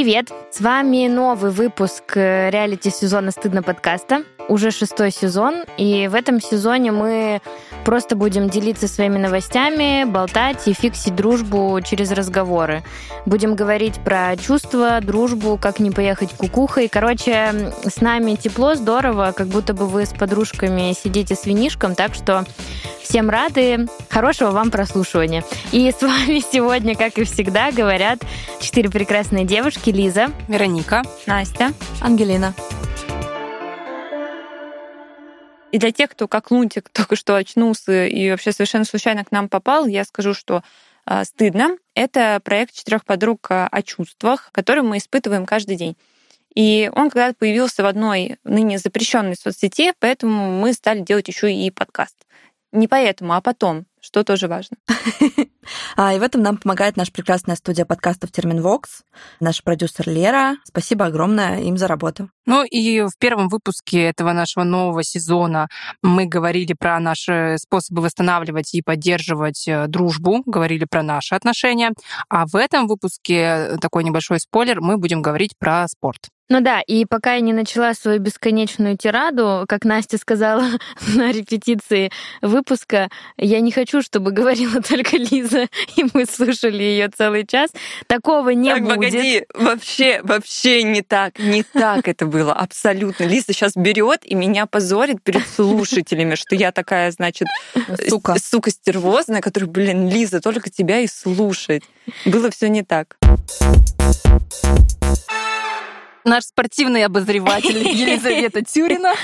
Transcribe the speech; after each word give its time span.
Привет! 0.00 0.32
С 0.50 0.62
вами 0.62 1.08
новый 1.08 1.50
выпуск 1.50 2.16
э, 2.16 2.48
реалити-сезона 2.48 3.32
«Стыдно» 3.32 3.62
подкаста. 3.62 4.24
Уже 4.50 4.72
шестой 4.72 5.12
сезон, 5.12 5.62
и 5.76 6.08
в 6.08 6.14
этом 6.16 6.40
сезоне 6.40 6.90
мы 6.90 7.40
просто 7.84 8.16
будем 8.16 8.50
делиться 8.50 8.88
своими 8.88 9.16
новостями, 9.16 10.02
болтать 10.02 10.66
и 10.66 10.72
фиксить 10.72 11.14
дружбу 11.14 11.80
через 11.82 12.10
разговоры. 12.10 12.82
Будем 13.26 13.54
говорить 13.54 14.00
про 14.04 14.36
чувства, 14.36 14.98
дружбу, 15.00 15.56
как 15.56 15.78
не 15.78 15.92
поехать 15.92 16.32
кукухой. 16.36 16.88
Короче, 16.88 17.72
с 17.84 18.00
нами 18.00 18.34
тепло, 18.34 18.74
здорово, 18.74 19.32
как 19.36 19.46
будто 19.46 19.72
бы 19.72 19.86
вы 19.86 20.04
с 20.04 20.12
подружками 20.12 20.96
сидите 21.00 21.36
с 21.36 21.46
винишком, 21.46 21.94
так 21.94 22.14
что 22.14 22.44
Всем 23.00 23.28
рады. 23.28 23.88
Хорошего 24.08 24.50
вам 24.50 24.70
прослушивания. 24.70 25.42
И 25.72 25.90
с 25.90 26.00
вами 26.00 26.40
сегодня, 26.52 26.94
как 26.94 27.18
и 27.18 27.24
всегда, 27.24 27.72
говорят 27.72 28.20
четыре 28.60 28.88
прекрасные 28.88 29.44
девушки. 29.44 29.90
Лиза. 29.90 30.28
Вероника. 30.46 31.02
Настя. 31.26 31.72
Ангелина. 32.00 32.54
И 35.72 35.78
для 35.78 35.92
тех, 35.92 36.10
кто 36.10 36.26
как 36.26 36.50
лунтик 36.50 36.88
только 36.90 37.16
что 37.16 37.36
очнулся 37.36 38.06
и 38.06 38.30
вообще 38.30 38.52
совершенно 38.52 38.84
случайно 38.84 39.24
к 39.24 39.30
нам 39.30 39.48
попал, 39.48 39.86
я 39.86 40.04
скажу, 40.04 40.34
что 40.34 40.62
э, 41.06 41.24
стыдно. 41.24 41.76
Это 41.94 42.40
проект 42.42 42.74
четырех 42.74 43.04
подруг 43.04 43.46
о 43.50 43.82
чувствах, 43.82 44.50
который 44.52 44.82
мы 44.82 44.98
испытываем 44.98 45.46
каждый 45.46 45.76
день. 45.76 45.96
И 46.54 46.90
он 46.94 47.10
когда-то 47.10 47.36
появился 47.38 47.82
в 47.82 47.86
одной 47.86 48.38
ныне 48.42 48.78
запрещенной 48.78 49.36
соцсети, 49.36 49.92
поэтому 50.00 50.60
мы 50.60 50.72
стали 50.72 51.00
делать 51.00 51.28
еще 51.28 51.52
и 51.52 51.70
подкаст. 51.70 52.16
Не 52.72 52.88
поэтому, 52.88 53.34
а 53.34 53.40
потом, 53.40 53.86
что 54.10 54.24
тоже 54.24 54.48
важно. 54.48 54.76
А, 55.96 56.14
и 56.14 56.18
в 56.18 56.22
этом 56.22 56.42
нам 56.42 56.56
помогает 56.56 56.96
наша 56.96 57.12
прекрасная 57.12 57.54
студия 57.54 57.84
подкастов 57.84 58.32
Терминвокс, 58.32 59.02
наш 59.40 59.62
продюсер 59.62 60.08
Лера. 60.08 60.56
Спасибо 60.64 61.04
огромное 61.04 61.60
им 61.60 61.76
за 61.76 61.86
работу. 61.86 62.30
Ну 62.46 62.64
и 62.64 63.02
в 63.02 63.12
первом 63.18 63.48
выпуске 63.48 64.04
этого 64.04 64.32
нашего 64.32 64.64
нового 64.64 65.04
сезона 65.04 65.68
мы 66.02 66.26
говорили 66.26 66.72
про 66.72 66.98
наши 66.98 67.56
способы 67.58 68.02
восстанавливать 68.02 68.74
и 68.74 68.82
поддерживать 68.82 69.68
э, 69.68 69.86
дружбу, 69.86 70.42
говорили 70.46 70.86
про 70.90 71.02
наши 71.02 71.34
отношения. 71.34 71.92
А 72.28 72.46
в 72.46 72.56
этом 72.56 72.86
выпуске, 72.86 73.34
э, 73.34 73.76
такой 73.80 74.02
небольшой 74.02 74.40
спойлер, 74.40 74.80
мы 74.80 74.96
будем 74.96 75.20
говорить 75.22 75.52
про 75.58 75.86
спорт. 75.86 76.30
Ну 76.50 76.60
да, 76.60 76.80
и 76.80 77.04
пока 77.04 77.34
я 77.34 77.40
не 77.40 77.52
начала 77.52 77.94
свою 77.94 78.18
бесконечную 78.18 78.96
тираду, 78.96 79.66
как 79.68 79.84
Настя 79.84 80.18
сказала 80.18 80.64
на 81.14 81.30
репетиции 81.30 82.10
выпуска, 82.42 83.08
я 83.36 83.60
не 83.60 83.70
хочу, 83.70 84.02
чтобы 84.02 84.32
говорила 84.32 84.82
только 84.88 85.16
Лиза, 85.16 85.68
и 85.94 86.04
мы 86.12 86.26
слушали 86.26 86.82
ее 86.82 87.08
целый 87.08 87.46
час. 87.46 87.70
Такого 88.08 88.48
не 88.50 88.70
так, 88.70 88.82
будет. 88.82 88.94
погоди, 88.96 89.44
вообще, 89.54 90.20
вообще 90.24 90.82
не 90.82 91.02
так, 91.02 91.38
не 91.38 91.62
так 91.62 92.08
это 92.08 92.26
было, 92.26 92.52
абсолютно. 92.52 93.22
Лиза 93.22 93.52
сейчас 93.52 93.76
берет 93.76 94.22
и 94.24 94.34
меня 94.34 94.66
позорит 94.66 95.22
перед 95.22 95.46
слушателями, 95.46 96.34
что 96.34 96.56
я 96.56 96.72
такая, 96.72 97.12
значит, 97.12 97.46
сука, 98.08 98.34
сука 98.42 98.72
стервозная, 98.72 99.40
которая, 99.40 99.70
блин, 99.70 100.08
Лиза, 100.08 100.40
только 100.40 100.68
тебя 100.68 100.98
и 100.98 101.06
слушать. 101.06 101.84
Было 102.24 102.50
все 102.50 102.68
не 102.68 102.82
так 102.82 103.16
наш 106.24 106.44
спортивный 106.44 107.04
обозреватель 107.04 107.78
Елизавета 107.88 108.62
Тюрина 108.62 109.14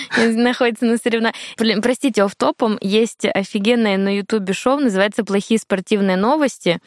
находится 0.16 0.84
на 0.84 0.96
соревнованиях. 0.96 1.34
Блин, 1.58 1.82
простите, 1.82 2.24
оф-топом 2.24 2.78
есть 2.80 3.24
офигенное 3.24 3.96
на 3.96 4.16
Ютубе 4.16 4.52
шоу, 4.52 4.78
называется 4.78 5.24
«Плохие 5.24 5.58
спортивные 5.58 6.16
новости». 6.16 6.80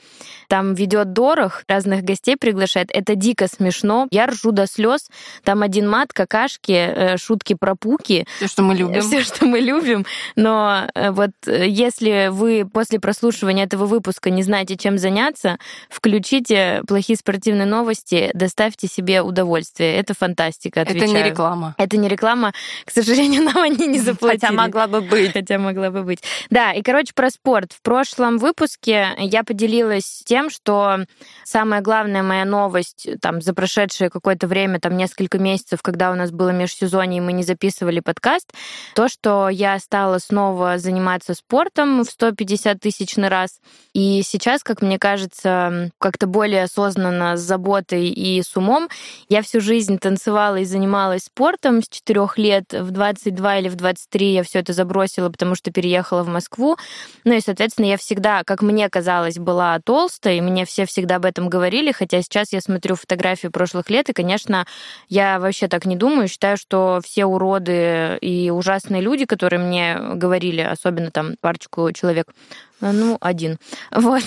Там 0.47 0.73
ведет 0.73 1.13
Дорох, 1.13 1.63
разных 1.67 2.03
гостей 2.03 2.37
приглашает. 2.37 2.89
Это 2.91 3.15
дико 3.15 3.47
смешно. 3.47 4.07
Я 4.11 4.27
ржу 4.27 4.51
до 4.51 4.67
слез. 4.67 5.09
Там 5.43 5.63
один 5.63 5.89
мат, 5.89 6.13
какашки, 6.13 6.71
э, 6.71 7.17
шутки 7.17 7.53
про 7.53 7.75
пуки. 7.75 8.25
Все, 8.37 8.47
что 8.47 8.63
мы 8.63 8.75
любим. 8.75 9.01
Все, 9.01 9.21
что 9.21 9.45
мы 9.45 9.59
любим. 9.59 10.05
Но 10.35 10.87
э, 10.93 11.11
вот 11.11 11.31
э, 11.47 11.67
если 11.67 12.29
вы 12.31 12.67
после 12.71 12.99
прослушивания 12.99 13.65
этого 13.65 13.85
выпуска 13.85 14.29
не 14.29 14.43
знаете, 14.43 14.77
чем 14.77 14.97
заняться, 14.97 15.57
включите 15.89 16.81
«Плохие 16.87 17.17
спортивные 17.17 17.65
новости», 17.65 18.31
доставьте 18.33 18.87
себе 18.87 19.21
удовольствие. 19.21 19.95
Это 19.95 20.13
фантастика, 20.13 20.81
отвечаю. 20.81 21.11
Это 21.11 21.23
не 21.23 21.29
реклама. 21.29 21.75
Это 21.77 21.97
не 21.97 22.07
реклама. 22.07 22.53
К 22.85 22.91
сожалению, 22.95 23.43
нам 23.53 23.57
они 23.57 23.87
не 23.87 23.99
заплатили. 23.99 24.39
Хотя 24.39 24.53
могла 24.53 24.87
бы 24.87 25.01
быть. 25.01 25.33
Хотя 25.33 25.57
могла 25.57 25.89
бы 25.89 26.03
быть. 26.03 26.19
Да, 26.49 26.73
и, 26.73 26.81
короче, 26.81 27.13
про 27.13 27.29
спорт. 27.29 27.73
В 27.73 27.81
прошлом 27.81 28.37
выпуске 28.37 29.09
я 29.17 29.43
поделилась 29.43 30.23
тем, 30.25 30.49
что 30.49 31.05
самая 31.43 31.81
главная 31.81 32.23
моя 32.23 32.45
новость 32.45 33.07
там 33.21 33.41
за 33.41 33.53
прошедшее 33.53 34.09
какое-то 34.09 34.47
время, 34.47 34.79
там 34.79 34.97
несколько 34.97 35.37
месяцев, 35.39 35.81
когда 35.81 36.11
у 36.11 36.15
нас 36.15 36.31
было 36.31 36.49
межсезонье, 36.49 37.17
и 37.17 37.21
мы 37.21 37.33
не 37.33 37.43
записывали 37.43 37.99
подкаст, 37.99 38.53
то, 38.95 39.07
что 39.07 39.49
я 39.49 39.77
стала 39.79 40.17
снова 40.19 40.77
заниматься 40.77 41.33
спортом 41.33 42.03
в 42.03 42.09
150 42.09 42.79
тысячный 42.79 43.29
раз. 43.29 43.59
И 43.93 44.21
сейчас, 44.23 44.63
как 44.63 44.81
мне 44.81 44.99
кажется, 44.99 45.91
как-то 45.99 46.27
более 46.27 46.63
осознанно, 46.63 47.37
с 47.37 47.41
заботой 47.41 48.09
и 48.09 48.41
с 48.41 48.55
умом, 48.55 48.89
я 49.29 49.41
всю 49.41 49.61
жизнь 49.61 49.97
танцевала 49.99 50.57
и 50.57 50.65
занималась 50.65 51.23
спортом 51.23 51.81
с 51.81 51.87
четырех 51.87 52.37
лет. 52.37 52.65
В 52.85 52.91
22 52.91 53.57
или 53.57 53.69
в 53.69 53.75
23 53.75 54.33
я 54.33 54.43
все 54.43 54.59
это 54.59 54.71
забросила, 54.71 55.29
потому 55.29 55.55
что 55.55 55.71
переехала 55.71 56.21
в 56.21 56.27
Москву. 56.27 56.77
Ну 57.23 57.33
и, 57.33 57.41
соответственно, 57.41 57.87
я 57.87 57.97
всегда, 57.97 58.43
как 58.43 58.61
мне 58.61 58.87
казалось, 58.89 59.39
была 59.39 59.79
толстой, 59.83 60.37
и 60.37 60.41
мне 60.41 60.65
все 60.65 60.85
всегда 60.85 61.15
об 61.15 61.25
этом 61.25 61.49
говорили, 61.49 61.91
хотя 61.91 62.21
сейчас 62.21 62.53
я 62.53 62.61
смотрю 62.61 62.95
фотографии 62.95 63.47
прошлых 63.47 63.89
лет, 63.89 64.09
и, 64.09 64.13
конечно, 64.13 64.67
я 65.09 65.39
вообще 65.39 65.67
так 65.67 65.85
не 65.85 65.95
думаю. 65.95 66.27
Считаю, 66.27 66.57
что 66.57 66.99
все 67.03 67.25
уроды 67.25 68.17
и 68.21 68.51
ужасные 68.51 69.01
люди, 69.01 69.25
которые 69.25 69.59
мне 69.59 69.97
говорили, 70.13 70.61
особенно 70.61 71.09
там 71.09 71.35
парочку 71.41 71.91
человек, 71.91 72.27
ну, 72.81 73.17
один. 73.21 73.57
Вот. 73.91 74.23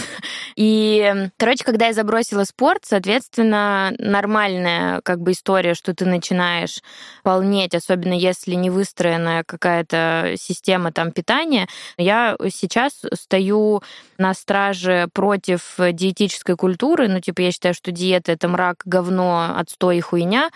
И, 0.57 1.29
короче, 1.37 1.65
когда 1.65 1.87
я 1.87 1.93
забросила 1.93 2.45
спорт, 2.45 2.81
соответственно, 2.85 3.93
нормальная 3.99 5.01
как 5.03 5.21
бы 5.21 5.33
история, 5.33 5.75
что 5.75 5.95
ты 5.95 6.05
начинаешь 6.05 6.83
полнеть, 7.23 7.75
особенно 7.75 8.15
если 8.15 8.55
не 8.55 8.71
выстроенная 8.71 9.45
какая-то 9.45 10.35
система 10.37 10.91
там 10.91 11.13
питания. 11.13 11.69
Я 11.97 12.37
сейчас 12.53 13.03
стою 13.15 13.83
на 14.17 14.35
страже 14.35 15.09
против 15.13 15.75
диетической 15.79 16.57
культуры. 16.57 17.09
Ну, 17.09 17.21
типа, 17.21 17.43
я 17.43 17.53
считаю, 17.53 17.75
что 17.75 17.93
диета— 17.93 18.33
это 18.33 18.49
мрак, 18.49 18.83
говно, 18.85 19.55
отстой 19.57 19.99
и 19.99 20.01
хуйня. 20.01 20.51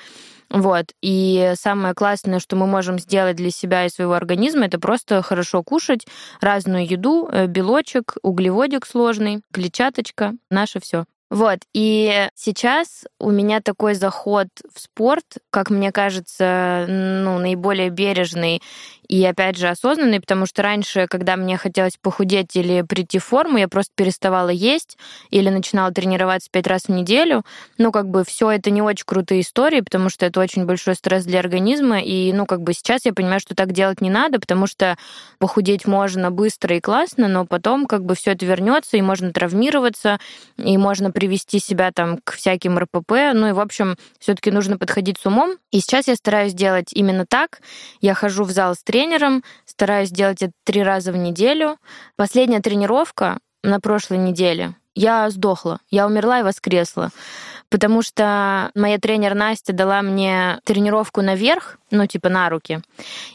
Вот. 0.52 0.92
И 1.00 1.54
самое 1.56 1.94
классное, 1.94 2.38
что 2.38 2.56
мы 2.56 2.66
можем 2.66 2.98
сделать 2.98 3.36
для 3.36 3.50
себя 3.50 3.86
и 3.86 3.88
своего 3.88 4.12
организма, 4.12 4.66
это 4.66 4.78
просто 4.78 5.22
хорошо 5.22 5.62
кушать 5.62 6.06
разную 6.40 6.86
еду, 6.86 7.26
э, 7.32 7.46
белочек, 7.46 8.16
углеводик 8.22 8.86
сложный, 8.86 9.40
клетчаточка, 9.50 10.34
наше 10.50 10.78
все. 10.80 11.06
Вот, 11.32 11.60
и 11.72 12.28
сейчас 12.34 13.04
у 13.18 13.30
меня 13.30 13.62
такой 13.62 13.94
заход 13.94 14.48
в 14.70 14.78
спорт, 14.78 15.24
как 15.48 15.70
мне 15.70 15.90
кажется, 15.90 16.84
ну, 16.86 17.38
наиболее 17.38 17.88
бережный 17.88 18.60
и, 19.08 19.24
опять 19.24 19.56
же, 19.56 19.68
осознанный, 19.68 20.20
потому 20.20 20.44
что 20.46 20.62
раньше, 20.62 21.06
когда 21.06 21.36
мне 21.36 21.56
хотелось 21.56 21.96
похудеть 22.00 22.54
или 22.56 22.82
прийти 22.82 23.18
в 23.18 23.24
форму, 23.24 23.58
я 23.58 23.68
просто 23.68 23.92
переставала 23.94 24.50
есть 24.50 24.98
или 25.30 25.48
начинала 25.48 25.90
тренироваться 25.90 26.48
пять 26.50 26.66
раз 26.66 26.82
в 26.84 26.88
неделю. 26.90 27.44
Ну, 27.78 27.92
как 27.92 28.08
бы 28.08 28.24
все 28.24 28.50
это 28.50 28.70
не 28.70 28.82
очень 28.82 29.04
крутые 29.06 29.40
истории, 29.40 29.80
потому 29.80 30.10
что 30.10 30.26
это 30.26 30.40
очень 30.40 30.66
большой 30.66 30.94
стресс 30.94 31.24
для 31.24 31.40
организма. 31.40 32.00
И, 32.00 32.32
ну, 32.32 32.46
как 32.46 32.62
бы 32.62 32.72
сейчас 32.74 33.04
я 33.04 33.12
понимаю, 33.12 33.40
что 33.40 33.54
так 33.54 33.72
делать 33.72 34.00
не 34.00 34.10
надо, 34.10 34.38
потому 34.38 34.66
что 34.66 34.96
похудеть 35.38 35.86
можно 35.86 36.30
быстро 36.30 36.76
и 36.76 36.80
классно, 36.80 37.28
но 37.28 37.46
потом 37.46 37.86
как 37.86 38.04
бы 38.04 38.14
все 38.14 38.32
это 38.32 38.46
вернется, 38.46 38.96
и 38.96 39.02
можно 39.02 39.32
травмироваться, 39.32 40.18
и 40.56 40.78
можно 40.78 41.10
привести 41.22 41.60
себя 41.60 41.92
там 41.92 42.18
к 42.24 42.32
всяким 42.32 42.76
РПП. 42.76 43.12
Ну 43.32 43.48
и, 43.48 43.52
в 43.52 43.60
общем, 43.60 43.96
все-таки 44.18 44.50
нужно 44.50 44.76
подходить 44.76 45.18
с 45.18 45.26
умом. 45.26 45.56
И 45.70 45.78
сейчас 45.78 46.08
я 46.08 46.16
стараюсь 46.16 46.52
делать 46.52 46.92
именно 46.92 47.26
так. 47.26 47.60
Я 48.00 48.14
хожу 48.14 48.42
в 48.42 48.50
зал 48.50 48.74
с 48.74 48.82
тренером, 48.82 49.44
стараюсь 49.64 50.10
делать 50.10 50.42
это 50.42 50.52
три 50.64 50.82
раза 50.82 51.12
в 51.12 51.16
неделю. 51.16 51.76
Последняя 52.16 52.58
тренировка 52.58 53.38
на 53.62 53.78
прошлой 53.78 54.18
неделе. 54.18 54.74
Я 54.96 55.30
сдохла, 55.30 55.78
я 55.90 56.08
умерла 56.08 56.40
и 56.40 56.42
воскресла 56.42 57.12
потому 57.72 58.02
что 58.02 58.70
моя 58.74 58.98
тренер 58.98 59.34
Настя 59.34 59.72
дала 59.72 60.02
мне 60.02 60.60
тренировку 60.64 61.22
наверх, 61.22 61.78
ну, 61.92 62.06
типа 62.06 62.28
на 62.28 62.48
руки. 62.48 62.80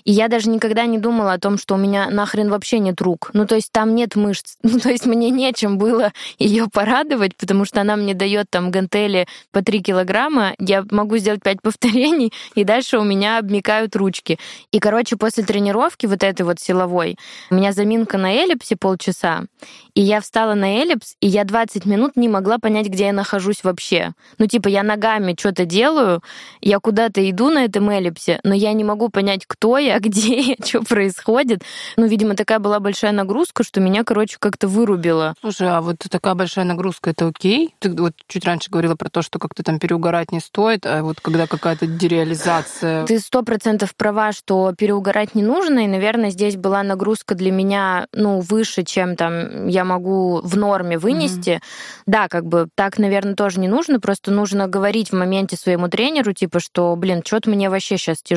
И 0.04 0.12
я 0.12 0.28
даже 0.28 0.50
никогда 0.50 0.86
не 0.86 0.98
думала 0.98 1.34
о 1.34 1.40
том, 1.40 1.58
что 1.58 1.76
у 1.76 1.78
меня 1.78 2.10
нахрен 2.10 2.50
вообще 2.50 2.80
нет 2.80 3.00
рук. 3.02 3.30
Ну, 3.34 3.46
то 3.46 3.56
есть 3.56 3.72
там 3.72 3.96
нет 3.96 4.16
мышц. 4.16 4.58
Ну, 4.68 4.80
то 4.80 4.90
есть 4.90 5.06
мне 5.06 5.30
нечем 5.30 5.78
было 5.78 6.12
ее 6.40 6.68
порадовать, 6.72 7.36
потому 7.36 7.66
что 7.66 7.82
она 7.82 7.96
мне 7.96 8.14
дает 8.14 8.50
там 8.50 8.70
гантели 8.70 9.28
по 9.52 9.64
3 9.64 9.82
килограмма, 9.82 10.54
я 10.60 10.84
могу 10.92 11.18
сделать 11.18 11.42
5 11.42 11.62
повторений, 11.62 12.34
и 12.54 12.64
дальше 12.64 12.98
у 12.98 13.04
меня 13.04 13.38
обмикают 13.40 13.96
ручки. 13.96 14.38
И, 14.72 14.80
короче, 14.80 15.16
после 15.16 15.44
тренировки 15.44 16.06
вот 16.06 16.24
этой 16.24 16.42
вот 16.42 16.60
силовой, 16.60 17.18
у 17.50 17.56
меня 17.56 17.72
заминка 17.72 18.18
на 18.18 18.34
эллипсе 18.34 18.76
полчаса, 18.76 19.46
и 19.94 20.02
я 20.02 20.22
встала 20.22 20.54
на 20.54 20.80
эллипс, 20.80 21.16
и 21.22 21.28
я 21.28 21.44
20 21.44 21.86
минут 21.86 22.18
не 22.18 22.30
могла 22.30 22.58
понять, 22.60 22.88
где 22.88 23.06
я 23.06 23.14
нахожусь 23.14 23.64
вообще. 23.64 24.14
Ну, 24.38 24.48
типа, 24.48 24.68
я 24.68 24.84
ногами 24.84 25.36
что-то 25.38 25.66
делаю, 25.66 26.22
я 26.62 26.80
куда-то 26.80 27.28
иду 27.30 27.50
на 27.50 27.66
этом 27.66 27.90
эллипсе, 27.90 28.40
но 28.48 28.56
я 28.56 28.74
не 28.74 28.84
могу 28.84 29.10
понять, 29.10 29.46
кто 29.46 29.78
я, 29.78 30.00
где 30.08 30.40
я, 30.40 30.56
что 30.64 30.82
происходит. 30.82 31.62
Ну, 31.98 32.08
видимо, 32.08 32.36
такая 32.36 32.60
была 32.60 32.80
большая 32.80 33.12
нагрузка, 33.12 33.64
что 33.64 33.80
меня, 33.80 34.04
короче, 34.04 34.38
как-то 34.40 34.68
вырубило. 34.68 35.36
Слушай, 35.42 35.70
а 35.70 35.82
вот 35.82 35.98
такая 36.10 36.34
большая 36.34 36.66
нагрузка, 36.66 37.12
это 37.12 37.28
окей? 37.28 37.76
Ты 37.80 37.92
вот 37.92 38.14
чуть 38.28 38.46
раньше 38.46 38.72
говорила 38.72 38.96
про 38.96 39.10
то, 39.10 39.22
что 39.22 39.40
как-то 39.40 39.64
там 39.64 39.80
переугорать 39.80 40.32
не 40.32 40.40
стоит, 40.40 40.86
а 40.86 41.04
вот 41.04 41.20
когда 41.22 41.48
какая-то 41.48 41.88
дереализация... 41.88 43.06
Ты 43.06 43.20
сто 43.20 43.44
процентов 43.44 43.96
права, 43.96 44.32
что 44.32 44.74
переугорать 44.78 45.36
не 45.36 45.44
нужно, 45.44 45.80
и, 45.80 45.88
наверное, 45.88 46.30
здесь 46.30 46.56
была 46.56 46.84
нагрузка 46.84 47.36
для 47.36 47.52
меня, 47.52 48.08
ну, 48.14 48.40
выше, 48.40 48.84
чем 48.84 49.16
там 49.16 49.68
я 49.68 49.84
могу 49.84 50.42
в 50.42 50.56
норме 50.56 50.98
вынести. 50.98 51.50
Mm-hmm. 51.50 52.02
Да, 52.06 52.28
как 52.30 52.46
бы 52.46 52.70
так, 52.76 52.98
наверное, 52.98 53.36
тоже 53.36 53.60
не 53.60 53.68
нужно, 53.68 54.00
просто 54.00 54.32
нужно 54.32 54.68
говорить 54.68 55.10
в 55.12 55.16
моменте 55.16 55.58
своему 55.58 55.90
тренеру, 55.90 56.34
типа, 56.34 56.60
что, 56.60 56.96
блин, 56.96 57.22
что-то 57.26 57.50
мне 57.50 57.70
вообще 57.70 57.98
сейчас 57.98 58.22
тяжело. 58.22 58.37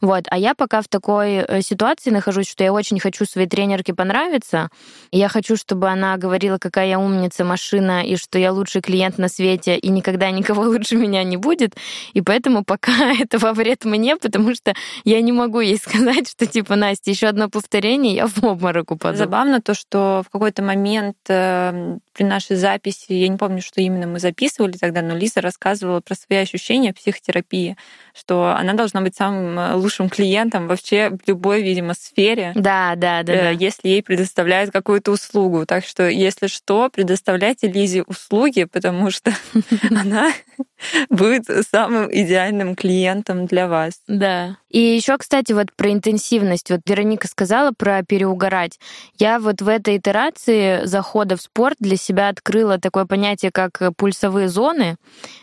Вот. 0.00 0.24
А 0.28 0.38
я 0.38 0.54
пока 0.54 0.82
в 0.82 0.88
такой 0.88 1.34
э, 1.36 1.62
ситуации 1.62 2.10
нахожусь, 2.10 2.48
что 2.48 2.64
я 2.64 2.72
очень 2.72 2.98
хочу 3.00 3.24
своей 3.24 3.48
тренерке 3.48 3.94
понравиться, 3.94 4.68
я 5.10 5.28
хочу, 5.28 5.56
чтобы 5.56 5.88
она 5.88 6.16
говорила, 6.16 6.58
какая 6.58 6.88
я 6.88 6.98
умница, 6.98 7.44
машина, 7.44 8.04
и 8.04 8.16
что 8.16 8.38
я 8.38 8.52
лучший 8.52 8.82
клиент 8.82 9.18
на 9.18 9.28
свете, 9.28 9.76
и 9.76 9.88
никогда 9.88 10.30
никого 10.30 10.62
лучше 10.68 10.96
меня 10.96 11.24
не 11.24 11.36
будет. 11.36 11.74
И 12.12 12.20
поэтому 12.20 12.64
пока 12.64 13.12
это 13.20 13.38
во 13.38 13.52
вред 13.52 13.84
мне, 13.84 14.16
потому 14.16 14.54
что 14.54 14.74
я 15.04 15.20
не 15.20 15.32
могу 15.32 15.60
ей 15.60 15.78
сказать, 15.82 16.28
что, 16.28 16.46
типа, 16.46 16.76
Настя, 16.76 17.10
еще 17.10 17.28
одно 17.28 17.48
повторение, 17.48 18.14
я 18.14 18.26
в 18.26 18.42
обморок 18.42 18.90
упаду. 18.90 19.16
Забавно 19.16 19.60
то, 19.60 19.74
что 19.74 20.22
в 20.26 20.30
какой-то 20.30 20.62
момент 20.62 21.16
э, 21.28 21.98
при 22.12 22.24
нашей 22.24 22.56
записи, 22.56 23.12
я 23.12 23.28
не 23.28 23.36
помню, 23.36 23.62
что 23.62 23.80
именно 23.80 24.06
мы 24.06 24.18
записывали 24.18 24.72
тогда, 24.72 25.02
но 25.02 25.16
Лиза 25.16 25.40
рассказывала 25.40 26.00
про 26.00 26.14
свои 26.14 26.38
ощущения 26.38 26.92
психотерапии, 26.92 27.76
что 28.14 28.54
она 28.56 28.74
должна 28.74 29.00
быть 29.00 29.16
самым 29.16 29.58
э, 29.58 29.74
лучшим 29.74 30.08
клиентом 30.08 30.68
вообще 30.68 31.10
в 31.10 31.26
любой, 31.26 31.62
видимо, 31.62 31.94
сфере. 31.94 32.52
Да, 32.54 32.94
да, 32.96 33.22
да. 33.22 33.50
Э, 33.50 33.54
если 33.54 33.88
ей 33.88 34.02
предоставляют 34.02 34.70
какую-то 34.70 35.12
услугу. 35.12 35.66
Так 35.66 35.84
что, 35.84 36.08
если 36.08 36.46
что, 36.46 36.90
предоставляйте 36.90 37.68
Лизе 37.68 38.02
услуги, 38.02 38.64
потому 38.64 39.10
что 39.10 39.32
она 39.90 40.32
будет 41.10 41.46
самым 41.70 42.08
идеальным 42.12 42.74
клиентом 42.74 43.46
для 43.46 43.68
вас. 43.68 44.00
Да. 44.06 44.58
И 44.72 44.80
еще, 44.80 45.18
кстати, 45.18 45.52
вот 45.52 45.68
про 45.76 45.92
интенсивность. 45.92 46.70
Вот 46.70 46.80
Вероника 46.86 47.28
сказала 47.28 47.72
про 47.76 48.02
переугорать. 48.02 48.80
Я 49.18 49.38
вот 49.38 49.60
в 49.60 49.68
этой 49.68 49.98
итерации 49.98 50.86
захода 50.86 51.36
в 51.36 51.42
спорт 51.42 51.76
для 51.78 51.96
себя 51.96 52.28
открыла 52.28 52.78
такое 52.78 53.04
понятие, 53.04 53.52
как 53.52 53.80
пульсовые 53.96 54.48
зоны. 54.48 54.96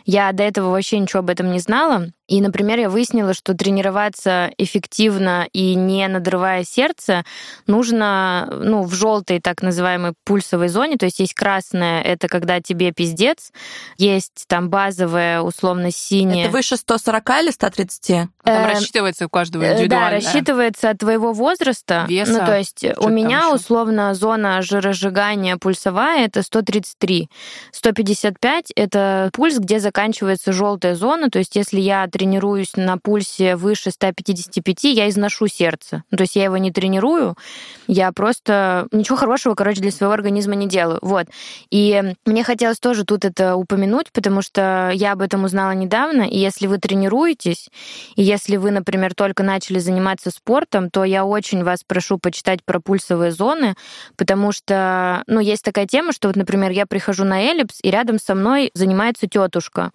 Я 0.04 0.32
до 0.32 0.44
этого 0.44 0.72
вообще 0.72 0.98
ничего 0.98 1.20
об 1.20 1.30
этом 1.30 1.52
не 1.52 1.60
знала. 1.60 2.08
И, 2.30 2.42
например, 2.42 2.80
я 2.80 2.90
выяснила, 2.90 3.34
что 3.34 3.56
тренироваться 3.56 4.52
эффективно 4.58 5.48
и 5.52 5.74
не 5.74 6.08
надрывая 6.08 6.64
сердце 6.64 7.24
нужно 7.66 8.48
ну, 8.52 8.84
в 8.84 8.94
желтой 8.94 9.40
так 9.40 9.64
называемой 9.64 10.14
пульсовой 10.26 10.68
зоне. 10.68 10.98
То 10.98 11.06
есть 11.06 11.20
есть 11.20 11.34
красная, 11.34 12.02
это 12.04 12.28
когда 12.28 12.62
тебе 12.62 12.92
пиздец, 12.92 13.52
есть 13.98 14.46
там 14.48 14.70
базовая, 14.70 15.42
условно 15.42 15.92
синяя. 15.92 16.46
Это 16.46 16.52
выше 16.52 16.78
140 16.78 17.30
или 17.42 17.50
130? 17.50 18.08
Там 18.08 18.30
э, 18.44 18.74
рассчитывается 18.74 19.26
у 19.26 19.30
каждого 19.30 19.64
э, 19.64 19.74
индивидуально. 19.74 20.10
Да, 20.10 20.16
рассчитывается 20.16 20.92
от 20.92 21.00
твоего 21.00 21.34
возраста. 21.34 22.06
Веса. 22.08 22.32
Ну, 22.32 22.46
то 22.46 22.58
есть 22.58 22.86
у 22.98 23.10
меня 23.10 23.52
условно 23.52 24.14
зона 24.14 24.62
жиросжигания 24.62 25.58
пульсовая 25.58 26.26
это 26.26 26.44
133. 26.44 27.28
155 27.72 28.72
это 28.76 29.32
пульс, 29.34 29.58
где 29.58 29.80
заканчивается 29.80 30.54
желтая 30.54 30.94
зона. 30.94 31.32
То 31.32 31.40
есть 31.40 31.56
если 31.56 31.80
я 31.80 32.04
тренируюсь 32.20 32.76
на 32.76 32.98
пульсе 32.98 33.56
выше 33.56 33.92
155, 33.92 34.84
я 34.84 35.08
изношу 35.08 35.48
сердце. 35.48 36.04
Ну, 36.12 36.18
то 36.18 36.24
есть 36.24 36.36
я 36.36 36.44
его 36.44 36.58
не 36.58 36.70
тренирую, 36.70 37.36
я 37.88 38.12
просто 38.12 38.88
ничего 38.92 39.16
хорошего, 39.18 39.56
короче, 39.56 39.80
для 39.80 39.92
своего 39.92 40.14
организма 40.14 40.56
не 40.56 40.68
делаю. 40.68 41.00
Вот. 41.02 41.28
И 41.72 42.14
мне 42.26 42.44
хотелось 42.44 42.80
тоже 42.80 43.06
тут 43.06 43.24
это 43.24 43.56
упомянуть, 43.56 44.12
потому 44.12 44.42
что 44.42 44.92
я 44.94 45.14
об 45.14 45.22
этом 45.22 45.46
узнала 45.46 45.72
недавно, 45.72 46.24
и 46.24 46.38
если 46.38 46.68
вы 46.68 46.78
тренируетесь, 46.78 47.70
и 48.18 48.22
если 48.22 48.58
вы, 48.58 48.72
например, 48.72 49.16
только 49.16 49.44
начали 49.44 49.80
заниматься 49.80 50.30
спортом, 50.30 50.90
то 50.90 51.06
я 51.06 51.24
очень 51.24 51.64
вас 51.64 51.86
прошу 51.88 52.18
почитать 52.18 52.66
про 52.66 52.82
пульсовые 52.82 53.32
зоны, 53.32 53.76
потому 54.18 54.52
что, 54.52 55.24
ну, 55.28 55.40
есть 55.40 55.64
такая 55.64 55.88
тема, 55.88 56.12
что 56.12 56.28
вот, 56.28 56.36
например, 56.36 56.72
я 56.72 56.86
прихожу 56.86 57.24
на 57.24 57.42
эллипс, 57.44 57.80
и 57.82 57.90
рядом 57.90 58.20
со 58.20 58.36
мной 58.36 58.72
занимается 58.74 59.28
тетушка, 59.28 59.92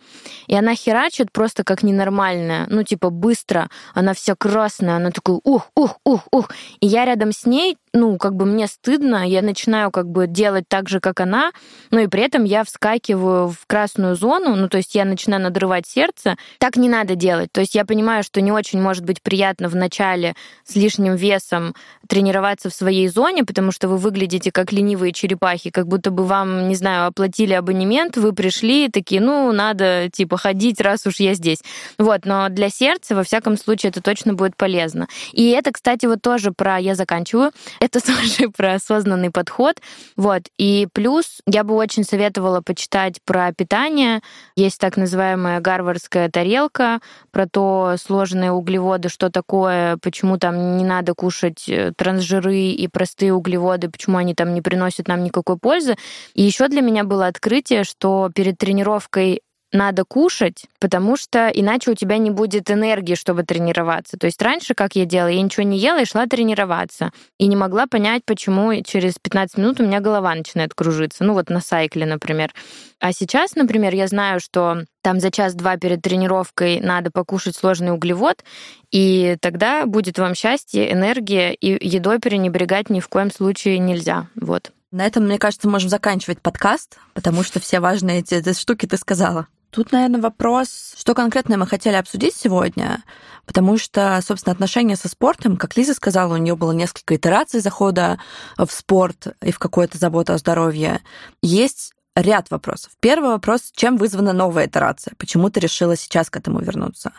и 0.47 0.55
она 0.55 0.75
херачит 0.75 1.31
просто 1.31 1.65
как 1.65 1.83
ненормально 1.83 2.14
нормальная, 2.15 2.67
ну, 2.71 2.83
типа, 2.85 3.11
быстро, 3.11 3.69
она 3.95 4.15
вся 4.15 4.35
красная, 4.37 4.97
она 4.97 5.11
такая, 5.11 5.41
ух, 5.43 5.71
ух, 5.75 5.99
ух, 6.05 6.21
ух. 6.31 6.51
И 6.81 6.87
я 6.87 7.05
рядом 7.05 7.33
с 7.33 7.45
ней, 7.45 7.77
ну, 7.95 8.19
как 8.19 8.35
бы 8.35 8.45
мне 8.45 8.67
стыдно, 8.67 9.27
я 9.27 9.41
начинаю 9.41 9.93
как 9.93 10.09
бы 10.09 10.27
делать 10.27 10.65
так 10.69 10.89
же, 10.89 10.99
как 10.99 11.21
она, 11.21 11.53
но 11.93 12.01
и 12.01 12.09
при 12.09 12.23
этом 12.23 12.43
я 12.43 12.65
вскакиваю 12.65 13.49
в 13.49 13.67
красную 13.69 14.17
зону, 14.17 14.57
ну, 14.57 14.69
то 14.69 14.79
есть 14.79 14.97
я 14.97 15.05
начинаю 15.05 15.41
надрывать 15.41 15.87
сердце. 15.87 16.37
Так 16.59 16.77
не 16.77 16.89
надо 16.89 17.15
делать. 17.15 17.53
То 17.53 17.61
есть 17.61 17.77
я 17.77 17.85
понимаю, 17.85 18.25
что 18.25 18.41
не 18.41 18.51
очень 18.51 18.83
может 18.83 19.05
быть 19.05 19.23
приятно 19.23 19.69
в 19.69 19.77
начале 19.77 20.35
с 20.65 20.75
лишним 20.75 21.15
весом 21.15 21.75
тренироваться 22.09 22.69
в 22.69 22.75
своей 22.75 23.07
зоне, 23.07 23.45
потому 23.45 23.71
что 23.71 23.87
вы 23.87 23.97
выглядите 23.97 24.51
как 24.51 24.73
ленивые 24.73 25.13
черепахи, 25.13 25.71
как 25.71 25.87
будто 25.87 26.11
бы 26.11 26.25
вам, 26.25 26.69
не 26.69 26.75
знаю, 26.75 27.07
оплатили 27.07 27.53
абонемент, 27.53 28.17
вы 28.17 28.33
пришли, 28.33 28.89
такие, 28.89 29.21
ну, 29.21 29.53
надо, 29.53 30.09
типа, 30.13 30.37
ходить, 30.37 30.81
раз 30.81 31.07
уж 31.07 31.21
я 31.21 31.35
здесь. 31.35 31.59
Вот, 31.99 32.25
но 32.25 32.49
для 32.49 32.71
сердца, 32.71 33.15
во 33.15 33.23
всяком 33.23 33.57
случае, 33.57 33.91
это 33.91 34.03
точно 34.03 34.35
будет 34.35 34.57
полезно. 34.57 35.07
И 35.33 35.51
это, 35.51 35.71
кстати, 35.71 36.07
вот 36.07 36.23
тоже 36.23 36.51
про, 36.51 36.77
я 36.79 36.97
заканчиваю, 36.97 37.53
это 37.85 38.01
тоже 38.05 38.51
про 38.51 38.75
осознанный 38.75 39.31
подход. 39.31 39.81
Вот, 40.17 40.43
и 40.59 40.89
плюс 40.93 41.41
я 41.47 41.65
бы 41.65 41.75
очень 41.75 42.05
советовала 42.05 42.61
почитать 42.61 43.19
про 43.25 43.53
питание. 43.53 44.21
Есть 44.57 44.81
так 44.81 44.97
называемая 44.97 45.61
гарвардская 45.61 46.29
тарелка, 46.31 47.01
про 47.31 47.47
то, 47.47 47.97
сложные 47.99 48.53
углеводы, 48.53 49.09
что 49.09 49.31
такое, 49.31 49.99
почему 49.99 50.39
там 50.39 50.77
не 50.77 50.85
надо 50.85 51.15
кушать 51.15 51.69
э, 51.69 51.93
трансжиры 51.97 52.57
и 52.57 52.89
простые 52.89 53.35
углеводы, 53.35 53.91
почему 53.91 54.17
они 54.17 54.35
там 54.35 54.55
не 54.55 54.63
приносят 54.63 55.09
нам 55.09 55.23
никакой 55.23 55.59
пользы. 55.59 55.97
И 56.35 56.43
еще 56.43 56.69
для 56.69 56.81
меня 56.81 57.05
было 57.05 57.27
открытие, 57.27 57.85
что 57.85 58.31
перед 58.35 58.59
тренировкой 58.59 59.43
надо 59.75 60.05
кушать, 60.05 60.67
потому 60.79 61.17
что 61.17 61.49
иначе 61.49 61.91
у 61.91 61.95
тебя 61.95 62.17
не 62.19 62.31
будет 62.31 62.71
энергии, 62.71 63.17
чтобы 63.17 63.43
тренироваться. 63.43 64.17
То 64.17 64.27
есть 64.27 64.41
раньше, 64.41 64.75
как 64.75 64.95
я 64.95 65.05
делала, 65.05 65.29
я 65.29 65.43
ничего 65.43 65.65
не 65.65 65.79
ела 65.79 66.01
и 66.01 66.07
шла 66.07 66.27
тренироваться. 66.27 67.11
И 67.39 67.47
не 67.47 67.57
могла 67.57 67.87
понять, 67.87 68.25
почему 68.25 68.83
через 68.83 69.15
15 69.21 69.59
минут 69.59 69.81
у 69.81 69.85
меня 69.85 70.01
голова 70.01 70.35
начинает 70.35 70.73
кружиться. 70.75 71.25
Ну 71.25 71.35
вот 71.35 71.51
на 71.51 71.61
сайкле, 71.61 72.07
например. 72.07 72.55
А 73.01 73.13
сейчас, 73.13 73.57
например, 73.57 73.95
я 73.95 74.07
знаю, 74.07 74.41
что 74.41 74.85
там 75.03 75.21
за 75.21 75.31
час-два 75.31 75.77
перед 75.77 76.01
тренировкой 76.01 76.81
надо 76.81 77.11
покушать 77.11 77.57
сложный 77.57 77.93
углевод, 77.93 78.45
и 78.91 79.37
тогда 79.41 79.85
будет 79.87 80.19
вам 80.19 80.35
счастье, 80.35 80.91
энергия, 80.91 81.53
и 81.53 81.87
едой 81.87 82.21
пренебрегать 82.21 82.89
ни 82.91 83.01
в 83.01 83.09
коем 83.09 83.31
случае 83.31 83.79
нельзя. 83.79 84.29
Вот. 84.37 84.71
На 84.95 85.05
этом, 85.05 85.25
мне 85.25 85.41
кажется, 85.41 85.69
можем 85.69 85.91
заканчивать 85.91 86.41
подкаст, 86.41 86.99
потому 87.15 87.43
что 87.43 87.59
все 87.59 87.81
важные 87.81 88.21
эти, 88.21 88.35
эти 88.35 88.57
штуки 88.57 88.87
ты 88.87 88.97
сказала. 88.97 89.49
Тут, 89.75 89.91
наверное, 89.91 90.21
вопрос, 90.21 90.95
что 90.97 91.15
конкретно 91.15 91.57
мы 91.57 91.67
хотели 91.67 91.97
обсудить 91.97 92.37
сегодня, 92.37 93.03
потому 93.45 93.77
что, 93.77 94.21
собственно, 94.25 94.53
отношения 94.53 94.95
со 94.95 95.09
спортом, 95.09 95.57
как 95.57 95.77
Лиза 95.77 95.95
сказала, 95.95 96.35
у 96.35 96.37
нее 96.37 96.55
было 96.55 96.71
несколько 96.71 97.17
итераций 97.17 97.59
захода 97.59 98.21
в 98.57 98.71
спорт 98.71 99.37
и 99.43 99.51
в 99.51 99.59
какую-то 99.59 99.99
заботу 99.99 100.33
о 100.33 100.39
здоровье. 100.39 101.01
Есть 101.43 101.93
ряд 102.15 102.53
вопросов. 102.53 102.93
Первый 103.01 103.31
вопрос, 103.31 103.73
чем 103.75 103.97
вызвана 103.97 104.33
новая 104.33 104.69
итерация? 104.69 105.15
Почему 105.19 105.51
ты 105.51 105.59
решила 105.59 105.97
сейчас 105.97 106.31
к 106.31 106.37
этому 106.37 106.61
вернуться? 106.61 107.11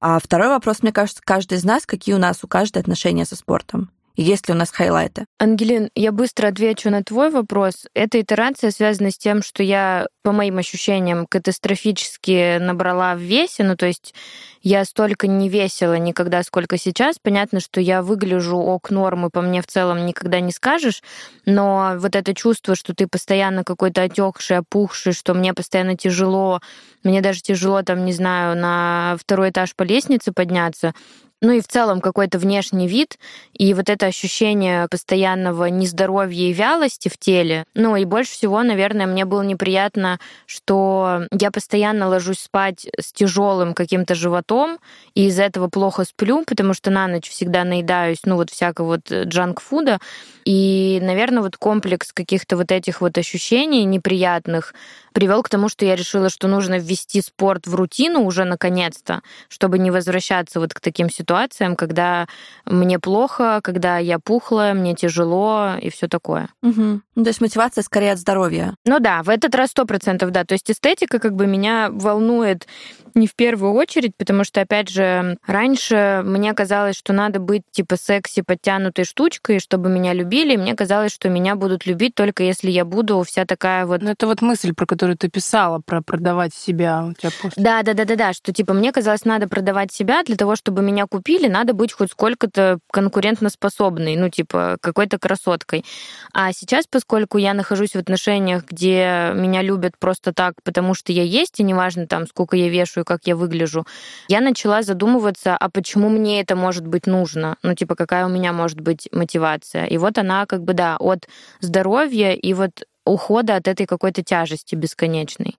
А 0.00 0.18
второй 0.18 0.48
вопрос, 0.48 0.82
мне 0.82 0.90
кажется, 0.90 1.20
каждый 1.22 1.58
из 1.58 1.64
нас, 1.64 1.84
какие 1.84 2.14
у 2.14 2.18
нас 2.18 2.38
у 2.44 2.48
каждой 2.48 2.78
отношения 2.78 3.26
со 3.26 3.36
спортом. 3.36 3.90
Есть 4.16 4.48
ли 4.48 4.54
у 4.54 4.56
нас 4.56 4.70
хайлайты? 4.70 5.26
Ангелин, 5.38 5.90
я 5.94 6.12
быстро 6.12 6.48
отвечу 6.48 6.90
на 6.90 7.02
твой 7.02 7.30
вопрос. 7.30 7.86
Эта 7.94 8.20
итерация 8.20 8.70
связана 8.70 9.10
с 9.10 9.18
тем, 9.18 9.42
что 9.42 9.62
я, 9.62 10.06
по 10.22 10.32
моим 10.32 10.58
ощущениям, 10.58 11.26
катастрофически 11.26 12.58
набрала 12.58 13.14
в 13.14 13.18
весе. 13.18 13.64
Ну, 13.64 13.76
то 13.76 13.86
есть 13.86 14.14
я 14.62 14.84
столько 14.84 15.26
не 15.26 15.48
весила 15.48 15.98
никогда, 15.98 16.42
сколько 16.42 16.78
сейчас. 16.78 17.16
Понятно, 17.20 17.60
что 17.60 17.80
я 17.80 18.02
выгляжу 18.02 18.56
ок 18.56 18.90
нормы, 18.90 19.30
по 19.30 19.42
мне 19.42 19.60
в 19.60 19.66
целом 19.66 20.06
никогда 20.06 20.40
не 20.40 20.52
скажешь, 20.52 21.02
но 21.44 21.94
вот 21.98 22.16
это 22.16 22.34
чувство, 22.34 22.74
что 22.74 22.94
ты 22.94 23.06
постоянно 23.06 23.64
какой-то 23.64 24.02
отекший, 24.02 24.58
опухший, 24.58 25.12
что 25.12 25.34
мне 25.34 25.52
постоянно 25.52 25.96
тяжело, 25.96 26.60
мне 27.02 27.20
даже 27.20 27.42
тяжело, 27.42 27.82
там, 27.82 28.04
не 28.04 28.12
знаю, 28.12 28.56
на 28.56 29.16
второй 29.20 29.50
этаж 29.50 29.74
по 29.74 29.82
лестнице 29.82 30.32
подняться, 30.32 30.94
ну 31.40 31.52
и 31.52 31.60
в 31.60 31.68
целом 31.68 32.00
какой-то 32.00 32.38
внешний 32.38 32.88
вид, 32.88 33.18
и 33.52 33.74
вот 33.74 33.90
это 33.90 34.06
ощущение 34.06 34.88
постоянного 34.88 35.66
нездоровья 35.66 36.48
и 36.48 36.52
вялости 36.52 37.08
в 37.08 37.18
теле. 37.18 37.64
Ну 37.74 37.96
и 37.96 38.04
больше 38.04 38.32
всего, 38.32 38.62
наверное, 38.62 39.06
мне 39.06 39.24
было 39.24 39.42
неприятно, 39.42 40.18
что 40.46 41.26
я 41.30 41.50
постоянно 41.50 42.08
ложусь 42.08 42.40
спать 42.40 42.86
с 42.98 43.12
тяжелым 43.12 43.74
каким-то 43.74 44.14
животом, 44.14 44.78
и 45.14 45.26
из-за 45.26 45.42
этого 45.42 45.68
плохо 45.68 46.04
сплю, 46.04 46.44
потому 46.46 46.74
что 46.74 46.90
на 46.90 47.06
ночь 47.08 47.28
всегда 47.28 47.64
наедаюсь, 47.64 48.20
ну 48.24 48.36
вот 48.36 48.50
всякого 48.50 48.86
вот 48.86 49.10
джанк-фуда. 49.10 49.98
И, 50.44 50.98
наверное, 51.02 51.42
вот 51.42 51.56
комплекс 51.56 52.12
каких-то 52.12 52.56
вот 52.56 52.70
этих 52.70 53.00
вот 53.00 53.16
ощущений 53.16 53.84
неприятных 53.84 54.74
привел 55.12 55.42
к 55.42 55.48
тому, 55.48 55.68
что 55.68 55.84
я 55.84 55.96
решила, 55.96 56.28
что 56.28 56.48
нужно 56.48 56.78
ввести 56.78 57.22
спорт 57.22 57.66
в 57.66 57.74
рутину 57.74 58.24
уже 58.24 58.44
наконец-то, 58.44 59.22
чтобы 59.48 59.78
не 59.78 59.90
возвращаться 59.90 60.60
вот 60.60 60.74
к 60.74 60.80
таким 60.80 61.08
ситуациям, 61.08 61.76
когда 61.76 62.26
мне 62.66 62.98
плохо, 62.98 63.60
когда 63.62 63.98
я 63.98 64.18
пухлая, 64.18 64.74
мне 64.74 64.94
тяжело 64.94 65.74
и 65.80 65.88
все 65.88 66.08
такое. 66.08 66.48
Угу. 66.62 67.00
Ну, 67.14 67.22
то 67.22 67.28
есть 67.28 67.40
мотивация 67.40 67.82
скорее 67.82 68.12
от 68.12 68.18
здоровья. 68.18 68.74
Ну 68.84 68.98
да, 68.98 69.22
в 69.22 69.28
этот 69.28 69.54
раз 69.54 69.70
сто 69.70 69.84
процентов, 69.84 70.30
да. 70.30 70.44
То 70.44 70.54
есть 70.54 70.70
эстетика 70.70 71.20
как 71.20 71.34
бы 71.34 71.46
меня 71.46 71.88
волнует 71.90 72.66
не 73.14 73.28
в 73.28 73.34
первую 73.36 73.72
очередь, 73.74 74.16
потому 74.16 74.42
что, 74.42 74.60
опять 74.60 74.88
же, 74.88 75.38
раньше 75.46 76.22
мне 76.24 76.52
казалось, 76.52 76.96
что 76.96 77.12
надо 77.12 77.38
быть 77.38 77.62
типа 77.70 77.96
секси, 77.96 78.42
подтянутой 78.42 79.04
штучкой, 79.04 79.60
чтобы 79.60 79.88
меня 79.88 80.12
любили. 80.12 80.33
И 80.42 80.56
мне 80.56 80.74
казалось, 80.74 81.12
что 81.12 81.28
меня 81.28 81.54
будут 81.54 81.86
любить 81.86 82.14
только 82.14 82.42
если 82.42 82.70
я 82.70 82.84
буду 82.84 83.22
вся 83.22 83.44
такая 83.44 83.86
вот... 83.86 84.02
Ну, 84.02 84.10
это 84.10 84.26
вот 84.26 84.42
мысль, 84.42 84.72
про 84.74 84.86
которую 84.86 85.16
ты 85.16 85.28
писала, 85.28 85.80
про 85.84 86.02
продавать 86.02 86.54
себя 86.54 87.04
у 87.04 87.12
тебя. 87.12 87.30
Да, 87.56 87.82
да, 87.82 87.94
да, 87.94 88.04
да, 88.04 88.16
да, 88.16 88.32
что 88.32 88.52
типа 88.52 88.72
мне 88.72 88.92
казалось, 88.92 89.24
надо 89.24 89.48
продавать 89.48 89.92
себя 89.92 90.22
для 90.22 90.36
того, 90.36 90.56
чтобы 90.56 90.82
меня 90.82 91.06
купили, 91.06 91.48
надо 91.48 91.74
быть 91.74 91.92
хоть 91.92 92.10
сколько-то 92.10 92.78
конкурентоспособной, 92.90 94.16
ну, 94.16 94.28
типа, 94.28 94.76
какой-то 94.80 95.18
красоткой. 95.18 95.84
А 96.32 96.52
сейчас, 96.52 96.86
поскольку 96.88 97.38
я 97.38 97.54
нахожусь 97.54 97.90
в 97.90 97.96
отношениях, 97.96 98.64
где 98.70 99.32
меня 99.34 99.62
любят 99.62 99.98
просто 99.98 100.32
так, 100.32 100.54
потому 100.62 100.94
что 100.94 101.12
я 101.12 101.22
есть, 101.22 101.60
и 101.60 101.62
неважно 101.62 102.06
там, 102.06 102.26
сколько 102.26 102.56
я 102.56 102.68
вешу 102.68 103.00
и 103.00 103.04
как 103.04 103.20
я 103.24 103.36
выгляжу, 103.36 103.86
я 104.28 104.40
начала 104.40 104.82
задумываться, 104.82 105.56
а 105.56 105.68
почему 105.68 106.08
мне 106.08 106.40
это 106.40 106.56
может 106.56 106.86
быть 106.86 107.06
нужно? 107.06 107.56
Ну, 107.62 107.74
типа, 107.74 107.94
какая 107.94 108.26
у 108.26 108.28
меня 108.28 108.52
может 108.52 108.80
быть 108.80 109.08
мотивация? 109.12 109.86
И 109.86 109.98
вот 109.98 110.18
она 110.18 110.23
как 110.46 110.64
бы, 110.64 110.74
да, 110.74 110.96
от 110.98 111.28
здоровья 111.60 112.32
и 112.32 112.54
вот 112.54 112.84
ухода 113.04 113.56
от 113.56 113.68
этой 113.68 113.86
какой-то 113.86 114.22
тяжести 114.22 114.74
бесконечной. 114.74 115.56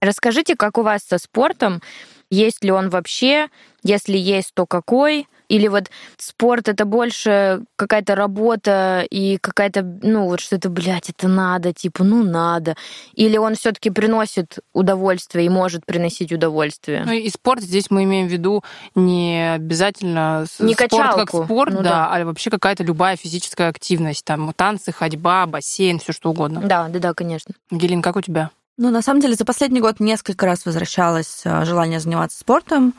Расскажите, 0.00 0.56
как 0.56 0.78
у 0.78 0.82
вас 0.82 1.02
со 1.02 1.18
спортом? 1.18 1.80
Есть 2.30 2.64
ли 2.64 2.70
он 2.70 2.90
вообще? 2.90 3.48
Если 3.82 4.16
есть, 4.16 4.52
то 4.54 4.66
какой? 4.66 5.28
Или 5.48 5.68
вот 5.68 5.90
спорт 6.16 6.68
это 6.68 6.84
больше 6.84 7.62
какая-то 7.76 8.16
работа 8.16 9.06
и 9.08 9.38
какая-то, 9.38 9.82
ну, 10.02 10.24
вот 10.24 10.40
что-то, 10.40 10.68
блядь, 10.70 11.10
это 11.10 11.28
надо, 11.28 11.72
типа, 11.72 12.02
ну, 12.02 12.24
надо. 12.24 12.74
Или 13.14 13.36
он 13.36 13.54
все 13.54 13.70
таки 13.70 13.90
приносит 13.90 14.58
удовольствие 14.72 15.46
и 15.46 15.48
может 15.48 15.86
приносить 15.86 16.32
удовольствие. 16.32 17.04
Ну, 17.06 17.12
и 17.12 17.28
спорт 17.30 17.62
здесь 17.62 17.90
мы 17.90 18.02
имеем 18.02 18.26
в 18.26 18.32
виду 18.32 18.64
не 18.96 19.54
обязательно 19.54 20.46
не 20.58 20.74
спорт 20.74 20.90
качалку. 20.90 21.18
как 21.18 21.44
спорт, 21.44 21.72
Ну 21.72 21.82
да, 21.82 21.90
да. 21.90 22.10
а 22.12 22.24
вообще 22.24 22.50
какая-то 22.50 22.82
любая 22.82 23.16
физическая 23.16 23.68
активность. 23.68 24.24
Там 24.24 24.52
танцы, 24.52 24.90
ходьба, 24.90 25.46
бассейн, 25.46 26.00
все 26.00 26.12
что 26.12 26.30
угодно. 26.30 26.62
Да, 26.64 26.88
да, 26.88 26.98
да, 26.98 27.14
конечно. 27.14 27.54
Гелин, 27.70 28.02
как 28.02 28.16
у 28.16 28.20
тебя? 28.20 28.50
Ну, 28.78 28.90
на 28.90 29.00
самом 29.00 29.20
деле, 29.20 29.34
за 29.34 29.46
последний 29.46 29.80
год 29.80 30.00
несколько 30.00 30.44
раз 30.44 30.66
возвращалось 30.66 31.40
а, 31.44 31.64
желание 31.64 31.98
заниматься 31.98 32.38
спортом. 32.38 32.92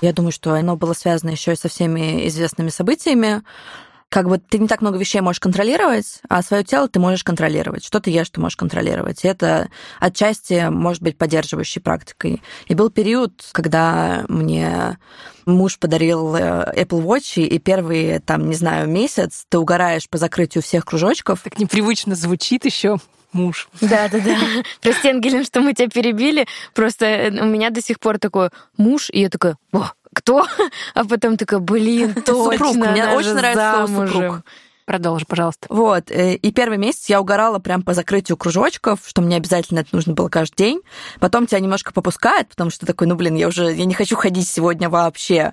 Я 0.00 0.14
думаю, 0.14 0.32
что 0.32 0.54
оно 0.54 0.74
было 0.76 0.94
связано 0.94 1.30
еще 1.30 1.52
и 1.52 1.56
со 1.56 1.68
всеми 1.68 2.26
известными 2.28 2.70
событиями. 2.70 3.42
Как 4.08 4.26
бы 4.26 4.38
ты 4.38 4.58
не 4.58 4.68
так 4.68 4.80
много 4.80 4.96
вещей 4.96 5.20
можешь 5.20 5.40
контролировать, 5.40 6.22
а 6.30 6.40
свое 6.40 6.64
тело 6.64 6.88
ты 6.88 6.98
можешь 6.98 7.24
контролировать. 7.24 7.84
Что 7.84 8.00
ты 8.00 8.10
ешь, 8.10 8.30
ты 8.30 8.40
можешь 8.40 8.56
контролировать. 8.56 9.22
И 9.22 9.28
это 9.28 9.68
отчасти 10.00 10.70
может 10.70 11.02
быть 11.02 11.18
поддерживающей 11.18 11.82
практикой. 11.82 12.42
И 12.66 12.74
был 12.74 12.88
период, 12.88 13.44
когда 13.52 14.24
мне 14.28 14.96
муж 15.44 15.78
подарил 15.78 16.34
э, 16.36 16.72
Apple 16.74 17.04
Watch, 17.04 17.42
и 17.42 17.58
первый, 17.58 18.20
там, 18.20 18.48
не 18.48 18.54
знаю, 18.54 18.88
месяц 18.88 19.44
ты 19.50 19.58
угораешь 19.58 20.08
по 20.08 20.16
закрытию 20.16 20.62
всех 20.62 20.86
кружочков. 20.86 21.42
Так 21.42 21.58
непривычно 21.58 22.14
звучит 22.14 22.64
еще 22.64 22.96
муж. 23.32 23.68
Да, 23.80 24.08
да, 24.08 24.18
да. 24.20 24.36
Прости, 24.80 25.08
Ангелин, 25.08 25.44
что 25.44 25.60
мы 25.60 25.74
тебя 25.74 25.88
перебили. 25.88 26.46
Просто 26.74 27.06
э, 27.06 27.30
у 27.30 27.46
меня 27.46 27.70
до 27.70 27.82
сих 27.82 28.00
пор 28.00 28.18
такой 28.18 28.50
муж, 28.76 29.08
и 29.12 29.20
я 29.20 29.28
такая, 29.28 29.56
о, 29.72 29.90
кто? 30.14 30.46
А 30.94 31.04
потом 31.04 31.36
такая, 31.36 31.60
блин, 31.60 32.14
точно, 32.14 32.52
Супруг. 32.52 32.76
Мне 32.76 33.08
очень 33.08 33.34
нравится 33.34 33.86
слово. 33.86 34.06
«супруг». 34.06 34.42
Продолжи, 34.88 35.26
пожалуйста. 35.26 35.66
Вот, 35.68 36.10
э, 36.10 36.36
и 36.36 36.50
первый 36.50 36.78
месяц 36.78 37.10
я 37.10 37.20
угорала 37.20 37.58
прям 37.58 37.82
по 37.82 37.92
закрытию 37.92 38.38
кружочков, 38.38 39.00
что 39.04 39.20
мне 39.20 39.36
обязательно 39.36 39.80
это 39.80 39.90
нужно 39.92 40.14
было 40.14 40.30
каждый 40.30 40.56
день. 40.56 40.80
Потом 41.20 41.46
тебя 41.46 41.60
немножко 41.60 41.92
попускает, 41.92 42.48
потому 42.48 42.70
что 42.70 42.86
такой, 42.86 43.06
ну, 43.06 43.14
блин, 43.14 43.34
я 43.34 43.48
уже, 43.48 43.70
я 43.70 43.84
не 43.84 43.92
хочу 43.92 44.16
ходить 44.16 44.48
сегодня 44.48 44.88
вообще, 44.88 45.52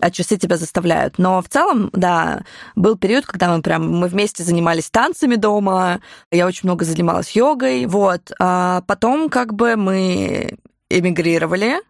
а 0.00 0.10
часы 0.10 0.36
тебя 0.36 0.58
заставляют. 0.58 1.16
Но 1.16 1.40
в 1.40 1.48
целом, 1.48 1.88
да, 1.94 2.42
был 2.76 2.98
период, 2.98 3.24
когда 3.24 3.56
мы 3.56 3.62
прям, 3.62 3.90
мы 3.90 4.06
вместе 4.06 4.44
занимались 4.44 4.90
танцами 4.90 5.36
дома, 5.36 6.00
я 6.30 6.46
очень 6.46 6.68
много 6.68 6.84
занималась 6.84 7.30
йогой, 7.30 7.86
вот. 7.86 8.32
А 8.38 8.82
потом 8.82 9.30
как 9.30 9.54
бы 9.54 9.76
мы 9.76 10.58
эмигрировали, 10.90 11.80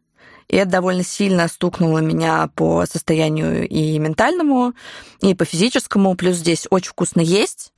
и 0.48 0.56
это 0.56 0.70
довольно 0.70 1.04
сильно 1.04 1.48
стукнуло 1.48 1.98
меня 1.98 2.48
по 2.54 2.84
состоянию 2.86 3.68
и 3.68 3.98
ментальному, 3.98 4.74
и 5.20 5.34
по 5.34 5.44
физическому. 5.44 6.14
Плюс 6.14 6.36
здесь 6.36 6.66
очень 6.70 6.90
вкусно 6.90 7.20
есть. 7.20 7.72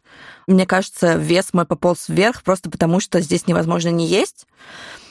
Мне 0.47 0.67
кажется, 0.67 1.17
вес 1.17 1.53
мой 1.53 1.67
пополз 1.67 2.09
вверх 2.09 2.43
просто 2.43 2.71
потому, 2.71 3.01
что 3.01 3.21
здесь 3.21 3.47
невозможно 3.47 3.89
не 3.89 4.07
есть. 4.07 4.47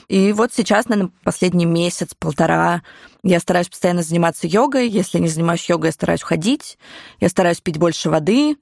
И 0.08 0.32
вот 0.32 0.52
сейчас, 0.54 0.88
наверное, 0.88 1.12
последний 1.24 1.66
месяц-полтора 1.66 2.82
я 3.24 3.40
стараюсь 3.40 3.68
постоянно 3.68 4.02
заниматься 4.02 4.46
йогой. 4.46 4.88
Если 4.88 5.18
не 5.18 5.28
занимаюсь 5.28 5.68
йогой, 5.68 5.88
я 5.88 5.92
стараюсь 5.92 6.22
ходить. 6.22 6.78
Я 7.18 7.28
стараюсь 7.28 7.60
пить 7.60 7.78
больше 7.78 8.08
воды. 8.08 8.56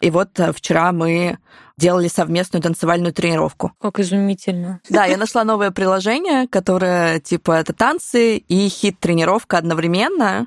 И 0.00 0.10
вот 0.10 0.38
э, 0.38 0.52
вчера 0.52 0.92
мы 0.92 1.38
делали 1.76 2.08
совместную 2.08 2.62
танцевальную 2.62 3.12
тренировку. 3.12 3.72
Как 3.80 3.98
изумительно. 4.00 4.80
Да, 4.88 5.04
я 5.06 5.16
нашла 5.16 5.44
новое 5.44 5.70
приложение, 5.70 6.48
которое 6.48 7.20
типа 7.20 7.52
это 7.52 7.72
танцы 7.72 8.36
и 8.36 8.68
хит-тренировка 8.68 9.58
одновременно. 9.58 10.46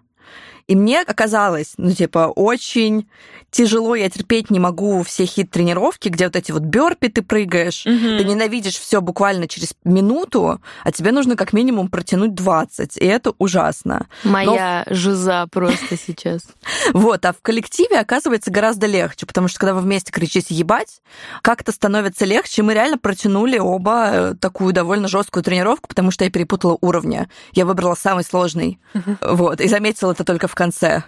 И 0.67 0.75
мне 0.75 1.01
оказалось, 1.01 1.73
ну, 1.77 1.91
типа, 1.91 2.31
очень 2.33 3.09
тяжело, 3.51 3.95
я 3.95 4.09
терпеть 4.09 4.49
не 4.49 4.59
могу 4.59 5.03
все 5.03 5.25
хит-тренировки, 5.25 6.09
где 6.09 6.25
вот 6.25 6.35
эти 6.35 6.51
вот 6.51 6.63
бёрпи 6.63 7.09
ты 7.09 7.21
прыгаешь, 7.21 7.83
ты 7.83 8.23
ненавидишь 8.23 8.79
все 8.79 9.01
буквально 9.01 9.47
через 9.47 9.75
минуту, 9.83 10.61
а 10.83 10.91
тебе 10.91 11.11
нужно 11.11 11.35
как 11.35 11.53
минимум 11.53 11.89
протянуть 11.89 12.33
20, 12.33 12.97
и 12.97 13.05
это 13.05 13.33
ужасно. 13.37 14.07
Моя 14.23 14.85
жиза 14.89 15.47
просто 15.51 15.97
сейчас. 15.97 16.41
Вот, 16.93 17.25
а 17.25 17.33
в 17.33 17.41
коллективе 17.41 17.99
оказывается 17.99 18.51
гораздо 18.51 18.87
легче, 18.87 19.25
потому 19.25 19.47
что 19.47 19.59
когда 19.59 19.73
вы 19.73 19.81
вместе 19.81 20.11
кричите 20.11 20.53
«ебать», 20.55 21.01
как-то 21.41 21.71
становится 21.71 22.25
легче. 22.25 22.63
Мы 22.63 22.73
реально 22.73 22.97
протянули 22.97 23.57
оба 23.57 24.09
э, 24.11 24.33
такую 24.39 24.73
довольно 24.73 25.07
жесткую 25.07 25.43
тренировку, 25.43 25.87
потому 25.89 26.11
что 26.11 26.23
я 26.23 26.31
перепутала 26.31 26.77
уровни. 26.81 27.27
Я 27.53 27.65
выбрала 27.65 27.95
самый 27.95 28.23
сложный. 28.23 28.79
Вот, 29.21 29.61
и 29.61 29.67
заметила 29.67 30.11
это 30.11 30.23
только 30.23 30.47
в 30.47 30.55
конце. 30.55 31.03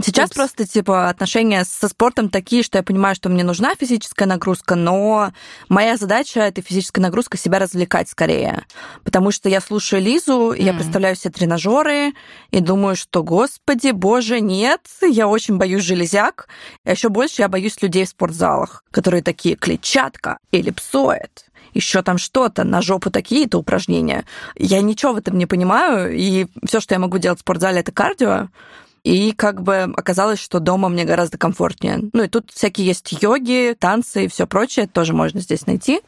Сейчас 0.00 0.30
Упс. 0.30 0.36
просто, 0.36 0.66
типа, 0.66 1.08
отношения 1.08 1.64
со 1.64 1.88
спортом 1.88 2.30
такие, 2.30 2.62
что 2.62 2.78
я 2.78 2.84
понимаю, 2.84 3.16
что 3.16 3.28
мне 3.28 3.42
нужна 3.42 3.74
физическая 3.74 4.28
нагрузка, 4.28 4.76
но 4.76 5.32
моя 5.68 5.96
задача 5.96 6.40
этой 6.40 6.62
физической 6.62 7.00
нагрузкой 7.00 7.40
себя 7.40 7.58
развлекать 7.58 8.08
скорее. 8.08 8.64
Потому 9.02 9.32
что 9.32 9.48
я 9.48 9.60
слушаю 9.60 10.00
Лизу, 10.00 10.52
и 10.52 10.62
я 10.62 10.72
представляю 10.72 11.16
себе 11.16 11.32
тренажеры 11.32 12.12
и 12.50 12.60
думаю, 12.60 12.94
что, 12.94 13.24
господи, 13.24 13.90
боже, 13.90 14.40
нет, 14.40 14.82
я 15.02 15.26
очень 15.26 15.56
боюсь 15.56 15.82
железяк. 15.82 16.48
А 16.84 16.92
еще 16.92 17.08
больше 17.08 17.42
я 17.42 17.48
боюсь 17.48 17.82
людей 17.82 18.04
в 18.04 18.10
спортзалах, 18.10 18.84
которые 18.92 19.22
такие 19.22 19.56
клетчатка, 19.56 20.38
эллипсоид, 20.52 21.46
еще 21.74 22.02
там 22.02 22.18
что-то, 22.18 22.62
на 22.62 22.82
жопу 22.82 23.10
такие-то 23.10 23.58
упражнения. 23.58 24.24
Я 24.54 24.80
ничего 24.80 25.14
в 25.14 25.16
этом 25.16 25.36
не 25.38 25.46
понимаю, 25.46 26.14
и 26.16 26.46
все, 26.64 26.80
что 26.80 26.94
я 26.94 27.00
могу 27.00 27.18
делать 27.18 27.40
в 27.40 27.42
спортзале, 27.42 27.80
это 27.80 27.90
кардио. 27.90 28.48
И 29.08 29.32
как 29.32 29.62
бы 29.62 29.90
оказалось, 29.96 30.38
что 30.38 30.60
дома 30.60 30.90
мне 30.90 31.06
гораздо 31.06 31.38
комфортнее. 31.38 32.10
Ну 32.12 32.24
и 32.24 32.28
тут 32.28 32.50
всякие 32.50 32.86
есть 32.86 33.22
йоги, 33.22 33.74
танцы 33.78 34.26
и 34.26 34.28
все 34.28 34.46
прочее, 34.46 34.86
тоже 34.86 35.14
можно 35.14 35.40
здесь 35.40 35.66
найти. 35.66 36.02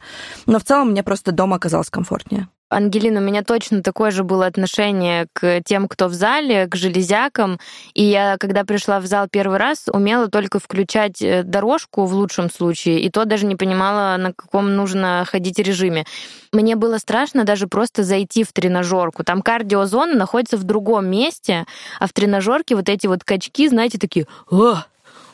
Но 0.45 0.59
в 0.59 0.63
целом 0.63 0.91
мне 0.91 1.01
просто 1.01 1.31
дома 1.31 1.55
оказалось 1.55 1.89
комфортнее. 1.89 2.47
Ангелина, 2.71 3.19
у 3.19 3.23
меня 3.23 3.43
точно 3.43 3.83
такое 3.83 4.11
же 4.11 4.23
было 4.23 4.45
отношение 4.45 5.27
к 5.33 5.61
тем, 5.65 5.89
кто 5.89 6.07
в 6.07 6.13
зале, 6.13 6.67
к 6.67 6.75
железякам. 6.75 7.59
И 7.93 8.03
я, 8.03 8.37
когда 8.39 8.63
пришла 8.63 9.01
в 9.01 9.05
зал 9.05 9.27
первый 9.29 9.57
раз, 9.57 9.85
умела 9.91 10.29
только 10.29 10.59
включать 10.59 11.21
э, 11.21 11.43
дорожку 11.43 12.05
в 12.05 12.13
лучшем 12.13 12.49
случае, 12.49 13.01
и 13.01 13.09
то 13.09 13.25
даже 13.25 13.45
не 13.45 13.57
понимала, 13.57 14.15
на 14.17 14.31
каком 14.33 14.73
нужно 14.75 15.25
ходить 15.27 15.59
режиме. 15.59 16.05
Мне 16.53 16.77
было 16.77 16.97
страшно 16.97 17.43
даже 17.43 17.67
просто 17.67 18.03
зайти 18.03 18.45
в 18.45 18.53
тренажерку. 18.53 19.25
Там 19.25 19.41
кардиозона 19.41 20.15
находится 20.15 20.55
в 20.55 20.63
другом 20.63 21.07
месте, 21.07 21.65
а 21.99 22.07
в 22.07 22.13
тренажерке 22.13 22.75
вот 22.75 22.87
эти 22.87 23.07
вот 23.07 23.25
качки, 23.25 23.67
знаете, 23.67 23.97
такие... 23.97 24.27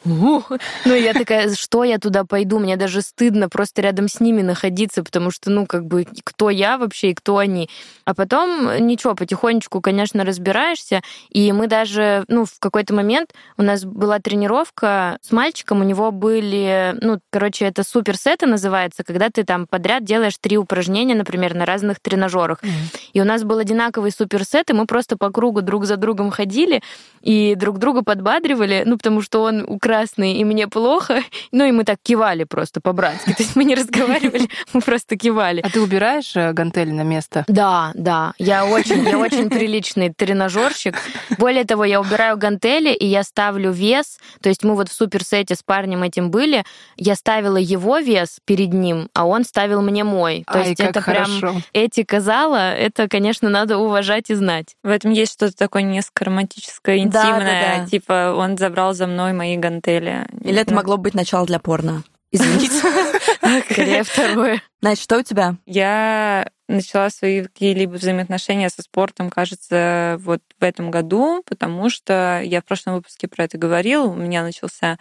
Ну, 0.06 0.44
я 0.86 1.14
такая, 1.14 1.54
что 1.56 1.84
я 1.84 1.98
туда 1.98 2.24
пойду? 2.24 2.60
Мне 2.60 2.78
даже 2.78 3.02
стыдно 3.02 3.50
просто 3.50 3.82
рядом 3.82 4.08
с 4.08 4.20
ними 4.20 4.42
находиться, 4.42 5.04
потому 5.04 5.32
что, 5.32 5.50
ну, 5.50 5.66
как 5.66 5.86
бы, 5.86 6.06
кто 6.24 6.50
я 6.50 6.78
вообще 6.78 7.12
и 7.12 7.14
кто 7.14 7.38
они? 7.38 7.70
А 8.06 8.14
потом, 8.14 8.86
ничего, 8.86 9.16
потихонечку, 9.16 9.82
конечно, 9.82 10.24
разбираешься, 10.24 11.02
и 11.30 11.52
мы 11.52 11.68
даже, 11.68 12.24
ну, 12.28 12.46
в 12.46 12.60
какой-то 12.60 12.94
момент 12.94 13.34
у 13.58 13.64
нас 13.64 13.84
была 13.84 14.20
тренировка 14.20 15.18
с 15.22 15.32
мальчиком, 15.32 15.82
у 15.82 15.84
него 15.84 16.12
были, 16.12 16.96
ну, 17.02 17.20
короче, 17.30 17.66
это 17.66 17.84
суперсеты 17.84 18.46
называется, 18.46 19.04
когда 19.04 19.30
ты 19.30 19.44
там 19.44 19.68
подряд 19.68 20.04
делаешь 20.04 20.38
три 20.40 20.58
упражнения, 20.58 21.16
например, 21.16 21.54
на 21.54 21.66
разных 21.66 22.00
тренажерах. 22.00 22.64
Mm-hmm. 22.64 23.10
И 23.14 23.22
у 23.22 23.26
нас 23.26 23.44
был 23.44 23.58
одинаковый 23.58 24.12
суперсет, 24.12 24.70
и 24.70 24.74
мы 24.74 24.86
просто 24.86 25.18
по 25.18 25.32
кругу 25.32 25.62
друг 25.62 25.86
за 25.86 25.98
другом 25.98 26.32
ходили 26.32 26.82
и 27.22 27.56
друг 27.56 27.78
друга 27.78 28.04
подбадривали, 28.04 28.84
ну, 28.86 28.98
потому 28.98 29.22
что 29.22 29.42
он 29.44 29.66
красный, 29.98 30.34
и 30.34 30.44
мне 30.44 30.68
плохо. 30.68 31.22
Ну, 31.52 31.66
и 31.66 31.72
мы 31.72 31.86
так 31.86 31.98
кивали 32.04 32.44
просто 32.44 32.82
по-братски. 32.82 33.34
То 33.38 33.44
есть 33.44 33.56
мы 33.56 33.64
не 33.64 33.74
разговаривали, 33.74 34.50
мы 34.74 34.82
просто 34.82 35.18
кивали. 35.18 35.62
А 35.62 35.70
ты 35.70 35.82
убираешь 35.82 36.36
э, 36.36 36.52
гантели 36.52 36.92
на 36.92 37.04
место? 37.04 37.46
Да, 37.48 37.92
да. 37.96 38.34
Я 38.38 38.66
очень, 38.66 39.04
я 39.08 39.18
очень 39.18 39.50
приличный 39.50 40.14
тренажерщик. 40.14 40.96
Более 41.38 41.64
того, 41.64 41.86
я 41.86 42.02
убираю 42.02 42.38
гантели, 42.38 42.94
и 42.94 43.06
я 43.06 43.24
ставлю 43.24 43.72
вес. 43.72 44.20
То 44.42 44.50
есть 44.50 44.64
мы 44.64 44.76
вот 44.76 44.90
в 44.90 44.94
суперсете 44.94 45.56
с 45.56 45.64
парнем 45.64 46.04
этим 46.04 46.30
были. 46.30 46.64
Я 46.98 47.16
ставила 47.16 47.58
его 47.58 47.98
вес 47.98 48.40
перед 48.46 48.74
ним, 48.74 49.10
а 49.14 49.26
он 49.26 49.46
ставил 49.46 49.82
мне 49.82 50.04
мой. 50.04 50.44
То 50.52 50.60
Ай, 50.60 50.70
есть 50.70 50.82
это 50.82 51.02
хорошо. 51.02 51.40
прям 51.40 51.64
этика 51.74 52.20
зала, 52.20 52.74
это, 52.74 53.08
конечно, 53.08 53.50
надо 53.50 53.78
уважать 53.78 54.30
и 54.30 54.36
знать. 54.36 54.76
В 54.84 54.90
этом 54.90 55.12
есть 55.12 55.34
что-то 55.34 55.56
такое 55.56 55.84
несколько 55.84 56.26
романтическое, 56.26 56.98
интимное. 56.98 57.40
Да, 57.40 57.40
да, 57.40 57.78
да. 57.84 57.86
Типа 57.88 58.34
он 58.38 58.58
забрал 58.58 58.94
за 58.94 59.08
мной 59.08 59.34
мои 59.34 59.56
гантели 59.56 59.77
гантели. 59.78 60.28
Или 60.42 60.62
это 60.62 60.74
могло 60.74 60.98
быть 60.98 61.14
начало 61.14 61.46
для 61.46 61.60
порно? 61.60 62.04
Извините. 62.32 62.70
Скорее 63.72 64.04
второе. 64.04 64.62
Значит, 64.82 65.04
что 65.04 65.20
у 65.20 65.24
тебя? 65.24 65.56
Я 65.66 66.50
начала 66.68 67.10
свои 67.10 67.44
какие-либо 67.44 67.94
взаимоотношения 67.94 68.70
со 68.70 68.82
спортом, 68.82 69.30
кажется, 69.30 70.18
вот 70.20 70.42
в 70.60 70.64
этом 70.64 70.92
году, 70.92 71.42
потому 71.46 71.90
что 71.90 72.42
я 72.44 72.62
в 72.62 72.66
прошлом 72.66 72.96
выпуске 72.96 73.30
про 73.30 73.46
это 73.46 73.58
говорила. 73.58 74.06
У 74.06 74.16
меня 74.16 74.44
начался 74.44 74.98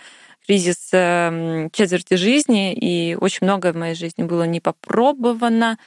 кризис 0.47 0.91
эм, 0.93 1.71
четверти 1.71 2.15
жизни, 2.15 2.73
и 2.73 3.17
очень 3.17 3.39
многое 3.43 3.73
в 3.73 3.77
моей 3.77 3.97
жизни 3.97 4.23
было 4.23 4.45
не 4.45 4.61
попробовано. 4.61 5.79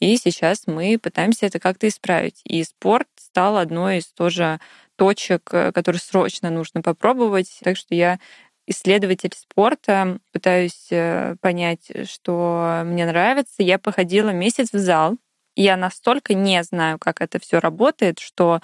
И 0.00 0.16
сейчас 0.16 0.64
мы 0.66 0.98
пытаемся 1.00 1.46
это 1.46 1.60
как-то 1.60 1.86
исправить. 1.86 2.40
И 2.44 2.64
спорт 2.64 3.08
стал 3.16 3.56
одной 3.56 3.98
из 3.98 4.06
тоже 4.06 4.58
точек, 4.98 5.48
э, 5.52 5.72
которые 5.72 6.00
срочно 6.00 6.50
нужно 6.50 6.82
попробовать. 6.82 7.58
Так 7.62 7.76
что 7.76 7.94
я 7.94 8.18
исследователь 8.66 9.32
спорта, 9.34 10.18
пытаюсь 10.32 10.88
э, 10.90 11.36
понять, 11.40 11.90
что 12.06 12.82
мне 12.84 13.06
нравится. 13.06 13.62
Я 13.62 13.78
походила 13.78 14.30
месяц 14.30 14.72
в 14.72 14.78
зал, 14.78 15.16
я 15.56 15.76
настолько 15.76 16.34
не 16.34 16.62
знаю, 16.62 16.98
как 16.98 17.20
это 17.20 17.40
все 17.40 17.58
работает, 17.58 18.18
что 18.18 18.60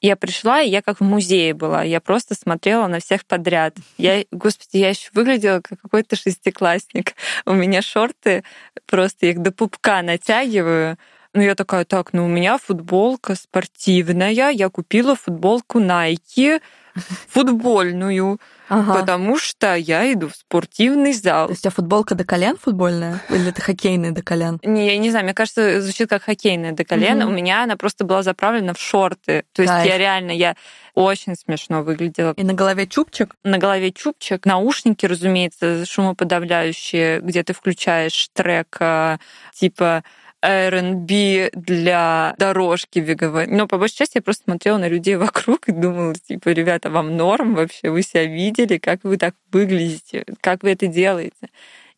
я 0.00 0.14
пришла, 0.16 0.60
и 0.60 0.68
я 0.68 0.82
как 0.82 1.00
в 1.00 1.04
музее 1.04 1.54
была. 1.54 1.82
Я 1.82 2.00
просто 2.00 2.34
смотрела 2.34 2.86
на 2.86 3.00
всех 3.00 3.24
подряд. 3.24 3.74
Я, 3.96 4.24
господи, 4.30 4.76
я 4.76 4.90
еще 4.90 5.08
выглядела 5.14 5.60
как 5.60 5.80
какой-то 5.80 6.16
шестиклассник. 6.16 7.14
У 7.46 7.52
меня 7.52 7.80
шорты, 7.82 8.44
просто 8.86 9.26
их 9.26 9.40
до 9.40 9.52
пупка 9.52 10.02
натягиваю. 10.02 10.98
Ну, 11.36 11.42
я 11.42 11.54
такая, 11.54 11.84
так, 11.84 12.14
ну, 12.14 12.24
у 12.24 12.28
меня 12.28 12.56
футболка 12.56 13.34
спортивная, 13.34 14.30
я 14.30 14.68
купила 14.70 15.14
футболку 15.14 15.78
Nike, 15.80 16.62
футбольную, 17.28 18.40
ага. 18.68 19.00
потому 19.00 19.38
что 19.38 19.74
я 19.74 20.10
иду 20.14 20.28
в 20.28 20.34
спортивный 20.34 21.12
зал. 21.12 21.48
То 21.48 21.52
есть 21.52 21.60
у 21.60 21.62
тебя 21.64 21.70
футболка 21.72 22.14
до 22.14 22.24
колен 22.24 22.56
футбольная? 22.56 23.20
Или 23.28 23.50
это 23.50 23.60
хоккейная 23.60 24.12
до 24.12 24.22
колен? 24.22 24.58
Не, 24.64 24.86
я 24.86 24.96
не 24.96 25.10
знаю, 25.10 25.26
мне 25.26 25.34
кажется, 25.34 25.82
звучит 25.82 26.08
как 26.08 26.22
хоккейная 26.22 26.72
до 26.72 26.86
колен. 26.86 27.22
Угу. 27.22 27.28
У 27.28 27.32
меня 27.34 27.64
она 27.64 27.76
просто 27.76 28.04
была 28.04 28.22
заправлена 28.22 28.72
в 28.72 28.80
шорты. 28.80 29.44
То 29.52 29.60
есть 29.60 29.74
Кайф. 29.74 29.86
я 29.86 29.98
реально, 29.98 30.30
я 30.30 30.56
очень 30.94 31.36
смешно 31.36 31.82
выглядела. 31.82 32.32
И 32.36 32.44
на 32.44 32.54
голове 32.54 32.86
чубчик? 32.86 33.36
На 33.44 33.58
голове 33.58 33.92
чубчик. 33.92 34.46
Наушники, 34.46 35.04
разумеется, 35.04 35.84
шумоподавляющие, 35.84 37.20
где 37.20 37.42
ты 37.42 37.52
включаешь 37.52 38.30
трек 38.32 38.74
а, 38.80 39.18
типа 39.52 40.02
R&B 40.42 41.50
для 41.52 42.34
дорожки 42.38 42.98
беговой. 42.98 43.46
Но 43.46 43.66
по 43.66 43.78
большей 43.78 43.96
части 43.96 44.18
я 44.18 44.22
просто 44.22 44.44
смотрела 44.44 44.78
на 44.78 44.88
людей 44.88 45.16
вокруг 45.16 45.68
и 45.68 45.72
думала, 45.72 46.14
типа, 46.14 46.50
ребята, 46.50 46.90
вам 46.90 47.16
норм 47.16 47.54
вообще? 47.54 47.90
Вы 47.90 48.02
себя 48.02 48.24
видели? 48.24 48.78
Как 48.78 49.04
вы 49.04 49.16
так 49.16 49.34
выглядите? 49.50 50.24
Как 50.40 50.62
вы 50.62 50.72
это 50.72 50.86
делаете? 50.86 51.48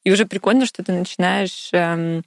И 0.05 0.13
уже 0.13 0.27
прикольно, 0.27 0.67
что 0.67 0.83
ты 0.83 0.93
начинаешь 0.93 1.71
эм, 1.73 2.23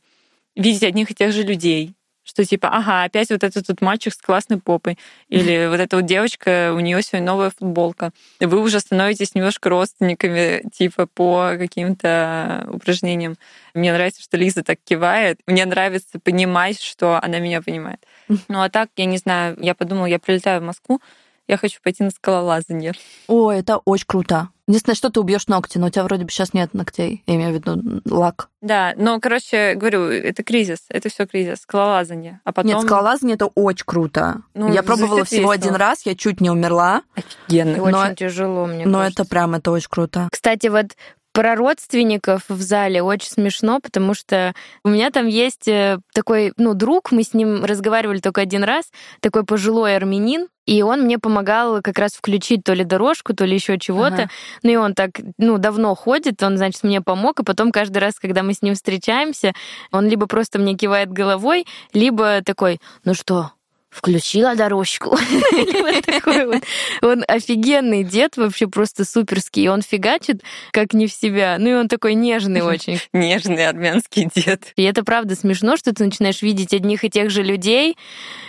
видеть 0.56 0.84
одних 0.84 1.12
и 1.12 1.15
тех 1.15 1.32
же 1.32 1.43
людей, 1.43 1.93
что 2.23 2.45
типа, 2.45 2.69
ага, 2.69 3.03
опять 3.03 3.29
вот 3.29 3.43
этот 3.43 3.67
тут 3.67 3.81
мальчик 3.81 4.13
с 4.13 4.17
классной 4.17 4.60
попой, 4.60 4.97
или 5.29 5.67
вот 5.67 5.79
эта 5.79 5.95
вот 5.97 6.05
девочка, 6.05 6.73
у 6.73 6.79
нее 6.79 7.01
сегодня 7.01 7.25
новая 7.25 7.49
футболка. 7.49 8.12
И 8.39 8.45
вы 8.45 8.60
уже 8.62 8.79
становитесь 8.79 9.36
немножко 9.36 9.69
родственниками, 9.69 10.63
типа, 10.71 11.07
по 11.07 11.53
каким-то 11.57 12.67
упражнениям. 12.71 13.36
Мне 13.73 13.91
нравится, 13.93 14.21
что 14.21 14.38
Лиза 14.38 14.63
так 14.63 14.79
кивает. 14.84 15.39
Мне 15.47 15.65
нравится 15.65 16.19
понимать, 16.19 16.81
что 16.81 17.19
она 17.21 17.39
меня 17.39 17.62
понимает. 17.62 18.05
Ну 18.47 18.62
а 18.62 18.69
так, 18.69 18.89
я 18.95 19.05
не 19.05 19.17
знаю, 19.17 19.57
я 19.60 19.75
подумала, 19.75 20.05
я 20.05 20.19
прилетаю 20.19 20.62
в 20.62 20.63
Москву, 20.63 21.01
я 21.47 21.58
хочу 21.58 21.80
пойти 21.84 22.04
на 22.04 22.12
скалолазание. 22.12 22.93
О, 23.27 23.51
это 23.51 23.77
очень 23.86 24.06
круто. 24.08 24.49
Единственное, 24.67 24.95
что 24.95 25.10
ты 25.10 25.19
убьешь 25.19 25.47
ногти, 25.47 25.77
но 25.77 25.88
у 25.88 25.89
тебя 25.89 26.06
вроде 26.06 26.23
бы 26.23 26.32
сейчас 26.32 26.54
нет 26.54 26.73
ногтей. 26.73 27.23
Я 27.27 27.36
имею 27.36 27.51
в 27.51 27.54
виду 27.56 28.01
лак. 28.06 28.47
Да, 28.62 28.93
но, 28.95 29.19
короче, 29.19 29.73
говорю, 29.75 30.04
это 30.04 30.43
кризис, 30.43 30.86
это 30.88 31.10
все 31.10 31.25
кризис, 31.25 31.62
скалолазание. 31.62 32.39
А 32.45 32.54
потом... 32.54 32.71
Нет, 32.71 32.82
скалолазание 32.82 33.36
это 33.36 33.47
очень 33.47 33.86
круто. 33.86 34.43
Ну, 34.54 34.71
я 34.71 34.82
пробовала 34.82 35.25
всего 35.25 35.51
весело. 35.51 35.54
один 35.54 35.75
раз, 35.75 36.06
я 36.06 36.15
чуть 36.15 36.39
не 36.39 36.49
умерла. 36.49 37.01
Офигенно. 37.15 37.77
Но, 37.77 37.84
очень 37.84 38.15
тяжело, 38.15 38.65
мне 38.65 38.86
Но 38.86 38.99
кажется. 38.99 39.23
это 39.23 39.30
прям, 39.30 39.56
это 39.56 39.71
очень 39.71 39.89
круто. 39.89 40.30
Кстати, 40.32 40.67
вот 40.67 40.95
про 41.34 41.56
родственников 41.56 42.44
в 42.50 42.62
зале 42.62 43.02
очень 43.02 43.30
смешно, 43.30 43.80
потому 43.80 44.13
что 44.13 44.54
у 44.84 44.89
меня 44.89 45.12
там 45.12 45.28
есть 45.28 45.67
э, 45.67 46.00
такой, 46.13 46.54
ну, 46.58 46.74
друг, 46.74 47.12
мы 47.12 47.24
с 47.24 47.34
ним 47.34 47.63
разговаривали 47.63 48.20
только 48.20 48.41
один 48.41 48.63
раз, 48.63 48.91
такой 49.22 49.46
пожилой 49.46 49.96
армянин, 49.96 50.48
и 50.65 50.82
он 50.84 51.02
мне 51.02 51.20
помогал 51.20 51.82
как 51.82 51.98
раз 51.98 52.13
включить 52.13 52.63
то 52.63 52.74
ли 52.74 52.84
дорожку, 52.84 53.34
то 53.34 53.46
ли 53.46 53.56
еще 53.56 53.80
чего-то. 53.80 54.24
Ага. 54.24 54.30
Ну 54.63 54.72
и 54.72 54.76
он 54.76 54.94
так, 54.94 55.12
ну, 55.38 55.58
давно 55.58 55.96
ходит, 55.96 56.44
он, 56.44 56.58
значит, 56.58 56.84
мне 56.84 57.02
помог, 57.02 57.39
и 57.39 57.44
потом 57.44 57.72
каждый 57.72 57.98
раз, 57.98 58.15
когда 58.20 58.44
мы 58.44 58.54
с 58.54 58.62
ним 58.62 58.76
встречаемся, 58.76 59.54
он 59.91 60.08
либо 60.08 60.28
просто 60.28 60.60
мне 60.60 60.76
кивает 60.76 61.12
головой, 61.12 61.65
либо 61.94 62.41
такой, 62.44 62.80
ну 63.04 63.13
что, 63.13 63.52
включила 63.91 64.56
дорожку. 64.56 65.10
вот 65.51 66.06
такой 66.06 66.45
вот. 66.45 66.63
Он 67.01 67.23
офигенный 67.27 68.04
дед, 68.04 68.38
вообще 68.38 68.67
просто 68.67 69.06
суперский. 69.06 69.65
И 69.65 69.67
он 69.67 69.82
фигачит, 69.82 70.41
как 70.71 70.93
не 70.93 71.08
в 71.08 71.13
себя. 71.13 71.58
Ну 71.60 71.69
и 71.69 71.73
он 71.73 71.88
такой 71.88 72.15
нежный 72.15 72.62
очень. 72.62 72.99
Нежный 73.13 73.67
армянский 73.67 74.30
дед. 74.34 74.73
И 74.77 74.84
это 74.84 75.04
правда 75.04 75.36
смешно, 75.36 75.75
что 75.75 75.93
ты 75.93 76.06
начинаешь 76.06 76.41
видеть 76.41 76.73
одних 76.73 77.04
и 77.04 77.10
тех 77.10 77.30
же 77.30 77.43
людей. 77.43 77.97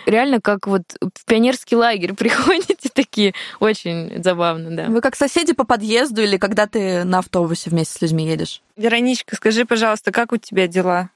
Реально, 0.06 0.40
как 0.40 0.66
вот 0.66 0.82
в 1.00 1.24
пионерский 1.26 1.76
лагерь 1.76 2.14
приходите 2.16 2.88
такие. 2.92 3.34
Очень 3.58 4.22
забавно, 4.22 4.70
да. 4.70 4.86
Вы 4.86 5.00
как 5.00 5.16
соседи 5.16 5.52
по 5.52 5.64
подъезду 5.64 6.22
или 6.22 6.36
когда 6.36 6.66
ты 6.66 7.04
на 7.04 7.18
автобусе 7.18 7.70
вместе 7.70 7.98
с 7.98 8.00
людьми 8.00 8.26
едешь? 8.26 8.62
Вероничка, 8.76 9.36
скажи, 9.36 9.64
пожалуйста, 9.64 10.12
как 10.12 10.32
у 10.32 10.36
тебя 10.36 10.68
дела? 10.68 11.10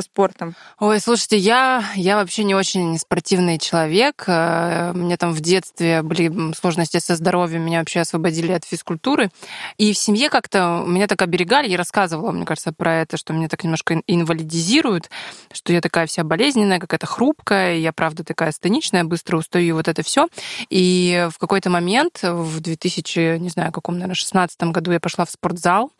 Заниматься 0.00 0.10
спортом? 0.10 0.54
Ой, 0.78 1.00
слушайте, 1.00 1.36
я, 1.36 1.84
я 1.94 2.16
вообще 2.16 2.44
не 2.44 2.54
очень 2.54 2.98
спортивный 2.98 3.58
человек. 3.58 4.24
Э, 4.26 4.92
мне 4.94 5.16
там 5.16 5.32
в 5.32 5.40
детстве 5.40 6.02
были 6.02 6.54
сложности 6.54 6.98
со 6.98 7.16
здоровьем, 7.16 7.62
меня 7.62 7.78
вообще 7.80 8.00
освободили 8.00 8.52
от 8.52 8.64
физкультуры. 8.64 9.30
И 9.78 9.92
в 9.92 9.98
семье 9.98 10.28
как-то 10.30 10.84
меня 10.86 11.06
так 11.06 11.22
оберегали. 11.22 11.68
Я 11.68 11.76
рассказывала, 11.76 12.32
мне 12.32 12.44
кажется, 12.44 12.72
про 12.72 13.00
это, 13.02 13.16
что 13.16 13.32
меня 13.32 13.48
так 13.48 13.64
немножко 13.64 14.00
инвалидизируют, 14.06 15.10
что 15.52 15.72
я 15.72 15.80
такая 15.80 16.06
вся 16.06 16.24
болезненная, 16.24 16.78
какая-то 16.78 17.06
хрупкая, 17.06 17.76
я, 17.76 17.92
правда, 17.92 18.24
такая 18.24 18.50
астеничная, 18.50 19.04
быстро 19.04 19.36
устаю, 19.36 19.76
вот 19.76 19.88
это 19.88 20.02
все. 20.02 20.28
И 20.68 21.28
в 21.32 21.38
какой-то 21.38 21.70
момент, 21.70 22.20
в 22.22 22.60
2000, 22.60 23.38
не 23.38 23.48
знаю, 23.48 23.72
каком, 23.72 23.94
наверное, 23.94 24.14
16 24.14 24.62
году 24.64 24.92
я 24.92 25.00
пошла 25.00 25.24
в 25.24 25.30
спортзал. 25.30 25.90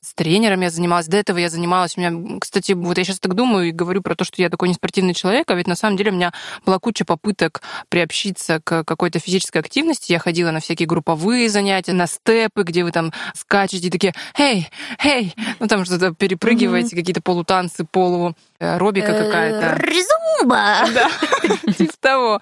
С 0.00 0.14
тренером 0.14 0.60
я 0.60 0.70
занималась. 0.70 1.06
До 1.06 1.16
этого 1.16 1.38
я 1.38 1.48
занималась. 1.48 1.96
У 1.96 2.00
меня, 2.00 2.38
кстати, 2.40 2.72
вот 2.72 2.98
я 2.98 3.04
сейчас 3.04 3.20
так 3.20 3.34
думаю 3.34 3.41
и 3.60 3.72
говорю 3.72 4.02
про 4.02 4.14
то, 4.14 4.24
что 4.24 4.40
я 4.40 4.50
такой 4.50 4.68
неспортивный 4.68 5.14
человек, 5.14 5.50
а 5.50 5.54
ведь 5.54 5.66
на 5.66 5.76
самом 5.76 5.96
деле 5.96 6.10
у 6.10 6.14
меня 6.14 6.32
была 6.64 6.78
куча 6.78 7.04
попыток 7.04 7.62
приобщиться 7.88 8.60
к 8.62 8.84
какой-то 8.84 9.18
физической 9.18 9.58
активности. 9.58 10.12
Я 10.12 10.18
ходила 10.18 10.50
на 10.50 10.60
всякие 10.60 10.86
групповые 10.86 11.48
занятия, 11.48 11.92
на 11.92 12.06
степы, 12.06 12.62
где 12.62 12.84
вы 12.84 12.92
там 12.92 13.12
скачете, 13.34 13.90
такие 13.90 14.14
«Эй, 14.36 14.68
эй!» 15.04 15.34
Ну, 15.60 15.66
там 15.68 15.84
что-то 15.84 16.12
перепрыгиваете, 16.12 16.94
mm-hmm. 16.94 16.98
какие-то 16.98 17.22
полутанцы, 17.22 17.84
полу 17.84 18.34
робика 18.78 19.12
э, 19.12 19.24
какая-то. 19.24 19.82
Резумба! 19.82 20.86
Да, 20.94 21.10
типа 21.72 21.92
того. 22.02 22.40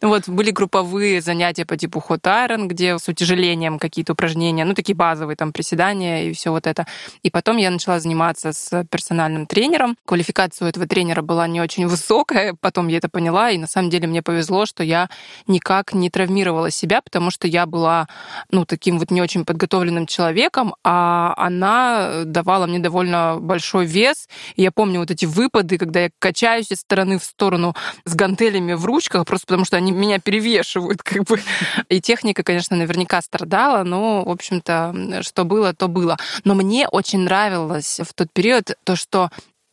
Вот, 0.00 0.28
были 0.28 0.50
групповые 0.50 1.20
занятия 1.20 1.64
по 1.64 1.76
типу 1.76 2.02
hot 2.08 2.22
iron, 2.22 2.66
где 2.66 2.98
с 2.98 3.06
утяжелением 3.08 3.78
какие-то 3.78 4.14
упражнения, 4.14 4.64
ну, 4.64 4.74
такие 4.74 4.96
базовые, 4.96 5.36
там, 5.36 5.52
приседания 5.52 6.24
и 6.24 6.32
все 6.32 6.50
вот 6.50 6.66
это. 6.66 6.86
И 7.22 7.30
потом 7.30 7.58
я 7.58 7.70
начала 7.70 8.00
заниматься 8.00 8.52
с 8.52 8.84
персональным 8.90 9.46
тренером. 9.46 9.96
Квалификация 10.06 10.66
у 10.66 10.68
этого 10.68 10.86
тренера 10.86 11.22
была 11.22 11.46
не 11.46 11.60
очень 11.60 11.86
высокая, 11.86 12.56
потом 12.60 12.88
я 12.88 12.98
это 12.98 13.08
поняла, 13.08 13.50
и 13.50 13.58
на 13.58 13.66
самом 13.66 13.90
деле 13.90 14.08
мне 14.08 14.22
повезло, 14.22 14.66
что 14.66 14.82
я 14.82 15.08
никак 15.46 15.92
не 15.92 16.10
травмировала 16.10 16.70
себя, 16.70 17.02
потому 17.02 17.30
что 17.30 17.46
я 17.46 17.66
была, 17.66 18.08
ну, 18.50 18.64
таким 18.64 18.98
вот 18.98 19.10
не 19.10 19.20
очень 19.20 19.44
подготовленным 19.44 20.06
человеком, 20.06 20.74
а 20.82 21.34
она 21.36 22.24
давала 22.24 22.66
мне 22.66 22.78
довольно 22.78 23.38
большой 23.40 23.84
вес. 23.84 24.28
И 24.56 24.62
я 24.62 24.72
помню 24.72 25.00
вот 25.00 25.10
эти 25.10 25.26
выпады, 25.26 25.61
когда 25.68 26.04
я 26.04 26.10
качаюсь 26.18 26.70
из 26.70 26.80
стороны 26.80 27.18
в 27.18 27.24
сторону 27.24 27.74
с 28.04 28.14
гантелями 28.14 28.74
в 28.74 28.84
ручках, 28.84 29.24
просто 29.26 29.46
потому 29.46 29.64
что 29.64 29.76
они 29.76 29.92
меня 29.92 30.18
перевешивают, 30.18 31.02
как 31.02 31.24
бы. 31.24 31.40
И 31.88 32.00
техника, 32.00 32.42
конечно, 32.42 32.76
наверняка 32.76 33.20
страдала, 33.22 33.84
но, 33.84 34.24
в 34.24 34.30
общем-то, 34.30 35.22
что 35.22 35.44
было, 35.44 35.74
то 35.74 35.88
было. 35.88 36.16
Но 36.44 36.54
мне 36.54 36.88
очень 36.88 37.20
нравилось 37.20 38.00
в 38.02 38.12
тот 38.14 38.32
период 38.32 38.76
то, 38.84 38.96
что 38.96 39.30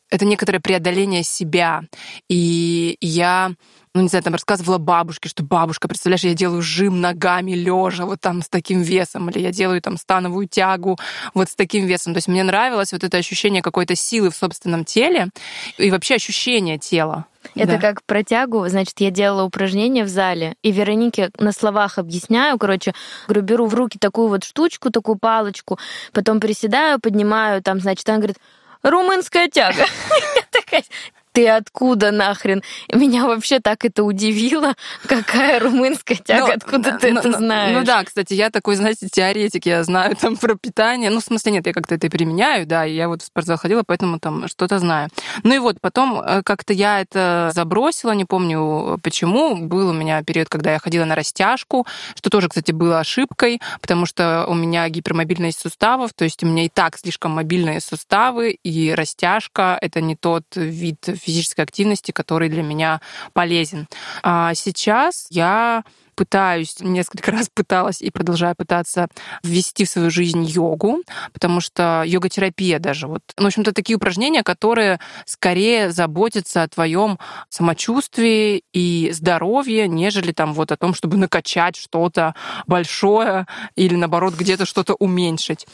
это 0.09 0.25
некоторое 0.25 0.59
преодоление 0.59 1.23
себя. 1.23 1.83
И 2.27 2.97
я 3.01 3.51
ну, 3.95 4.01
не 4.01 4.07
знаю, 4.07 4.23
там 4.23 4.33
рассказывала 4.33 4.77
бабушке, 4.77 5.29
что 5.29 5.43
бабушка, 5.43 5.87
представляешь, 5.87 6.23
я 6.23 6.35
делаю 6.35 6.61
жим 6.61 7.01
ногами 7.01 7.53
лежа 7.53 8.05
вот 8.05 8.21
там 8.21 8.43
с 8.43 8.49
таким 8.49 8.81
весом, 8.81 9.29
или 9.29 9.39
я 9.39 9.51
делаю 9.51 9.81
там 9.81 9.97
становую 9.97 10.47
тягу 10.47 10.99
вот 11.33 11.49
с 11.49 11.55
таким 11.55 11.85
весом. 11.85 12.13
То 12.13 12.19
есть 12.19 12.27
мне 12.27 12.43
нравилось 12.43 12.93
вот 12.93 13.03
это 13.03 13.17
ощущение 13.17 13.63
какой-то 13.63 13.95
силы 13.95 14.29
в 14.29 14.35
собственном 14.35 14.85
теле 14.85 15.29
и 15.77 15.89
вообще 15.89 16.15
ощущение 16.15 16.77
тела. 16.77 17.25
Это 17.55 17.73
да. 17.73 17.77
как 17.79 18.03
протягу, 18.03 18.67
значит, 18.67 18.99
я 18.99 19.11
делала 19.11 19.43
упражнения 19.43 20.03
в 20.03 20.09
зале, 20.09 20.55
и 20.61 20.71
Веронике 20.71 21.31
на 21.39 21.51
словах 21.51 21.97
объясняю, 21.97 22.59
короче, 22.59 22.93
говорю, 23.27 23.41
беру 23.41 23.65
в 23.65 23.73
руки 23.73 23.97
такую 23.97 24.27
вот 24.27 24.43
штучку, 24.43 24.91
такую 24.91 25.17
палочку, 25.17 25.79
потом 26.11 26.39
приседаю, 26.41 26.99
поднимаю, 26.99 27.63
там, 27.63 27.79
значит, 27.79 28.07
она 28.09 28.17
говорит, 28.17 28.37
румынская 28.83 29.47
тяга. 29.49 29.85
ты 31.39 31.47
откуда 31.47 32.11
нахрен? 32.11 32.61
Меня 32.93 33.25
вообще 33.25 33.61
так 33.61 33.85
это 33.85 34.03
удивило, 34.03 34.75
какая 35.07 35.61
румынская 35.61 36.17
тяга, 36.17 36.47
ну, 36.47 36.53
откуда 36.53 36.97
ты 36.97 37.13
ну, 37.13 37.19
это 37.19 37.31
знаешь? 37.31 37.77
Ну 37.77 37.85
да, 37.85 38.03
кстати, 38.03 38.33
я 38.33 38.49
такой, 38.49 38.75
знаете, 38.75 39.07
теоретик, 39.09 39.65
я 39.65 39.83
знаю 39.85 40.17
там 40.17 40.35
про 40.35 40.55
питание. 40.55 41.09
Ну, 41.09 41.21
в 41.21 41.23
смысле, 41.23 41.53
нет, 41.53 41.67
я 41.67 41.71
как-то 41.71 41.95
это 41.95 42.09
применяю, 42.09 42.65
да, 42.65 42.85
и 42.85 42.93
я 42.93 43.07
вот 43.07 43.21
в 43.21 43.25
спортзал 43.25 43.57
ходила, 43.57 43.83
поэтому 43.87 44.19
там 44.19 44.49
что-то 44.49 44.79
знаю. 44.79 45.07
Ну 45.43 45.55
и 45.55 45.59
вот 45.59 45.77
потом 45.79 46.19
э, 46.19 46.43
как-то 46.43 46.73
я 46.73 46.99
это 46.99 47.51
забросила, 47.53 48.11
не 48.11 48.25
помню 48.25 48.99
почему. 49.01 49.55
Был 49.55 49.89
у 49.89 49.93
меня 49.93 50.21
период, 50.23 50.49
когда 50.49 50.73
я 50.73 50.79
ходила 50.79 51.05
на 51.05 51.15
растяжку, 51.15 51.87
что 52.15 52.29
тоже, 52.29 52.49
кстати, 52.49 52.73
было 52.73 52.99
ошибкой, 52.99 53.61
потому 53.79 54.05
что 54.05 54.45
у 54.49 54.55
меня 54.55 54.89
гипермобильность 54.89 55.61
суставов, 55.61 56.11
то 56.13 56.25
есть 56.25 56.43
у 56.43 56.47
меня 56.47 56.65
и 56.65 56.69
так 56.69 56.97
слишком 56.97 57.31
мобильные 57.31 57.79
суставы, 57.79 58.51
и 58.51 58.93
растяжка— 58.93 59.77
это 59.81 60.01
не 60.01 60.17
тот 60.17 60.43
вид 60.55 60.97
физической 61.29 61.61
активности, 61.61 62.11
который 62.11 62.49
для 62.49 62.63
меня 62.63 63.01
полезен. 63.33 63.87
А 64.23 64.53
сейчас 64.55 65.27
я 65.29 65.83
пытаюсь, 66.15 66.75
несколько 66.81 67.31
раз 67.37 67.49
пыталась 67.53 68.01
и 68.01 68.11
продолжаю 68.11 68.53
пытаться 68.53 69.07
ввести 69.41 69.85
в 69.85 69.89
свою 69.89 70.11
жизнь 70.11 70.43
йогу, 70.43 71.03
потому 71.31 71.61
что 71.61 72.03
йога-терапия 72.05 72.79
даже 72.79 73.07
вот. 73.07 73.21
Ну, 73.37 73.43
в 73.43 73.47
общем-то, 73.47 73.71
такие 73.71 73.95
упражнения, 73.95 74.43
которые 74.43 74.99
скорее 75.25 75.91
заботятся 75.91 76.63
о 76.63 76.67
твоем 76.67 77.19
самочувствии 77.47 78.63
и 78.73 79.11
здоровье, 79.13 79.87
нежели 79.87 80.33
там 80.33 80.53
вот 80.53 80.73
о 80.73 80.77
том, 80.77 80.93
чтобы 80.93 81.15
накачать 81.15 81.77
что-то 81.77 82.35
большое 82.67 83.45
или, 83.77 83.95
наоборот, 83.95 84.33
где-то 84.33 84.65
что-то 84.65 84.95
уменьшить. 84.95 85.67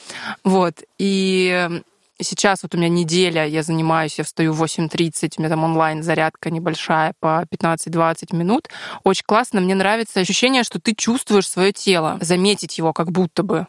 Вот. 0.44 0.84
И 1.00 1.82
Сейчас 2.21 2.63
вот 2.63 2.73
у 2.73 2.78
меня 2.78 2.88
неделя, 2.88 3.45
я 3.45 3.62
занимаюсь, 3.62 4.17
я 4.17 4.23
встаю 4.23 4.54
в 4.54 4.63
8.30, 4.63 5.34
у 5.38 5.41
меня 5.41 5.49
там 5.49 5.63
онлайн-зарядка 5.65 6.49
небольшая 6.49 7.13
по 7.19 7.43
15-20 7.51 8.34
минут. 8.36 8.69
Очень 9.04 9.25
классно, 9.25 9.60
мне 9.60 9.75
нравится 9.75 10.21
ощущение, 10.21 10.63
что 10.63 10.80
ты 10.80 10.95
чувствуешь 10.95 11.49
свое 11.49 11.73
тело, 11.73 12.17
заметить 12.21 12.78
его 12.78 12.93
как 12.93 13.12
будто 13.12 13.43
бы. 13.43 13.67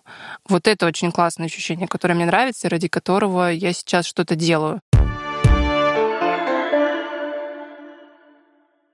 Вот 0.48 0.68
это 0.68 0.86
очень 0.86 1.10
классное 1.10 1.46
ощущение, 1.46 1.88
которое 1.88 2.14
мне 2.14 2.26
нравится, 2.26 2.68
ради 2.68 2.86
которого 2.86 3.50
я 3.50 3.72
сейчас 3.72 4.06
что-то 4.06 4.36
делаю. 4.36 4.80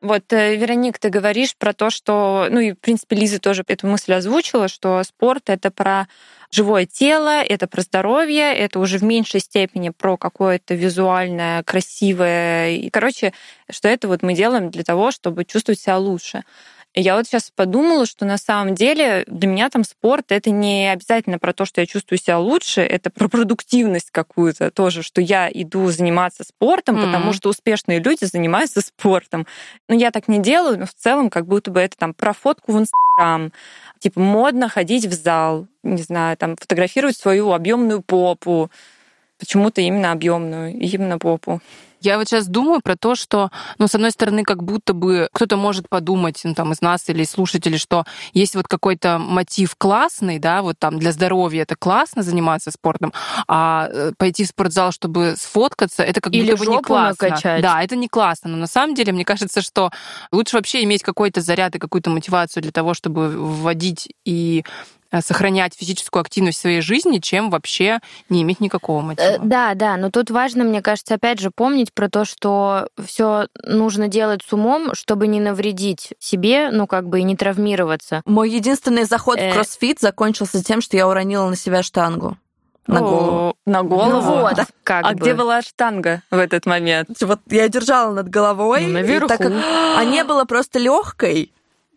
Вот, 0.03 0.33
э, 0.33 0.57
Вероник, 0.57 0.99
ты 0.99 1.11
говоришь 1.11 1.57
про 1.57 1.73
то, 1.73 1.89
что, 1.89 2.49
ну 2.51 2.59
и, 2.59 2.73
в 2.73 2.79
принципе, 2.79 3.15
Лиза 3.15 3.39
тоже 3.39 3.63
эту 3.69 3.87
мысль 3.87 4.13
озвучила, 4.15 4.67
что 4.67 5.01
спорт— 5.05 5.45
это 5.49 5.71
про 5.71 6.09
живое 6.51 6.87
тело, 6.87 7.41
это 7.41 7.69
про 7.69 7.83
здоровье, 7.83 8.53
это 8.53 8.81
уже 8.81 8.99
в 8.99 9.05
меньшей 9.05 9.39
степени 9.39 9.91
про 9.91 10.17
какое-то 10.17 10.75
визуальное, 10.75 11.63
красивое. 11.63 12.71
И, 12.71 12.91
короче, 12.91 13.33
что 13.71 13.87
это 13.89 14.09
вот 14.09 14.23
мы 14.23 14.35
делаем 14.35 14.71
для 14.73 14.83
того, 14.83 15.13
чтобы 15.13 15.45
чувствовать 15.45 15.79
себя 15.79 15.99
лучше. 15.99 16.43
Я 16.95 17.17
вот 17.17 17.27
сейчас 17.27 17.51
подумала, 17.51 18.05
что 18.05 18.27
на 18.27 18.37
самом 18.37 18.75
деле 18.75 19.25
для 19.27 19.49
меня 19.49 19.71
там 19.71 19.83
спорт 19.83 20.31
это 20.31 20.51
не 20.51 20.93
обязательно 20.93 21.39
про 21.39 21.55
то, 21.55 21.65
что 21.65 21.81
я 21.81 21.87
чувствую 21.87 22.19
себя 22.19 22.39
лучше, 22.39 22.83
это 22.83 23.09
про 23.09 23.29
продуктивность 23.29 24.11
какую-то 24.11 24.71
тоже, 24.71 25.03
что 25.03 25.23
я 25.23 25.49
иду 25.51 25.91
заниматься 25.91 26.45
спортом, 26.45 26.97
mm-hmm. 26.97 27.05
потому 27.07 27.33
что 27.33 27.49
успешные 27.49 27.99
люди 27.99 28.25
занимаются 28.27 28.81
спортом. 28.83 29.47
Но 29.89 29.95
я 29.95 30.11
так 30.11 30.29
не 30.29 30.39
делаю, 30.41 30.81
но 30.81 30.87
в 30.87 30.93
целом 30.93 31.31
как 31.31 31.47
будто 31.47 31.71
бы 31.71 31.81
это 31.81 31.97
там 31.97 32.13
про 32.13 32.35
фотку 32.35 32.73
в 32.73 32.79
Инстаграм, 32.79 33.53
типа 33.99 34.21
модно 34.21 34.69
ходить 34.69 35.07
в 35.07 35.13
зал, 35.13 35.67
не 35.83 36.03
знаю, 36.03 36.37
там 36.37 36.57
фотографировать 36.57 37.17
свою 37.17 37.53
объемную 37.53 38.03
попу, 38.03 38.71
почему-то 39.43 39.81
именно 39.81 40.13
объемную, 40.13 40.73
именно 40.79 41.19
попу. 41.19 41.61
Я 42.01 42.19
вот 42.19 42.29
сейчас 42.29 42.47
думаю 42.47 42.81
про 42.81 42.97
то, 42.97 43.15
что, 43.15 43.51
ну, 43.79 43.87
с 43.87 43.95
одной 43.95 44.11
стороны, 44.11 44.43
как 44.43 44.63
будто 44.63 44.93
бы 44.93 45.29
кто-то 45.33 45.57
может 45.57 45.89
подумать, 45.89 46.41
ну, 46.45 46.55
там, 46.55 46.73
из 46.73 46.81
нас 46.81 47.09
или 47.09 47.23
из 47.23 47.31
слушателей, 47.31 47.79
что 47.79 48.05
есть 48.33 48.57
вот 48.57 48.67
какой-то 48.67 49.19
мотив 49.19 49.77
классный, 49.77 50.41
да, 50.41 50.63
вот 50.63 50.79
там 50.79 50.99
для 50.99 51.13
здоровья 51.13 51.63
это 51.63 51.77
классно 51.77 52.23
заниматься 52.23 52.73
спортом, 52.73 53.13
а 53.47 53.89
э, 53.89 54.13
пойти 54.17 54.45
в 54.45 54.49
спортзал, 54.49 54.91
чтобы 54.91 55.35
сфоткаться, 55.37 56.03
это 56.03 56.21
как 56.21 56.33
или 56.33 56.53
будто 56.53 56.65
бы 56.65 56.77
не 56.77 56.83
классно. 56.83 57.29
Накачать. 57.29 57.63
Да, 57.63 57.83
это 57.83 57.95
не 57.95 58.09
классно. 58.09 58.51
Но 58.51 58.57
на 58.57 58.67
самом 58.67 58.95
деле, 58.95 59.13
мне 59.13 59.25
кажется, 59.25 59.61
что 59.63 59.91
лучше 60.33 60.57
вообще 60.57 60.83
иметь 60.83 61.03
какой-то 61.03 61.41
заряд 61.41 61.77
и 61.77 61.79
какую-то 61.79 62.11
мотивацию 62.11 62.63
для 62.63 62.73
того, 62.73 62.95
чтобы 62.95 63.29
вводить 63.29 64.09
и 64.25 64.65
сохранять 65.21 65.75
физическую 65.77 66.21
активность 66.23 66.59
в 66.59 66.61
своей 66.63 66.81
жизни, 66.81 67.19
чем 67.19 67.51
вообще 67.51 68.01
не 68.29 68.43
иметь 68.43 68.61
никакого 68.61 69.01
э, 69.01 69.05
мотива. 69.05 69.39
Да, 69.43 69.75
да, 69.75 69.97
но 69.97 70.11
тут 70.11 70.31
важно, 70.31 70.65
мне 70.65 70.81
кажется, 70.83 71.15
опять 71.15 71.41
же 71.41 71.51
помнить 71.55 71.93
про 71.93 72.09
то, 72.09 72.25
что 72.25 72.89
все 73.05 73.49
нужно 73.65 74.09
делать 74.09 74.41
с 74.49 74.53
умом, 74.53 74.95
чтобы 74.95 75.27
не 75.27 75.41
навредить 75.41 76.15
себе, 76.19 76.71
ну 76.71 76.87
как 76.87 77.09
бы 77.09 77.21
и 77.21 77.23
не 77.23 77.37
травмироваться. 77.37 78.23
Мой 78.25 78.51
единственный 78.51 79.05
заход 79.05 79.39
э... 79.39 79.51
в 79.51 79.55
кроссфит 79.55 80.01
закончился 80.01 80.63
тем, 80.65 80.81
что 80.81 80.97
я 80.97 81.09
уронила 81.09 81.49
на 81.49 81.57
себя 81.57 81.83
штангу. 81.83 82.37
На 82.87 83.01
голову. 83.01 83.57
На 83.65 83.83
голову? 83.83 84.11
Ну 84.11 84.21
вот, 84.21 84.55
да, 84.55 84.67
как 84.83 85.07
А 85.07 85.13
бы. 85.13 85.21
где 85.21 85.35
была 85.35 85.63
штанга 85.63 86.23
в 86.31 86.39
этот 86.39 86.67
момент? 86.67 87.11
Вот 87.21 87.41
я 87.49 87.69
держала 87.69 88.13
над 88.13 88.29
головой. 88.29 88.87
Ну, 88.87 88.95
наверху. 88.95 89.27
И 89.27 89.29
так 89.29 89.39
как... 89.39 89.53
А 89.53 90.05
не 90.05 90.25
было 90.25 90.45
просто 90.45 90.81
легкой, 90.81 91.53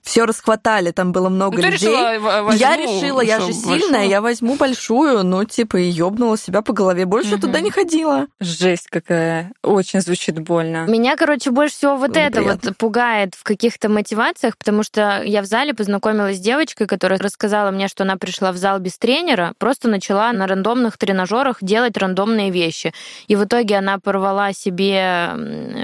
все 0.05 0.25
расхватали, 0.25 0.91
там 0.91 1.11
было 1.11 1.29
много 1.29 1.57
Ну, 1.57 1.61
ты 1.63 1.69
людей. 1.69 1.89
решила, 1.89 2.43
возьму, 2.43 2.59
я 2.59 2.77
решила, 2.77 3.21
я 3.21 3.39
же 3.41 3.51
сильная, 3.51 3.79
большую? 3.91 4.09
я 4.09 4.21
возьму 4.21 4.55
большую, 4.55 5.23
ну, 5.23 5.43
типа, 5.43 5.77
и 5.77 5.89
ёбнула 5.89 6.37
себя 6.37 6.61
по 6.61 6.73
голове. 6.73 7.05
Больше 7.05 7.31
Мгм. 7.31 7.41
туда 7.41 7.59
не 7.59 7.71
ходила. 7.71 8.27
Жесть 8.39 8.87
какая. 8.89 9.51
Очень 9.63 10.01
звучит 10.01 10.39
больно. 10.39 10.85
Меня, 10.87 11.15
короче, 11.15 11.49
больше 11.49 11.75
всего 11.75 11.95
вот 11.97 12.11
Было 12.11 12.19
это 12.19 12.41
вот 12.43 12.77
пугает 12.77 13.33
в 13.35 13.43
каких-то 13.43 13.89
мотивациях, 13.89 14.57
потому 14.57 14.83
что 14.83 15.23
я 15.25 15.41
в 15.41 15.45
зале 15.45 15.73
познакомилась 15.73 16.37
с 16.37 16.39
девочкой, 16.39 16.85
которая 16.85 17.17
рассказала 17.17 17.71
мне, 17.71 17.87
что 17.87 18.03
она 18.03 18.15
пришла 18.17 18.51
в 18.51 18.57
зал 18.57 18.77
без 18.79 18.97
тренера, 18.99 19.53
просто 19.57 19.87
начала 19.89 20.31
на 20.33 20.45
рандомных 20.45 20.97
тренажерах 20.99 21.57
делать 21.61 21.97
рандомные 21.97 22.51
вещи. 22.51 22.93
И 23.27 23.35
в 23.35 23.43
итоге 23.45 23.77
она 23.77 23.97
порвала 23.97 24.53
себе 24.53 25.31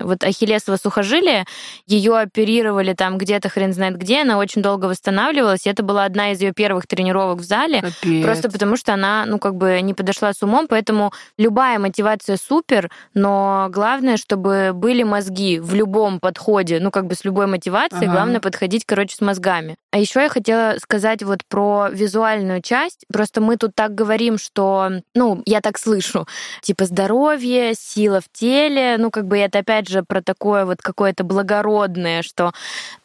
вот 0.03 0.23
ахиллесово 0.23 0.77
сухожилие, 0.77 1.45
ее 1.87 2.17
оперировали 2.17 2.93
там 2.93 3.17
где-то 3.17 3.49
хрен 3.49 3.73
знает 3.73 3.97
где, 3.97 4.10
она 4.15 4.37
очень 4.37 4.61
долго 4.61 4.85
восстанавливалась, 4.85 5.65
и 5.65 5.69
это 5.69 5.83
была 5.83 6.05
одна 6.05 6.31
из 6.31 6.41
ее 6.41 6.53
первых 6.53 6.87
тренировок 6.87 7.39
в 7.39 7.43
зале, 7.43 7.81
Капец. 7.81 8.23
Просто 8.25 8.49
потому 8.51 8.77
что 8.77 8.93
она, 8.93 9.25
ну, 9.25 9.39
как 9.39 9.55
бы 9.55 9.79
не 9.81 9.93
подошла 9.93 10.33
с 10.33 10.41
умом, 10.43 10.67
поэтому 10.67 11.11
любая 11.37 11.79
мотивация 11.79 12.37
супер, 12.37 12.89
но 13.13 13.67
главное, 13.69 14.17
чтобы 14.17 14.71
были 14.73 15.03
мозги 15.03 15.59
в 15.59 15.73
любом 15.73 16.19
подходе, 16.19 16.79
ну, 16.79 16.91
как 16.91 17.07
бы 17.07 17.15
с 17.15 17.23
любой 17.25 17.47
мотивацией, 17.47 18.03
Ага. 18.05 18.13
главное 18.13 18.39
подходить, 18.39 18.83
короче, 18.85 19.15
с 19.15 19.21
мозгами. 19.21 19.75
А 19.91 19.97
еще 19.97 20.21
я 20.21 20.29
хотела 20.29 20.75
сказать 20.81 21.21
вот 21.23 21.39
про 21.47 21.89
визуальную 21.91 22.61
часть. 22.61 23.05
Просто 23.11 23.41
мы 23.41 23.57
тут 23.57 23.75
так 23.75 23.93
говорим, 23.93 24.37
что, 24.37 24.89
ну, 25.13 25.41
я 25.45 25.59
так 25.61 25.77
слышу, 25.77 26.25
типа 26.61 26.85
здоровье, 26.85 27.73
сила 27.77 28.21
в 28.21 28.25
теле, 28.31 28.95
ну, 28.97 29.11
как 29.11 29.27
бы 29.27 29.37
это 29.37 29.59
опять 29.59 29.89
же 29.89 30.03
про 30.07 30.21
такое 30.21 30.65
вот 30.65 30.81
какое-то 30.81 31.23
благородное, 31.23 32.21
что, 32.21 32.53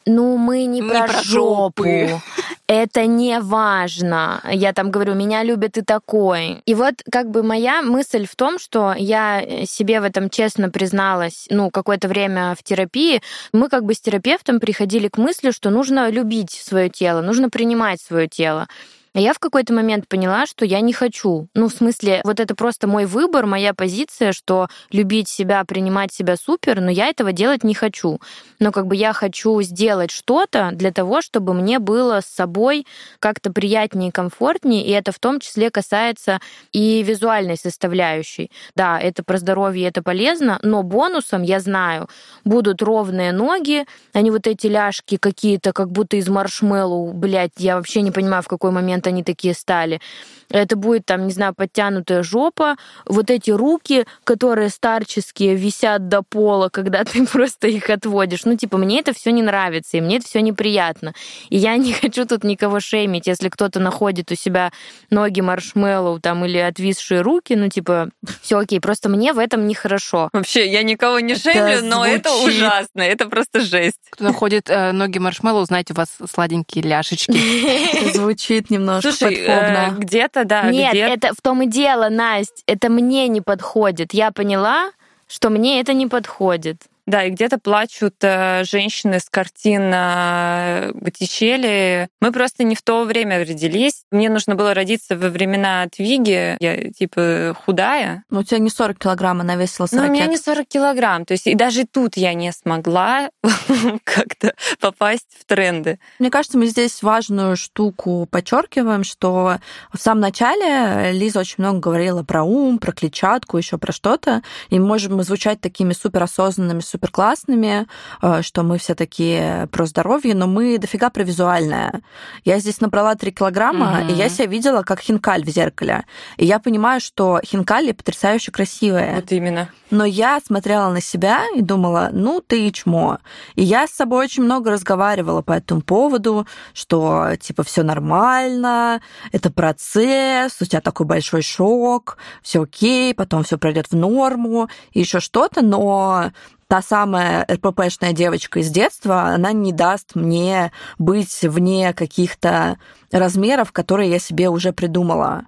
ну, 0.06 0.36
мы 0.36 0.64
не, 0.64 0.80
Не 1.00 1.06
про, 1.06 1.22
жопу, 1.22 1.84
жопы. 1.84 2.20
это 2.66 3.06
не 3.06 3.40
важно. 3.40 4.42
Я 4.50 4.72
там 4.72 4.90
говорю, 4.90 5.14
меня 5.14 5.42
любят 5.42 5.76
и 5.78 5.82
такой. 5.82 6.62
И 6.66 6.74
вот 6.74 6.94
как 7.10 7.30
бы 7.30 7.42
моя 7.42 7.82
мысль 7.82 8.26
в 8.26 8.36
том, 8.36 8.58
что 8.58 8.94
я 8.96 9.64
себе 9.66 10.00
в 10.00 10.04
этом 10.04 10.30
честно 10.30 10.70
призналась, 10.70 11.46
ну, 11.50 11.70
какое-то 11.70 12.08
время 12.08 12.54
в 12.58 12.62
терапии, 12.62 13.22
мы 13.52 13.68
как 13.68 13.84
бы 13.84 13.94
с 13.94 14.00
терапевтом 14.00 14.60
приходили 14.60 15.08
к 15.08 15.18
мысли, 15.18 15.50
что 15.50 15.70
нужно 15.70 16.10
любить 16.10 16.50
свое 16.50 16.88
тело, 16.88 17.20
нужно 17.20 17.50
принимать 17.50 18.00
свое 18.00 18.28
тело. 18.28 18.68
А 19.16 19.18
я 19.18 19.32
в 19.32 19.38
какой-то 19.38 19.72
момент 19.72 20.08
поняла, 20.08 20.44
что 20.44 20.66
я 20.66 20.82
не 20.82 20.92
хочу. 20.92 21.48
Ну, 21.54 21.68
в 21.68 21.72
смысле, 21.72 22.20
вот 22.22 22.38
это 22.38 22.54
просто 22.54 22.86
мой 22.86 23.06
выбор, 23.06 23.46
моя 23.46 23.72
позиция, 23.72 24.32
что 24.32 24.68
любить 24.92 25.26
себя, 25.26 25.64
принимать 25.64 26.12
себя 26.12 26.36
супер, 26.36 26.82
но 26.82 26.90
я 26.90 27.06
этого 27.06 27.32
делать 27.32 27.64
не 27.64 27.72
хочу. 27.72 28.20
Но 28.58 28.72
как 28.72 28.86
бы 28.86 28.94
я 28.94 29.14
хочу 29.14 29.62
сделать 29.62 30.10
что-то 30.10 30.68
для 30.74 30.92
того, 30.92 31.22
чтобы 31.22 31.54
мне 31.54 31.78
было 31.78 32.20
с 32.20 32.26
собой 32.26 32.86
как-то 33.18 33.50
приятнее 33.50 34.12
комфортнее, 34.12 34.84
и 34.84 34.90
это 34.90 35.12
в 35.12 35.18
том 35.18 35.40
числе 35.40 35.70
касается 35.70 36.38
и 36.72 37.02
визуальной 37.02 37.56
составляющей. 37.56 38.50
Да, 38.74 39.00
это 39.00 39.24
про 39.24 39.38
здоровье, 39.38 39.88
это 39.88 40.02
полезно, 40.02 40.58
но 40.62 40.82
бонусом, 40.82 41.42
я 41.42 41.60
знаю, 41.60 42.10
будут 42.44 42.82
ровные 42.82 43.32
ноги, 43.32 43.86
а 44.12 44.20
не 44.20 44.30
вот 44.30 44.46
эти 44.46 44.66
ляжки 44.66 45.16
какие-то, 45.16 45.72
как 45.72 45.90
будто 45.90 46.18
из 46.18 46.28
маршмеллоу, 46.28 47.14
блядь, 47.14 47.52
я 47.56 47.76
вообще 47.76 48.02
не 48.02 48.10
понимаю, 48.10 48.42
в 48.42 48.48
какой 48.48 48.72
момент 48.72 49.05
они 49.06 49.22
такие 49.22 49.54
стали. 49.54 50.00
Это 50.50 50.76
будет 50.76 51.06
там, 51.06 51.26
не 51.26 51.32
знаю, 51.32 51.54
подтянутая 51.54 52.22
жопа, 52.22 52.76
вот 53.06 53.30
эти 53.30 53.50
руки, 53.50 54.06
которые 54.24 54.68
старческие, 54.70 55.54
висят 55.54 56.08
до 56.08 56.22
пола, 56.22 56.68
когда 56.68 57.04
ты 57.04 57.26
просто 57.26 57.68
их 57.68 57.90
отводишь. 57.90 58.44
Ну, 58.44 58.56
типа, 58.56 58.78
мне 58.78 59.00
это 59.00 59.12
все 59.12 59.32
не 59.32 59.42
нравится, 59.42 59.96
и 59.96 60.00
мне 60.00 60.18
это 60.18 60.26
все 60.26 60.40
неприятно. 60.40 61.14
И 61.50 61.56
я 61.56 61.76
не 61.76 61.92
хочу 61.92 62.26
тут 62.26 62.44
никого 62.44 62.80
шеймить, 62.80 63.26
если 63.26 63.48
кто-то 63.48 63.80
находит 63.80 64.30
у 64.32 64.34
себя 64.34 64.70
ноги 65.10 65.40
маршмеллоу 65.40 66.20
там 66.20 66.44
или 66.44 66.58
отвисшие 66.58 67.20
руки, 67.20 67.54
ну, 67.56 67.68
типа, 67.68 68.10
все 68.42 68.58
окей, 68.58 68.80
просто 68.80 69.08
мне 69.08 69.32
в 69.32 69.38
этом 69.38 69.66
нехорошо. 69.66 70.28
Вообще, 70.32 70.70
я 70.70 70.82
никого 70.82 71.20
не 71.20 71.34
Это 71.34 71.42
шеймлю, 71.42 71.84
но 71.84 72.06
это 72.06 72.30
звучит. 72.30 72.56
ужасно. 72.56 73.02
Это 73.02 73.26
просто 73.26 73.60
жесть. 73.60 73.98
Кто 74.10 74.24
находит 74.24 74.68
э, 74.68 74.92
ноги 74.92 75.18
маршмеллоу, 75.18 75.64
знаете, 75.64 75.92
у 75.92 75.96
вас 75.96 76.08
сладенькие 76.32 76.84
ляшечки. 76.84 78.12
Звучит 78.12 78.70
немножко 78.70 79.12
Слушай, 79.12 79.34
э, 79.34 79.46
подфобно. 79.46 80.06
Где-то, 80.36 80.48
да, 80.48 80.70
Нет, 80.70 80.92
где 80.92 81.00
это 81.00 81.32
в 81.34 81.40
том 81.40 81.62
и 81.62 81.66
дело, 81.66 82.08
Настя, 82.08 82.62
это 82.66 82.88
мне 82.88 83.28
не 83.28 83.40
подходит. 83.40 84.12
Я 84.12 84.30
поняла, 84.30 84.90
что 85.28 85.50
мне 85.50 85.80
это 85.80 85.94
не 85.94 86.06
подходит. 86.06 86.82
Да, 87.06 87.22
и 87.22 87.30
где-то 87.30 87.58
плачут 87.58 88.16
э, 88.22 88.64
женщины 88.64 89.20
с 89.20 89.30
картин 89.30 89.92
э, 89.94 90.90
Боттичелли. 90.92 92.08
Мы 92.20 92.32
просто 92.32 92.64
не 92.64 92.74
в 92.74 92.82
то 92.82 93.04
время 93.04 93.38
родились. 93.38 94.02
Мне 94.10 94.28
нужно 94.28 94.56
было 94.56 94.74
родиться 94.74 95.16
во 95.16 95.28
времена 95.28 95.86
Твиги. 95.88 96.56
Я, 96.58 96.90
типа, 96.90 97.56
худая. 97.64 98.24
Ну, 98.28 98.40
у 98.40 98.42
тебя 98.42 98.58
не 98.58 98.70
40 98.70 98.98
килограмм, 98.98 99.40
она 99.40 99.54
весила 99.54 99.86
Но 99.92 99.98
40. 99.98 100.10
у 100.10 100.12
меня 100.12 100.26
не 100.26 100.36
40 100.36 100.66
килограмм. 100.66 101.24
То 101.24 101.32
есть 101.32 101.46
и 101.46 101.54
даже 101.54 101.86
тут 101.86 102.16
я 102.16 102.34
не 102.34 102.50
смогла 102.52 103.30
как-то 104.04 104.54
попасть 104.80 105.28
в 105.38 105.44
тренды. 105.44 106.00
Мне 106.18 106.30
кажется, 106.30 106.58
мы 106.58 106.66
здесь 106.66 107.02
важную 107.02 107.56
штуку 107.56 108.26
подчеркиваем, 108.28 109.04
что 109.04 109.58
в 109.92 109.98
самом 109.98 110.22
начале 110.22 111.12
Лиза 111.12 111.38
очень 111.38 111.56
много 111.58 111.78
говорила 111.78 112.24
про 112.24 112.42
ум, 112.42 112.78
про 112.78 112.90
клетчатку, 112.90 113.58
еще 113.58 113.78
про 113.78 113.92
что-то, 113.92 114.42
и 114.70 114.78
мы 114.80 114.86
можем 114.86 115.22
звучать 115.22 115.60
такими 115.60 115.92
суперосознанными, 115.92 116.80
суперклассными, 116.96 117.86
э, 118.22 118.42
что 118.42 118.62
мы 118.62 118.78
все 118.78 118.94
такие 118.94 119.68
про 119.70 119.86
здоровье, 119.86 120.34
но 120.34 120.46
мы 120.46 120.78
дофига 120.78 121.10
про 121.10 121.22
визуальное. 121.22 122.00
Я 122.44 122.58
здесь 122.58 122.80
набрала 122.80 123.14
3 123.14 123.32
килограмма, 123.32 124.00
Мгм. 124.00 124.08
и 124.08 124.12
я 124.14 124.28
себя 124.28 124.46
видела 124.46 124.82
как 124.82 125.00
хинкаль 125.00 125.44
в 125.44 125.48
зеркале. 125.48 126.04
И 126.38 126.44
я 126.46 126.58
понимаю, 126.58 127.00
что 127.00 127.40
хинкали 127.44 127.92
потрясающе 127.92 128.50
красивые. 128.50 129.16
Вот 129.16 129.30
именно. 129.32 129.68
Но 129.90 130.04
я 130.04 130.40
смотрела 130.44 130.88
на 130.90 131.00
себя 131.00 131.42
и 131.54 131.62
думала, 131.62 132.08
ну 132.12 132.40
ты 132.40 132.66
и 132.66 132.72
чмо. 132.72 133.18
И 133.54 133.62
я 133.62 133.86
с 133.86 133.90
собой 133.90 134.24
очень 134.24 134.42
много 134.42 134.70
разговаривала 134.70 135.42
по 135.42 135.52
этому 135.52 135.80
поводу, 135.82 136.46
что 136.74 137.28
типа 137.38 137.62
все 137.62 137.82
нормально, 137.82 139.00
это 139.32 139.50
процесс, 139.52 140.56
у 140.60 140.64
тебя 140.64 140.80
такой 140.80 141.06
большой 141.06 141.42
шок, 141.42 142.16
все 142.42 142.62
окей, 142.62 143.14
потом 143.14 143.44
все 143.44 143.58
пройдет 143.58 143.86
в 143.90 143.96
норму, 143.96 144.68
и 144.92 145.00
еще 145.00 145.20
что-то, 145.20 145.62
но 145.62 146.32
та 146.68 146.82
самая 146.82 147.46
РППшная 147.50 148.12
девочка 148.12 148.60
из 148.60 148.70
детства, 148.70 149.22
она 149.22 149.52
не 149.52 149.72
даст 149.72 150.14
мне 150.14 150.72
быть 150.98 151.42
вне 151.42 151.92
каких-то 151.92 152.78
размеров, 153.10 153.72
которые 153.72 154.10
я 154.10 154.18
себе 154.18 154.48
уже 154.48 154.72
придумала. 154.72 155.46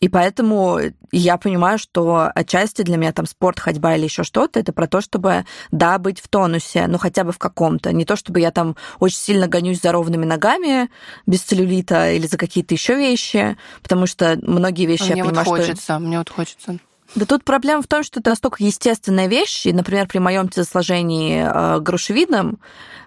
И 0.00 0.08
поэтому 0.08 0.78
я 1.10 1.38
понимаю, 1.38 1.78
что 1.78 2.30
отчасти 2.34 2.82
для 2.82 2.96
меня 2.96 3.12
там 3.12 3.26
спорт, 3.26 3.58
ходьба 3.58 3.96
или 3.96 4.04
еще 4.04 4.22
что-то, 4.22 4.60
это 4.60 4.72
про 4.72 4.86
то, 4.86 5.00
чтобы, 5.00 5.44
да, 5.72 5.98
быть 5.98 6.20
в 6.20 6.28
тонусе, 6.28 6.86
ну 6.86 6.98
хотя 6.98 7.24
бы 7.24 7.32
в 7.32 7.38
каком-то. 7.38 7.92
Не 7.92 8.04
то, 8.04 8.14
чтобы 8.14 8.40
я 8.40 8.52
там 8.52 8.76
очень 9.00 9.18
сильно 9.18 9.48
гонюсь 9.48 9.80
за 9.80 9.90
ровными 9.90 10.24
ногами 10.24 10.88
без 11.26 11.42
целлюлита 11.42 12.12
или 12.12 12.26
за 12.26 12.36
какие-то 12.36 12.74
еще 12.74 12.94
вещи, 12.94 13.56
потому 13.82 14.06
что 14.06 14.38
многие 14.42 14.86
вещи 14.86 15.10
Мне 15.10 15.18
я 15.18 15.24
вот 15.24 15.30
понимаю, 15.30 15.46
что... 15.46 15.56
хочется, 15.56 15.98
мне 15.98 16.18
вот 16.18 16.30
хочется. 16.30 16.78
Да 17.14 17.26
тут 17.26 17.44
проблема 17.44 17.82
в 17.82 17.86
том, 17.86 18.02
что 18.02 18.20
это 18.20 18.30
настолько 18.30 18.62
естественная 18.62 19.26
вещь, 19.26 19.66
и, 19.66 19.72
например, 19.72 20.06
при 20.06 20.18
моем 20.18 20.48
телосложении 20.48 21.42
э, 21.42 21.80
грушевидном, 21.80 22.58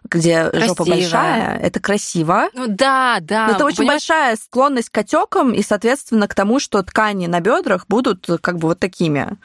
где 0.03 0.45
жопа 0.45 0.83
Красиво. 0.83 0.95
большая, 0.95 1.57
это 1.59 1.79
красиво, 1.79 2.49
Ну 2.53 2.65
да, 2.67 3.19
да. 3.21 3.47
но 3.47 3.53
это 3.53 3.65
очень 3.65 3.77
понимаешь, 3.77 4.07
большая 4.07 4.35
склонность 4.35 4.89
к 4.89 4.97
отекам 4.97 5.53
и, 5.53 5.61
соответственно, 5.61 6.27
к 6.27 6.33
тому, 6.33 6.59
что 6.59 6.81
ткани 6.81 7.27
на 7.27 7.39
бедрах 7.39 7.85
будут 7.87 8.27
как 8.41 8.57
бы 8.57 8.69
вот 8.69 8.79
такими. 8.79 9.37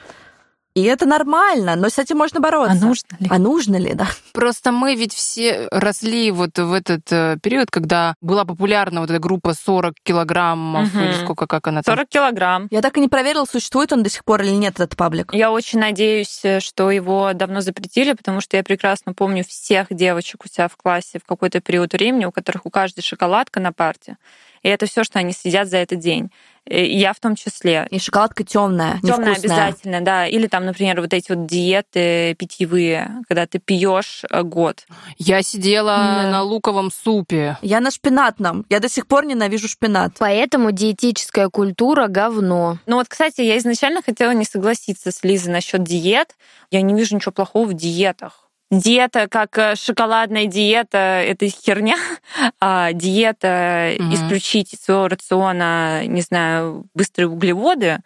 И 0.76 0.82
это 0.82 1.06
нормально, 1.06 1.74
но 1.74 1.88
с 1.88 1.98
этим 1.98 2.18
можно 2.18 2.38
бороться. 2.38 2.76
А 2.76 2.86
нужно 2.86 3.16
ли? 3.18 3.28
А 3.30 3.38
нужно 3.38 3.76
ли, 3.76 3.94
да? 3.94 4.08
Просто 4.34 4.72
мы 4.72 4.94
ведь 4.94 5.14
все 5.14 5.68
росли 5.70 6.30
вот 6.30 6.58
в 6.58 6.70
этот 6.70 7.10
э, 7.10 7.38
период, 7.42 7.70
когда 7.70 8.14
была 8.20 8.44
популярна 8.44 9.00
вот 9.00 9.08
эта 9.08 9.18
группа 9.18 9.54
40 9.54 9.94
килограммов 10.02 10.92
Мгм. 10.92 11.02
или 11.02 11.12
сколько, 11.14 11.46
как 11.46 11.66
она 11.68 11.80
там. 11.80 11.96
40 11.96 12.08
килограмм. 12.10 12.68
Я 12.70 12.82
так 12.82 12.98
и 12.98 13.00
не 13.00 13.08
проверила, 13.08 13.46
существует 13.46 13.90
он 13.94 14.02
до 14.02 14.10
сих 14.10 14.22
пор 14.22 14.42
или 14.42 14.50
нет, 14.50 14.74
этот 14.74 14.96
паблик. 14.96 15.32
Я 15.32 15.50
очень 15.50 15.78
надеюсь, 15.78 16.40
э, 16.42 16.60
что 16.60 16.90
его 16.90 17.32
давно 17.32 17.62
запретили, 17.62 18.12
потому 18.12 18.42
что 18.42 18.58
я 18.58 18.62
прекрасно 18.62 19.14
помню 19.14 19.44
всех 19.48 19.86
девочек 19.88 20.44
у 20.44 20.48
себя 20.48 20.68
в 20.68 20.76
классе 20.76 21.18
в 21.18 21.24
какой-то 21.24 21.60
период 21.62 21.94
времени, 21.94 22.26
у 22.26 22.32
которых 22.32 22.66
у 22.66 22.70
каждой 22.70 23.00
шоколадка 23.00 23.60
на 23.60 23.72
парте. 23.72 24.18
И 24.66 24.68
это 24.68 24.86
все, 24.86 25.04
что 25.04 25.20
они 25.20 25.32
съедят 25.32 25.68
за 25.68 25.76
этот 25.76 26.00
день. 26.00 26.32
Я 26.68 27.12
в 27.12 27.20
том 27.20 27.36
числе. 27.36 27.86
И 27.92 28.00
шоколадка 28.00 28.42
темная, 28.42 28.98
Темная 29.00 29.36
обязательно, 29.36 30.00
да. 30.00 30.26
Или 30.26 30.48
там, 30.48 30.66
например, 30.66 31.00
вот 31.00 31.12
эти 31.14 31.30
вот 31.30 31.46
диеты 31.46 32.34
питьевые, 32.34 33.22
когда 33.28 33.46
ты 33.46 33.60
пьешь 33.60 34.24
э, 34.28 34.42
год. 34.42 34.84
Я 35.18 35.42
сидела 35.42 35.96
Да. 35.96 36.30
на 36.32 36.42
луковом 36.42 36.90
супе. 36.90 37.56
Я 37.62 37.78
на 37.78 37.92
шпинатном. 37.92 38.66
Я 38.68 38.80
до 38.80 38.88
сих 38.88 39.06
пор 39.06 39.24
ненавижу 39.24 39.68
шпинат. 39.68 40.14
Поэтому 40.18 40.72
диетическая 40.72 41.48
культура 41.48 42.08
говно. 42.08 42.78
Ну 42.86 42.96
вот, 42.96 43.06
кстати, 43.06 43.42
я 43.42 43.58
изначально 43.58 44.02
хотела 44.02 44.32
не 44.32 44.44
согласиться 44.44 45.12
с 45.12 45.22
Лизой 45.22 45.52
насчет 45.52 45.84
диет. 45.84 46.34
Я 46.72 46.82
не 46.82 46.92
вижу 46.94 47.14
ничего 47.14 47.30
плохого 47.30 47.66
в 47.66 47.74
диетах. 47.74 48.45
Диета 48.70 49.28
как 49.28 49.56
э, 49.58 49.74
шоколадная 49.76 50.46
диета— 50.46 50.98
это 51.26 51.48
херня, 51.48 51.96
а 52.60 52.92
диета 52.92 53.94
mm-hmm. 53.96 54.14
исключить 54.14 54.74
из 54.74 54.80
своего 54.80 55.08
рациона, 55.08 56.06
не 56.06 56.20
знаю, 56.20 56.86
быстрые 56.94 57.28
углеводы, 57.28 57.98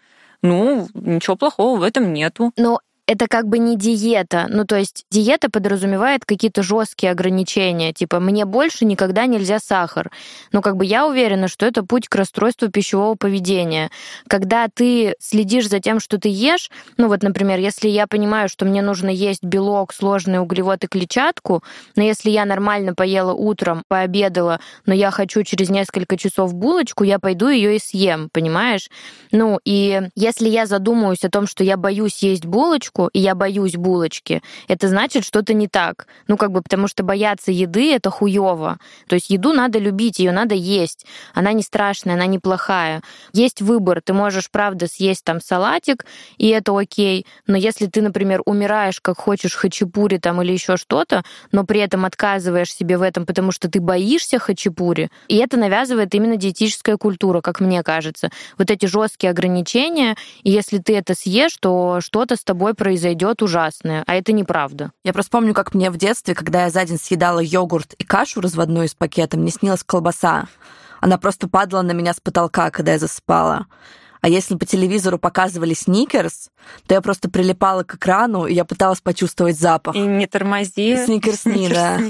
ну, 0.42 0.88
ничего 0.94 1.36
плохого 1.36 1.78
в 1.78 1.82
этом 1.82 2.12
нету. 2.12 2.52
Но 2.56 2.80
это 3.10 3.26
как 3.26 3.48
бы 3.48 3.58
не 3.58 3.76
диета. 3.76 4.46
Ну, 4.48 4.64
то 4.64 4.76
есть 4.76 5.04
диета 5.10 5.50
подразумевает 5.50 6.24
какие-то 6.24 6.62
жесткие 6.62 7.10
ограничения, 7.10 7.92
типа 7.92 8.20
мне 8.20 8.44
больше 8.44 8.84
никогда 8.84 9.26
нельзя 9.26 9.58
сахар. 9.58 10.12
Но 10.52 10.62
как 10.62 10.76
бы 10.76 10.84
я 10.84 11.08
уверена, 11.08 11.48
что 11.48 11.66
это 11.66 11.82
путь 11.82 12.06
к 12.06 12.14
расстройству 12.14 12.68
пищевого 12.68 13.16
поведения. 13.16 13.90
Когда 14.28 14.68
ты 14.72 15.16
следишь 15.18 15.68
за 15.68 15.80
тем, 15.80 15.98
что 15.98 16.18
ты 16.18 16.28
ешь, 16.28 16.70
ну 16.98 17.08
вот, 17.08 17.24
например, 17.24 17.58
если 17.58 17.88
я 17.88 18.06
понимаю, 18.06 18.48
что 18.48 18.64
мне 18.64 18.80
нужно 18.80 19.08
есть 19.08 19.42
белок, 19.42 19.92
сложные 19.92 20.38
углеводы, 20.38 20.86
клетчатку, 20.86 21.64
но 21.96 22.04
если 22.04 22.30
я 22.30 22.44
нормально 22.44 22.94
поела 22.94 23.32
утром, 23.32 23.82
пообедала, 23.88 24.60
но 24.86 24.94
я 24.94 25.10
хочу 25.10 25.42
через 25.42 25.68
несколько 25.68 26.16
часов 26.16 26.54
булочку, 26.54 27.02
я 27.02 27.18
пойду 27.18 27.48
ее 27.48 27.74
и 27.74 27.80
съем, 27.80 28.28
понимаешь? 28.30 28.88
Ну, 29.32 29.58
и 29.64 30.00
если 30.14 30.48
я 30.48 30.66
задумаюсь 30.66 31.24
о 31.24 31.30
том, 31.30 31.48
что 31.48 31.64
я 31.64 31.76
боюсь 31.76 32.22
есть 32.22 32.46
булочку, 32.46 32.99
булочку, 33.00 33.10
и 33.12 33.20
я 33.20 33.34
боюсь 33.34 33.76
булочки, 33.76 34.42
это 34.68 34.88
значит 34.88 35.24
что-то 35.24 35.54
не 35.54 35.68
так. 35.68 36.06
Ну, 36.28 36.36
как 36.36 36.50
бы, 36.50 36.62
потому 36.62 36.88
что 36.88 37.02
бояться 37.02 37.52
еды— 37.52 37.94
это 37.94 38.10
хуево. 38.10 38.78
То 39.08 39.14
есть 39.14 39.30
еду 39.30 39.52
надо 39.52 39.78
любить, 39.78 40.18
ее 40.18 40.32
надо 40.32 40.54
есть. 40.54 41.06
Она 41.34 41.52
не 41.52 41.62
страшная, 41.62 42.14
она 42.14 42.26
неплохая. 42.26 43.02
Есть 43.32 43.62
выбор. 43.62 44.00
Ты 44.02 44.12
можешь, 44.12 44.50
правда, 44.50 44.86
съесть 44.86 45.24
там 45.24 45.40
салатик, 45.40 46.04
и 46.38 46.48
это 46.48 46.78
окей. 46.78 47.26
Но 47.46 47.56
если 47.56 47.86
ты, 47.86 48.02
например, 48.02 48.42
умираешь, 48.44 49.00
как 49.00 49.18
хочешь, 49.18 49.54
хачапури 49.54 50.18
там 50.18 50.42
или 50.42 50.52
еще 50.52 50.76
что-то, 50.76 51.22
но 51.52 51.64
при 51.64 51.80
этом 51.80 52.04
отказываешь 52.04 52.72
себе 52.72 52.96
в 52.96 53.02
этом, 53.02 53.26
потому 53.26 53.52
что 53.52 53.68
ты 53.68 53.80
боишься 53.80 54.38
хачапури, 54.38 55.10
и 55.28 55.36
это 55.36 55.56
навязывает 55.56 56.14
именно 56.14 56.36
диетическая 56.36 56.96
культура, 56.96 57.40
как 57.40 57.60
мне 57.60 57.82
кажется. 57.82 58.30
Вот 58.58 58.70
эти 58.70 58.86
жесткие 58.86 59.30
ограничения, 59.30 60.16
и 60.42 60.50
если 60.50 60.78
ты 60.78 60.96
это 60.96 61.14
съешь, 61.14 61.56
то 61.60 62.00
что-то 62.00 62.36
с 62.36 62.44
тобой 62.44 62.74
произойдет 62.74 62.89
произойдет 62.90 63.40
ужасное, 63.40 64.02
а 64.08 64.16
это 64.16 64.32
неправда. 64.32 64.90
Я 65.04 65.12
просто 65.12 65.30
помню, 65.30 65.54
как 65.54 65.74
мне 65.74 65.92
в 65.92 65.96
детстве, 65.96 66.34
когда 66.34 66.64
я 66.64 66.70
за 66.70 66.84
день 66.84 66.98
съедала 66.98 67.38
йогурт 67.38 67.92
и 67.92 68.02
кашу 68.02 68.40
разводную 68.40 68.86
из 68.86 68.94
пакета, 68.94 69.38
мне 69.38 69.52
снилась 69.52 69.84
колбаса. 69.84 70.48
Она 71.00 71.16
просто 71.16 71.48
падала 71.48 71.82
на 71.82 71.92
меня 71.92 72.12
с 72.12 72.18
потолка, 72.18 72.72
когда 72.72 72.94
я 72.94 72.98
засыпала. 72.98 73.66
А 74.20 74.28
если 74.28 74.56
по 74.56 74.66
телевизору 74.66 75.20
показывали 75.20 75.72
сникерс, 75.72 76.50
то 76.88 76.94
я 76.94 77.00
просто 77.00 77.30
прилипала 77.30 77.84
к 77.84 77.94
экрану, 77.94 78.46
и 78.46 78.54
я 78.54 78.64
пыталась 78.64 79.00
почувствовать 79.00 79.56
запах. 79.56 79.94
И 79.94 80.00
не 80.00 80.26
тормози. 80.26 80.96
Сникерс 80.96 81.44
не, 81.44 81.68
да. 81.68 82.00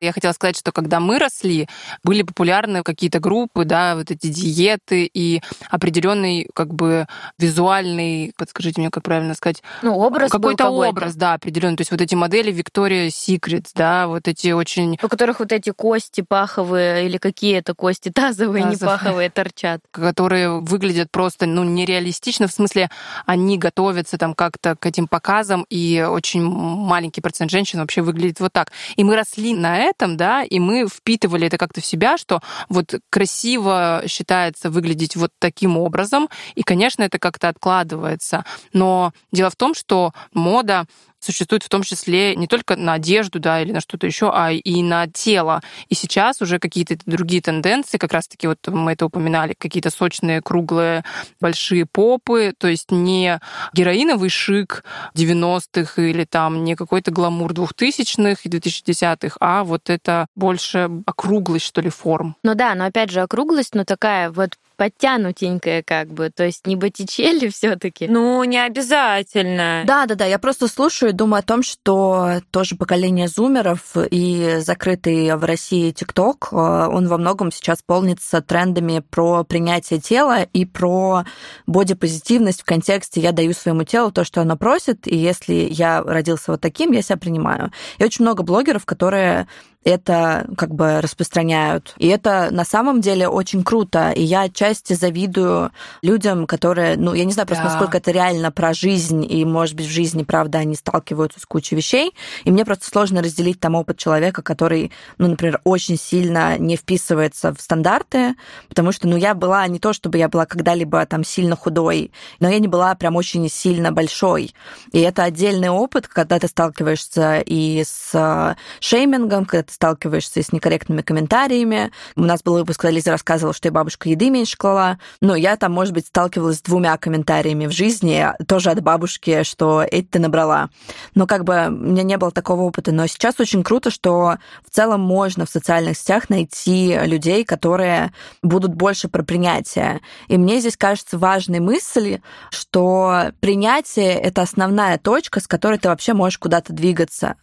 Я 0.00 0.12
хотела 0.12 0.32
сказать, 0.32 0.56
что 0.56 0.72
когда 0.72 0.98
мы 0.98 1.18
росли, 1.18 1.68
были 2.02 2.22
популярны 2.22 2.82
какие-то 2.82 3.20
группы, 3.20 3.66
да, 3.66 3.96
вот 3.96 4.10
эти 4.10 4.28
диеты 4.28 5.04
и 5.12 5.42
определенный 5.68 6.48
как 6.54 6.72
бы 6.72 7.06
визуальный, 7.38 8.32
подскажите 8.38 8.80
мне, 8.80 8.90
как 8.90 9.04
правильно 9.04 9.34
сказать, 9.34 9.62
ну 9.82 9.94
образ 9.98 10.30
какой-то 10.30 10.64
какой 10.64 10.88
образ, 10.88 11.16
да, 11.16 11.34
определенный. 11.34 11.76
То 11.76 11.82
есть 11.82 11.90
вот 11.90 12.00
эти 12.00 12.14
модели 12.14 12.50
Victoria's 12.50 13.08
Secret, 13.08 13.66
да, 13.74 14.06
вот 14.06 14.26
эти 14.26 14.52
очень, 14.52 14.98
у 15.02 15.08
которых 15.08 15.40
вот 15.40 15.52
эти 15.52 15.70
кости 15.70 16.22
паховые 16.22 17.04
или 17.04 17.18
какие 17.18 17.58
это 17.58 17.74
кости 17.74 18.10
тазовые, 18.10 18.62
тазовые. 18.62 18.70
не 18.70 18.76
паховые 18.76 19.30
торчат, 19.30 19.80
которые 19.90 20.60
выглядят 20.60 21.10
просто 21.10 21.44
ну 21.44 21.62
нереалистично, 21.62 22.48
в 22.48 22.52
смысле 22.52 22.88
они 23.26 23.58
готовятся 23.58 24.16
там 24.16 24.32
как-то 24.32 24.76
к 24.76 24.86
этим 24.86 25.08
показам 25.08 25.66
и 25.68 26.06
очень 26.08 26.42
маленький 26.42 27.20
процент 27.20 27.50
женщин 27.50 27.80
вообще 27.80 28.00
выглядит 28.00 28.40
вот 28.40 28.52
так. 28.54 28.72
И 28.96 29.04
мы 29.04 29.14
росли 29.14 29.54
на 29.54 29.89
этом, 29.90 30.16
да, 30.16 30.42
и 30.42 30.58
мы 30.58 30.86
впитывали 30.88 31.46
это 31.46 31.58
как-то 31.58 31.80
в 31.80 31.86
себя, 31.86 32.16
что 32.16 32.40
вот 32.68 32.94
красиво 33.10 34.02
считается 34.06 34.70
выглядеть 34.70 35.16
вот 35.16 35.30
таким 35.38 35.76
образом, 35.76 36.28
и, 36.54 36.62
конечно, 36.62 37.02
это 37.02 37.18
как-то 37.18 37.48
откладывается. 37.48 38.44
Но 38.72 39.12
дело 39.32 39.50
в 39.50 39.56
том, 39.56 39.74
что 39.74 40.12
мода 40.32 40.86
существует 41.20 41.62
в 41.62 41.68
том 41.68 41.82
числе 41.82 42.34
не 42.34 42.46
только 42.46 42.76
на 42.76 42.94
одежду, 42.94 43.38
да, 43.38 43.60
или 43.60 43.72
на 43.72 43.80
что-то 43.80 44.06
еще, 44.06 44.30
а 44.34 44.50
и 44.50 44.82
на 44.82 45.06
тело. 45.06 45.62
И 45.88 45.94
сейчас 45.94 46.40
уже 46.42 46.58
какие-то 46.58 46.96
другие 47.06 47.42
тенденции, 47.42 47.98
как 47.98 48.12
раз-таки 48.12 48.46
вот 48.46 48.58
мы 48.68 48.92
это 48.92 49.06
упоминали, 49.06 49.54
какие-то 49.56 49.90
сочные, 49.90 50.42
круглые, 50.42 51.04
большие 51.40 51.86
попы, 51.86 52.54
то 52.56 52.68
есть 52.68 52.90
не 52.90 53.40
героиновый 53.72 54.30
шик 54.30 54.84
90-х 55.14 56.02
или 56.02 56.24
там 56.24 56.64
не 56.64 56.74
какой-то 56.74 57.10
гламур 57.10 57.52
2000-х 57.52 58.40
и 58.44 58.48
2010-х, 58.48 59.36
а 59.40 59.64
вот 59.64 59.90
это 59.90 60.26
больше 60.34 60.90
округлость, 61.06 61.66
что 61.66 61.80
ли, 61.80 61.90
форм. 61.90 62.36
Ну 62.42 62.54
да, 62.54 62.74
но 62.74 62.86
опять 62.86 63.10
же 63.10 63.20
округлость, 63.20 63.74
но 63.74 63.84
такая 63.84 64.30
вот 64.30 64.56
подтянутенькая 64.80 65.82
как 65.82 66.08
бы, 66.08 66.30
то 66.34 66.42
есть 66.42 66.66
не 66.66 66.74
Боттичелли 66.74 67.50
все 67.50 67.76
таки 67.76 68.08
Ну, 68.08 68.42
не 68.44 68.56
обязательно. 68.56 69.82
Да-да-да, 69.84 70.24
я 70.24 70.38
просто 70.38 70.68
слушаю 70.68 71.10
и 71.10 71.12
думаю 71.12 71.40
о 71.40 71.42
том, 71.42 71.62
что 71.62 72.40
тоже 72.50 72.76
поколение 72.76 73.28
зумеров 73.28 73.94
и 74.10 74.56
закрытый 74.60 75.36
в 75.36 75.44
России 75.44 75.90
ТикТок, 75.90 76.48
э, 76.50 76.56
он 76.56 77.08
во 77.08 77.18
многом 77.18 77.52
сейчас 77.52 77.82
полнится 77.84 78.40
трендами 78.40 79.00
про 79.10 79.44
принятие 79.44 80.00
тела 80.00 80.44
и 80.44 80.64
про 80.64 81.24
бодипозитивность 81.66 82.62
в 82.62 82.64
контексте 82.64 83.20
«я 83.20 83.32
даю 83.32 83.52
своему 83.52 83.84
телу 83.84 84.10
то, 84.10 84.24
что 84.24 84.40
оно 84.40 84.56
просит, 84.56 85.06
и 85.06 85.14
если 85.14 85.68
я 85.70 86.02
родился 86.02 86.52
вот 86.52 86.62
таким, 86.62 86.92
я 86.92 87.02
себя 87.02 87.18
принимаю». 87.18 87.70
И 87.98 88.04
очень 88.04 88.24
много 88.24 88.42
блогеров, 88.42 88.86
которые 88.86 89.46
это 89.84 90.46
как 90.56 90.74
бы 90.74 91.00
распространяют. 91.00 91.94
И 91.96 92.06
это 92.08 92.48
на 92.50 92.64
самом 92.64 93.00
деле 93.00 93.28
очень 93.28 93.64
круто. 93.64 94.10
И 94.10 94.22
я 94.22 94.42
отчасти 94.42 94.92
завидую 94.92 95.72
людям, 96.02 96.46
которые, 96.46 96.96
ну, 96.96 97.14
я 97.14 97.24
не 97.24 97.32
знаю 97.32 97.46
просто, 97.46 97.64
да. 97.64 97.70
насколько 97.70 97.96
это 97.96 98.10
реально 98.10 98.52
про 98.52 98.74
жизнь, 98.74 99.24
и, 99.30 99.44
может 99.44 99.76
быть, 99.76 99.86
в 99.86 99.90
жизни, 99.90 100.22
правда, 100.22 100.58
они 100.58 100.74
сталкиваются 100.74 101.40
с 101.40 101.46
кучей 101.46 101.76
вещей. 101.76 102.14
И 102.44 102.50
мне 102.50 102.64
просто 102.64 102.86
сложно 102.86 103.22
разделить 103.22 103.58
там 103.58 103.74
опыт 103.74 103.96
человека, 103.96 104.42
который, 104.42 104.92
ну, 105.16 105.28
например, 105.28 105.60
очень 105.64 105.96
сильно 105.96 106.58
не 106.58 106.76
вписывается 106.76 107.54
в 107.54 107.60
стандарты, 107.60 108.34
потому 108.68 108.92
что, 108.92 109.08
ну, 109.08 109.16
я 109.16 109.34
была 109.34 109.66
не 109.66 109.78
то, 109.78 109.94
чтобы 109.94 110.18
я 110.18 110.28
была 110.28 110.44
когда-либо 110.44 111.04
там 111.06 111.24
сильно 111.24 111.56
худой, 111.56 112.12
но 112.38 112.48
я 112.50 112.58
не 112.58 112.68
была 112.68 112.94
прям 112.94 113.16
очень 113.16 113.48
сильно 113.48 113.92
большой. 113.92 114.54
И 114.92 115.00
это 115.00 115.22
отдельный 115.22 115.70
опыт, 115.70 116.06
когда 116.06 116.38
ты 116.38 116.48
сталкиваешься 116.48 117.42
и 117.46 117.82
с 117.82 118.10
э, 118.12 118.56
шеймингом, 118.80 119.46
когда 119.46 119.69
ты 119.70 119.74
сталкиваешься 119.74 120.42
с 120.42 120.52
некорректными 120.52 121.02
комментариями. 121.02 121.90
У 122.16 122.22
нас 122.22 122.42
был 122.42 122.54
выпуск, 122.54 122.80
когда 122.80 122.94
Лиза 122.94 123.12
рассказывала, 123.12 123.54
что 123.54 123.68
я 123.68 123.72
бабушка 123.72 124.08
еды 124.08 124.30
меньше 124.30 124.56
клала. 124.56 124.98
Но 125.20 125.34
я 125.34 125.56
там, 125.56 125.72
может 125.72 125.94
быть, 125.94 126.06
сталкивалась 126.06 126.58
с 126.58 126.62
двумя 126.62 126.96
комментариями 126.98 127.66
в 127.66 127.72
жизни, 127.72 128.26
тоже 128.46 128.70
от 128.70 128.82
бабушки, 128.82 129.42
что 129.44 129.82
эти 129.88 130.06
ты 130.06 130.18
набрала. 130.18 130.70
Но 131.14 131.26
как 131.26 131.44
бы 131.44 131.68
у 131.68 131.70
меня 131.70 132.02
не 132.02 132.16
было 132.16 132.30
такого 132.30 132.62
опыта. 132.62 132.92
Но 132.92 133.06
сейчас 133.06 133.38
очень 133.38 133.62
круто, 133.62 133.90
что 133.90 134.36
в 134.66 134.70
целом 134.70 135.00
можно 135.00 135.46
в 135.46 135.50
социальных 135.50 135.96
сетях 135.96 136.28
найти 136.28 136.98
людей, 137.04 137.44
которые 137.44 138.12
будут 138.42 138.74
больше 138.74 139.08
про 139.08 139.22
принятие. 139.22 140.00
И 140.28 140.36
мне 140.36 140.60
здесь 140.60 140.76
кажется 140.76 141.18
важной 141.18 141.60
мысль, 141.60 142.20
что 142.50 143.32
принятие— 143.40 144.14
это 144.20 144.42
основная 144.42 144.98
точка, 144.98 145.40
с 145.40 145.46
которой 145.46 145.78
ты 145.78 145.88
вообще 145.88 146.12
можешь 146.12 146.38
куда-то 146.38 146.72
двигаться 146.72 147.36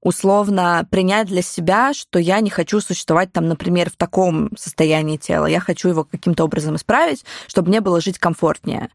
условно 0.00 0.86
принять 0.90 1.28
для 1.28 1.42
себя, 1.42 1.92
что 1.92 2.18
я 2.18 2.40
не 2.40 2.50
хочу 2.50 2.80
существовать 2.80 3.32
там, 3.32 3.48
например, 3.48 3.90
в 3.90 3.96
таком 3.96 4.56
состоянии 4.56 5.16
тела. 5.16 5.46
Я 5.46 5.60
хочу 5.60 5.88
его 5.88 6.04
каким-то 6.04 6.44
образом 6.44 6.76
исправить, 6.76 7.24
чтобы 7.46 7.68
мне 7.68 7.80
было 7.80 8.00
жить 8.00 8.18
комфортнее 8.18 8.90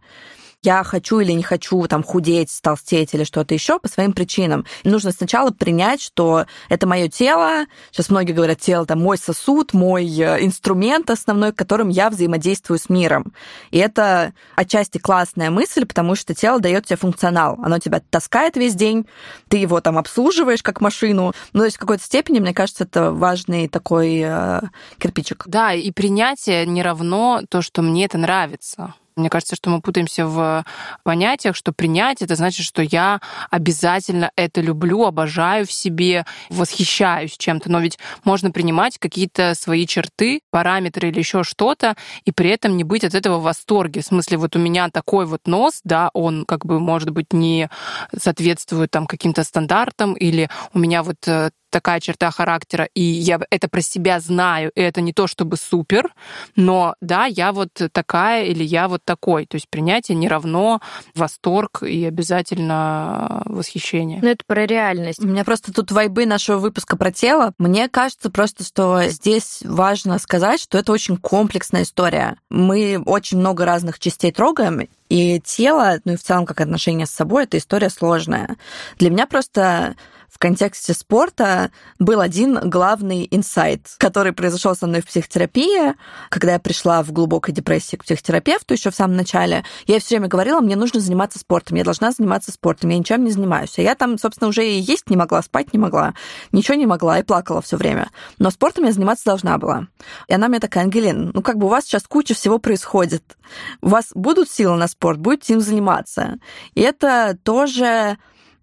я 0.63 0.83
хочу 0.83 1.19
или 1.19 1.31
не 1.33 1.43
хочу 1.43 1.85
там 1.87 2.03
худеть, 2.03 2.57
толстеть 2.61 3.13
или 3.13 3.23
что-то 3.23 3.53
еще 3.53 3.79
по 3.79 3.87
своим 3.87 4.13
причинам. 4.13 4.65
Нужно 4.83 5.11
сначала 5.11 5.51
принять, 5.51 6.01
что 6.01 6.45
это 6.69 6.87
мое 6.87 7.09
тело. 7.09 7.65
Сейчас 7.91 8.09
многие 8.09 8.31
говорят, 8.31 8.59
тело 8.59 8.83
это 8.83 8.95
мой 8.95 9.17
сосуд, 9.17 9.73
мой 9.73 10.05
э, 10.07 10.43
инструмент 10.43 11.09
основной, 11.09 11.51
которым 11.51 11.89
я 11.89 12.09
взаимодействую 12.09 12.79
с 12.79 12.89
миром. 12.89 13.33
И 13.71 13.77
это 13.77 14.33
отчасти 14.55 14.97
классная 14.97 15.49
мысль, 15.49 15.85
потому 15.85 16.15
что 16.15 16.33
тело 16.33 16.59
дает 16.59 16.85
тебе 16.85 16.97
функционал. 16.97 17.59
Оно 17.63 17.79
тебя 17.79 18.01
таскает 18.09 18.55
весь 18.55 18.75
день, 18.75 19.05
ты 19.49 19.57
его 19.57 19.81
там 19.81 19.97
обслуживаешь 19.97 20.63
как 20.63 20.81
машину. 20.81 21.33
Ну, 21.53 21.59
то 21.59 21.65
есть 21.65 21.77
в 21.77 21.79
какой-то 21.79 22.03
степени, 22.03 22.39
мне 22.39 22.53
кажется, 22.53 22.85
это 22.85 23.11
важный 23.11 23.67
такой 23.67 24.21
э, 24.23 24.61
кирпичик. 24.97 25.43
Да, 25.47 25.73
и 25.73 25.91
принятие 25.91 26.65
не 26.65 26.81
равно 26.81 27.41
то, 27.49 27.61
что 27.61 27.81
мне 27.81 28.05
это 28.05 28.17
нравится. 28.17 28.93
Мне 29.15 29.29
кажется, 29.29 29.55
что 29.55 29.69
мы 29.69 29.81
путаемся 29.81 30.25
в 30.25 30.65
понятиях, 31.03 31.55
что 31.55 31.71
принять 31.71 32.21
это 32.21 32.35
значит, 32.35 32.65
что 32.65 32.81
я 32.81 33.21
обязательно 33.49 34.31
это 34.35 34.61
люблю, 34.61 35.05
обожаю 35.05 35.65
в 35.65 35.71
себе, 35.71 36.25
восхищаюсь 36.49 37.37
чем-то. 37.37 37.71
Но 37.71 37.79
ведь 37.79 37.99
можно 38.23 38.51
принимать 38.51 38.97
какие-то 38.97 39.53
свои 39.55 39.85
черты, 39.87 40.41
параметры 40.51 41.09
или 41.09 41.19
еще 41.19 41.43
что-то, 41.43 41.95
и 42.25 42.31
при 42.31 42.49
этом 42.49 42.77
не 42.77 42.83
быть 42.83 43.03
от 43.03 43.13
этого 43.13 43.37
в 43.39 43.43
восторге. 43.43 44.01
В 44.01 44.05
смысле, 44.05 44.37
вот 44.37 44.55
у 44.55 44.59
меня 44.59 44.89
такой 44.89 45.25
вот 45.25 45.41
нос, 45.45 45.81
да, 45.83 46.09
он 46.13 46.45
как 46.45 46.65
бы, 46.65 46.79
может 46.79 47.09
быть, 47.11 47.33
не 47.33 47.69
соответствует 48.17 48.91
там 48.91 49.07
каким-то 49.07 49.43
стандартам, 49.43 50.13
или 50.13 50.49
у 50.73 50.79
меня 50.79 51.03
вот 51.03 51.27
э, 51.27 51.51
такая 51.73 51.99
черта 51.99 52.29
характера, 52.31 52.87
и 52.93 53.01
я 53.01 53.39
это 53.49 53.67
про 53.67 53.81
себя 53.81 54.19
знаю, 54.19 54.71
и 54.75 54.79
это 54.79 55.01
не 55.01 55.11
то 55.11 55.25
чтобы 55.25 55.57
супер, 55.57 56.13
но 56.55 56.95
да, 57.01 57.25
я 57.25 57.51
вот 57.51 57.71
такая 57.91 58.45
или 58.45 58.63
я 58.63 58.87
вот 58.87 59.01
такой. 59.03 59.47
То 59.47 59.55
есть 59.55 59.67
принятие 59.69 60.15
не 60.15 60.27
равно 60.27 60.81
восторг 61.15 61.81
и 61.81 62.05
обязательно 62.05 63.41
восхищение. 63.45 64.19
Ну, 64.21 64.29
это 64.29 64.43
про 64.45 64.65
реальность. 64.67 65.19
У 65.19 65.27
меня 65.27 65.43
просто 65.43 65.73
тут 65.73 65.91
вайбы 65.91 66.27
нашего 66.27 66.59
выпуска 66.59 66.95
про 66.95 67.11
тело. 67.11 67.53
Мне 67.57 67.89
кажется 67.89 68.29
просто, 68.29 68.63
что 68.63 69.03
здесь 69.07 69.63
важно 69.65 70.19
сказать, 70.19 70.61
что 70.61 70.77
это 70.77 70.91
очень 70.91 71.17
комплексная 71.17 71.83
история. 71.83 72.37
Мы 72.49 73.01
очень 73.03 73.39
много 73.39 73.65
разных 73.65 73.97
частей 73.97 74.31
трогаем, 74.31 74.87
и 75.09 75.39
тело, 75.41 75.99
ну 76.05 76.13
и 76.13 76.15
в 76.15 76.23
целом 76.23 76.45
как 76.45 76.61
отношение 76.61 77.05
с 77.05 77.11
собой, 77.11 77.43
эта 77.43 77.57
история 77.57 77.89
сложная. 77.89 78.57
Для 78.97 79.09
меня 79.09 79.27
просто 79.27 79.95
в 80.33 80.39
контексте 80.39 80.93
спорта 80.93 81.69
был 81.99 82.19
один 82.19 82.67
главный 82.67 83.27
инсайт, 83.29 83.93
который 83.99 84.33
произошел 84.33 84.75
со 84.75 84.87
мной 84.87 85.01
в 85.01 85.05
психотерапии, 85.05 85.93
когда 86.29 86.53
я 86.53 86.59
пришла 86.59 87.03
в 87.03 87.11
глубокой 87.11 87.53
депрессии 87.53 87.97
к 87.97 88.03
психотерапевту 88.03 88.73
еще 88.73 88.89
в 88.89 88.95
самом 88.95 89.15
начале. 89.15 89.63
Я 89.85 89.99
все 89.99 90.15
время 90.15 90.29
говорила, 90.29 90.59
мне 90.59 90.75
нужно 90.75 91.01
заниматься 91.01 91.37
спортом, 91.37 91.77
я 91.77 91.83
должна 91.83 92.11
заниматься 92.11 92.51
спортом, 92.51 92.89
я 92.89 92.97
ничем 92.97 93.23
не 93.23 93.29
занимаюсь. 93.29 93.77
А 93.77 93.83
я 93.83 93.93
там, 93.93 94.17
собственно, 94.17 94.47
уже 94.47 94.67
и 94.67 94.79
есть 94.79 95.07
не 95.07 95.17
могла, 95.17 95.43
спать 95.43 95.71
не 95.71 95.77
могла, 95.77 96.15
ничего 96.51 96.75
не 96.75 96.87
могла 96.87 97.19
и 97.19 97.23
плакала 97.23 97.61
все 97.61 97.77
время. 97.77 98.09
Но 98.39 98.49
спортом 98.49 98.85
я 98.85 98.91
заниматься 98.91 99.25
должна 99.25 99.59
была. 99.59 99.85
И 100.27 100.33
она 100.33 100.47
мне 100.47 100.59
такая, 100.59 100.85
Ангелин, 100.85 101.29
ну 101.31 101.43
как 101.43 101.57
бы 101.57 101.67
у 101.67 101.69
вас 101.69 101.85
сейчас 101.85 102.07
куча 102.07 102.33
всего 102.33 102.57
происходит. 102.57 103.37
У 103.81 103.89
вас 103.89 104.07
будут 104.15 104.49
силы 104.49 104.77
на 104.77 104.87
спорт, 104.87 105.19
будете 105.19 105.53
им 105.53 105.61
заниматься. 105.61 106.39
И 106.73 106.81
это 106.81 107.37
тоже 107.43 108.17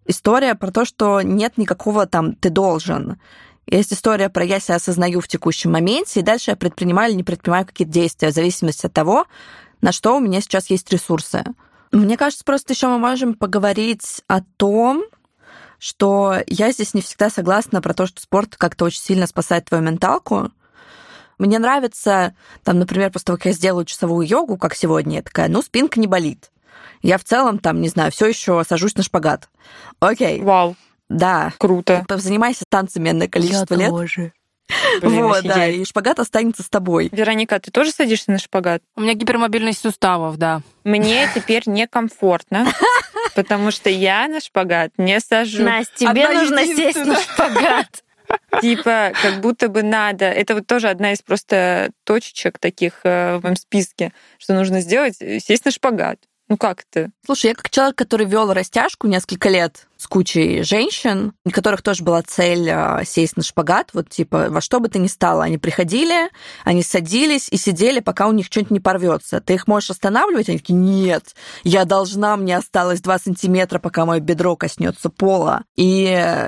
история 0.06 0.54
про 0.54 0.70
то, 0.70 0.84
что 0.84 1.22
нет 1.22 1.58
никакого 1.58 2.06
там 2.06 2.34
«ты 2.34 2.50
должен». 2.50 3.20
Есть 3.66 3.92
история 3.92 4.28
про 4.28 4.44
«я 4.44 4.58
себя 4.58 4.76
осознаю 4.76 5.20
в 5.20 5.28
текущем 5.28 5.72
моменте», 5.72 6.20
и 6.20 6.24
дальше 6.24 6.50
я 6.50 6.56
предпринимаю 6.56 7.10
или 7.10 7.18
не 7.18 7.24
предпринимаю 7.24 7.66
какие-то 7.66 7.92
действия 7.92 8.30
в 8.30 8.34
зависимости 8.34 8.86
от 8.86 8.92
того, 8.92 9.26
на 9.80 9.92
что 9.92 10.16
у 10.16 10.20
меня 10.20 10.40
сейчас 10.40 10.70
есть 10.70 10.90
ресурсы. 10.92 11.44
Мне 11.92 12.16
кажется, 12.16 12.44
просто 12.44 12.72
еще 12.72 12.88
мы 12.88 12.98
можем 12.98 13.34
поговорить 13.34 14.22
о 14.28 14.42
том, 14.56 15.04
что 15.78 16.36
я 16.46 16.70
здесь 16.72 16.94
не 16.94 17.00
всегда 17.00 17.30
согласна 17.30 17.80
про 17.80 17.94
то, 17.94 18.06
что 18.06 18.20
спорт 18.20 18.56
как-то 18.56 18.84
очень 18.84 19.00
сильно 19.00 19.26
спасает 19.26 19.64
твою 19.64 19.82
менталку. 19.82 20.50
Мне 21.38 21.58
нравится, 21.58 22.34
там, 22.64 22.78
например, 22.78 23.10
после 23.10 23.26
того, 23.26 23.36
как 23.38 23.46
я 23.46 23.52
сделаю 23.52 23.86
часовую 23.86 24.26
йогу, 24.26 24.58
как 24.58 24.74
сегодня, 24.74 25.16
я 25.16 25.22
такая, 25.22 25.48
ну, 25.48 25.62
спинка 25.62 25.98
не 25.98 26.06
болит. 26.06 26.50
Я 27.02 27.18
в 27.18 27.24
целом 27.24 27.58
там, 27.58 27.80
не 27.80 27.88
знаю, 27.88 28.12
все 28.12 28.26
еще 28.26 28.62
сажусь 28.68 28.94
на 28.96 29.02
шпагат. 29.02 29.48
Окей. 30.00 30.40
Вау. 30.40 30.76
Да. 31.08 31.52
Круто. 31.58 32.04
Занимайся 32.08 32.64
танцами 32.68 33.10
на 33.10 33.28
количество 33.28 33.74
я 33.74 33.80
лет. 33.80 33.90
Тоже. 33.90 34.32
Блин, 35.02 35.24
вот, 35.24 35.42
да, 35.42 35.66
и 35.66 35.84
шпагат 35.84 36.18
останется 36.18 36.62
с 36.62 36.68
тобой. 36.68 37.08
Вероника, 37.12 37.58
ты 37.58 37.70
тоже 37.70 37.90
садишься 37.90 38.30
на 38.30 38.38
шпагат? 38.38 38.82
У 38.96 39.00
меня 39.00 39.14
гипермобильность 39.14 39.80
суставов, 39.80 40.36
да. 40.36 40.62
Мне 40.84 41.28
теперь 41.34 41.64
некомфортно, 41.66 42.66
потому 43.34 43.70
что 43.70 43.90
я 43.90 44.28
на 44.28 44.40
шпагат 44.40 44.92
не 44.96 45.18
сажу. 45.20 45.64
Настя, 45.64 46.10
тебе 46.10 46.28
нужно 46.28 46.64
сесть 46.64 47.04
на 47.04 47.20
шпагат. 47.20 48.04
Типа, 48.60 49.12
как 49.20 49.40
будто 49.40 49.68
бы 49.68 49.82
надо. 49.82 50.26
Это 50.26 50.54
вот 50.54 50.66
тоже 50.66 50.88
одна 50.88 51.12
из 51.12 51.20
просто 51.20 51.90
точечек 52.04 52.60
таких 52.60 53.00
э, 53.02 53.38
в 53.38 53.42
моем 53.42 53.56
списке, 53.56 54.12
что 54.38 54.54
нужно 54.54 54.82
сделать, 54.82 55.16
э, 55.20 55.40
сесть 55.40 55.64
на 55.64 55.72
шпагат. 55.72 56.20
Ну 56.50 56.56
как 56.56 56.84
это? 56.90 57.10
Слушай, 57.24 57.46
я 57.46 57.54
как 57.54 57.70
человек, 57.70 57.96
который 57.96 58.26
вел 58.26 58.52
растяжку 58.52 59.06
несколько 59.06 59.48
лет 59.48 59.86
с 60.00 60.06
кучей 60.06 60.62
женщин, 60.62 61.34
у 61.44 61.50
которых 61.50 61.82
тоже 61.82 62.02
была 62.02 62.22
цель 62.22 62.70
а, 62.70 63.04
сесть 63.04 63.36
на 63.36 63.42
шпагат, 63.42 63.90
вот 63.92 64.08
типа 64.08 64.46
во 64.48 64.62
что 64.62 64.80
бы 64.80 64.88
то 64.88 64.98
ни 64.98 65.08
стало. 65.08 65.44
Они 65.44 65.58
приходили, 65.58 66.30
они 66.64 66.82
садились 66.82 67.48
и 67.50 67.58
сидели, 67.58 68.00
пока 68.00 68.26
у 68.26 68.32
них 68.32 68.46
что-нибудь 68.46 68.70
не 68.70 68.80
порвется. 68.80 69.42
Ты 69.42 69.54
их 69.54 69.68
можешь 69.68 69.90
останавливать? 69.90 70.48
Они 70.48 70.58
такие, 70.58 70.74
нет, 70.74 71.34
я 71.64 71.84
должна, 71.84 72.38
мне 72.38 72.56
осталось 72.56 73.02
2 73.02 73.18
сантиметра, 73.18 73.78
пока 73.78 74.06
мое 74.06 74.20
бедро 74.20 74.56
коснется 74.56 75.10
пола. 75.10 75.64
И 75.76 76.04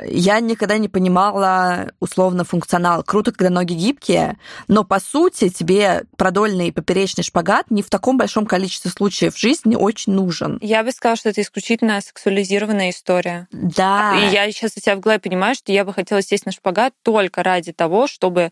я 0.09 0.41
никогда 0.41 0.79
не 0.79 0.89
понимала 0.89 1.93
условно 2.01 2.45
функционал. 2.45 3.03
Круто, 3.03 3.33
когда 3.33 3.51
ноги 3.51 3.75
гибкие, 3.75 4.39
но 4.67 4.83
по 4.83 4.99
сути 4.99 5.51
тебе 5.51 6.05
продольный 6.17 6.69
и 6.69 6.73
поперечный 6.73 7.23
шпагат 7.23 7.71
не 7.71 7.83
в 7.83 7.91
таком 7.91 8.17
большом 8.17 8.47
количестве 8.47 8.91
случаев 8.91 9.35
в 9.35 9.39
жизни 9.39 9.77
очень 9.77 10.15
нужен. 10.15 10.59
Я 10.63 10.83
бы 10.83 10.91
сказала, 10.91 11.17
что 11.17 11.29
это 11.29 11.43
исключительно 11.43 12.01
сексуализированная 12.01 12.91
история. 12.91 13.42
Да. 13.51 14.17
И 14.19 14.33
я 14.33 14.51
сейчас 14.53 14.73
у 14.77 14.81
себя 14.81 14.97
в 14.97 15.01
голове 15.01 15.19
понимаю, 15.19 15.55
что 15.55 15.73
я 15.73 15.85
бы 15.85 15.93
хотела 15.93 16.23
сесть 16.23 16.47
на 16.47 16.53
шпагат 16.53 16.95
только 17.03 17.43
ради 17.43 17.73
того, 17.73 18.07
чтобы, 18.07 18.51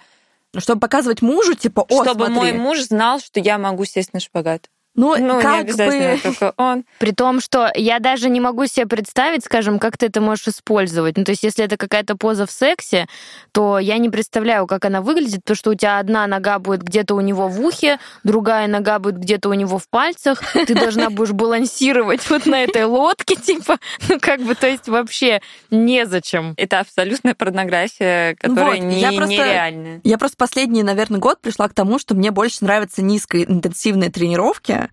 Чтобы 0.56 0.80
показывать 0.80 1.22
мужу, 1.22 1.54
типа, 1.54 1.84
о, 1.88 2.04
чтобы 2.04 2.26
смотри. 2.26 2.34
мой 2.34 2.52
муж 2.52 2.80
знал, 2.80 3.20
что 3.20 3.40
я 3.40 3.58
могу 3.58 3.84
сесть 3.84 4.12
на 4.12 4.20
шпагат. 4.20 4.68
Ну, 4.96 5.16
Ну, 5.16 5.36
не 5.36 5.42
как 5.42 5.60
обязательно 5.60 6.14
бы... 6.16 6.20
только 6.20 6.52
он. 6.56 6.84
При 6.98 7.12
том, 7.12 7.40
что 7.40 7.70
я 7.74 8.00
даже 8.00 8.28
не 8.28 8.40
могу 8.40 8.66
себе 8.66 8.86
представить, 8.86 9.44
скажем, 9.44 9.78
как 9.78 9.96
ты 9.96 10.06
это 10.06 10.20
можешь 10.20 10.48
использовать. 10.48 11.16
Ну, 11.16 11.24
то 11.24 11.30
есть, 11.30 11.42
если 11.42 11.64
это 11.64 11.76
какая-то 11.76 12.16
поза 12.16 12.46
в 12.46 12.50
сексе, 12.50 13.06
то 13.52 13.78
я 13.78 13.98
не 13.98 14.10
представляю, 14.10 14.66
как 14.66 14.84
она 14.84 15.00
выглядит, 15.00 15.40
потому 15.44 15.56
что 15.56 15.70
у 15.70 15.74
тебя 15.74 15.98
одна 15.98 16.26
нога 16.26 16.58
будет 16.58 16.82
где-то 16.82 17.14
у 17.14 17.20
него 17.20 17.48
в 17.48 17.60
ухе, 17.60 17.98
другая 18.24 18.66
нога 18.66 18.98
будет 18.98 19.18
где-то 19.18 19.48
у 19.48 19.54
него 19.54 19.78
в 19.78 19.88
пальцах, 19.88 20.42
ты 20.66 20.74
должна 20.74 21.10
будешь 21.10 21.32
балансировать 21.32 22.28
вот 22.28 22.46
на 22.46 22.64
этой 22.64 22.84
лодке, 22.84 23.36
типа, 23.36 23.78
ну, 24.08 24.18
как 24.20 24.40
бы, 24.42 24.54
то 24.54 24.66
есть, 24.68 24.88
вообще 24.88 25.40
незачем. 25.70 26.54
Это 26.56 26.80
абсолютная 26.80 27.34
порнография, 27.34 28.34
которая 28.40 28.76
вот, 28.76 28.84
не, 28.84 29.00
я 29.00 29.12
просто- 29.12 29.34
нереальная. 29.34 30.00
Я 30.04 30.18
просто 30.18 30.36
последний, 30.36 30.82
наверное, 30.82 31.20
год 31.20 31.40
пришла 31.40 31.68
к 31.68 31.74
тому, 31.74 31.98
что 31.98 32.14
мне 32.14 32.30
больше 32.30 32.58
нравятся 32.64 33.02
низкоинтенсивные 33.02 34.10
тренировки, 34.10 34.89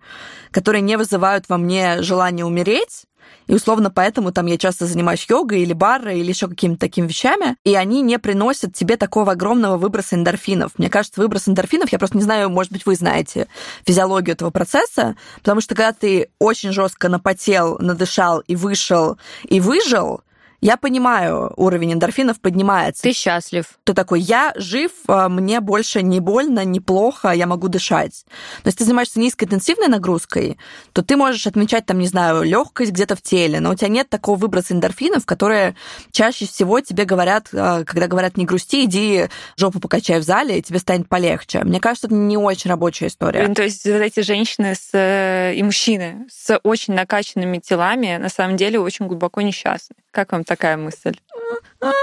которые 0.50 0.82
не 0.82 0.96
вызывают 0.96 1.48
во 1.48 1.58
мне 1.58 2.02
желание 2.02 2.44
умереть, 2.44 3.04
и 3.46 3.54
условно 3.54 3.90
поэтому 3.90 4.30
там 4.30 4.46
я 4.46 4.58
часто 4.58 4.86
занимаюсь 4.86 5.26
йогой 5.28 5.60
или 5.62 5.72
барой 5.72 6.20
или 6.20 6.28
еще 6.28 6.48
какими-то 6.48 6.80
такими 6.80 7.06
вещами, 7.06 7.56
и 7.64 7.74
они 7.74 8.02
не 8.02 8.18
приносят 8.18 8.74
тебе 8.74 8.96
такого 8.96 9.32
огромного 9.32 9.78
выброса 9.78 10.16
эндорфинов. 10.16 10.72
Мне 10.78 10.90
кажется, 10.90 11.20
выброс 11.20 11.48
эндорфинов, 11.48 11.90
я 11.90 11.98
просто 11.98 12.16
не 12.18 12.22
знаю, 12.22 12.50
может 12.50 12.72
быть, 12.72 12.84
вы 12.84 12.94
знаете 12.94 13.48
физиологию 13.86 14.34
этого 14.34 14.50
процесса, 14.50 15.16
потому 15.38 15.60
что 15.60 15.74
когда 15.74 15.92
ты 15.92 16.30
очень 16.38 16.72
жестко 16.72 17.08
напотел, 17.08 17.78
надышал 17.78 18.40
и 18.40 18.54
вышел, 18.54 19.18
и 19.44 19.60
выжил, 19.60 20.22
я 20.60 20.76
понимаю, 20.76 21.52
уровень 21.56 21.92
эндорфинов 21.92 22.40
поднимается. 22.40 23.02
Ты 23.02 23.12
счастлив. 23.12 23.66
Ты 23.84 23.94
такой, 23.94 24.20
я 24.20 24.52
жив, 24.56 24.90
а, 25.06 25.28
мне 25.28 25.60
больше 25.60 26.02
не 26.02 26.18
больно, 26.20 26.64
не 26.64 26.80
плохо, 26.80 27.30
я 27.30 27.46
могу 27.46 27.68
дышать. 27.68 28.24
Но 28.64 28.68
если 28.68 28.78
ты 28.78 28.84
занимаешься 28.84 29.20
низкоинтенсивной 29.20 29.86
нагрузкой, 29.88 30.58
то 30.92 31.02
ты 31.02 31.16
можешь 31.16 31.46
отмечать, 31.46 31.86
там, 31.86 31.98
не 31.98 32.08
знаю, 32.08 32.42
легкость 32.42 32.90
где-то 32.90 33.14
в 33.14 33.22
теле, 33.22 33.60
но 33.60 33.70
у 33.70 33.74
тебя 33.74 33.88
нет 33.88 34.08
такого 34.08 34.36
выброса 34.36 34.74
эндорфинов, 34.74 35.26
которые 35.26 35.76
чаще 36.10 36.46
всего 36.46 36.80
тебе 36.80 37.04
говорят, 37.04 37.48
а, 37.52 37.84
когда 37.84 38.08
говорят, 38.08 38.36
не 38.36 38.44
грусти, 38.44 38.84
иди 38.84 39.28
жопу 39.56 39.78
покачай 39.78 40.18
в 40.18 40.24
зале, 40.24 40.58
и 40.58 40.62
тебе 40.62 40.80
станет 40.80 41.08
полегче. 41.08 41.62
Мне 41.62 41.78
кажется, 41.78 42.08
это 42.08 42.16
не 42.16 42.36
очень 42.36 42.68
рабочая 42.68 43.06
история. 43.06 43.40
Блин, 43.40 43.54
то 43.54 43.62
есть 43.62 43.84
вот 43.84 44.00
эти 44.00 44.20
женщины 44.20 44.74
с, 44.74 44.90
э, 44.92 45.54
и 45.54 45.62
мужчины 45.62 46.26
с 46.28 46.58
очень 46.64 46.94
накачанными 46.94 47.58
телами 47.58 48.16
на 48.16 48.28
самом 48.28 48.56
деле 48.56 48.80
очень 48.80 49.06
глубоко 49.06 49.40
несчастны. 49.40 49.94
Как 50.10 50.32
вам 50.32 50.44
такая 50.48 50.76
мысль? 50.76 51.16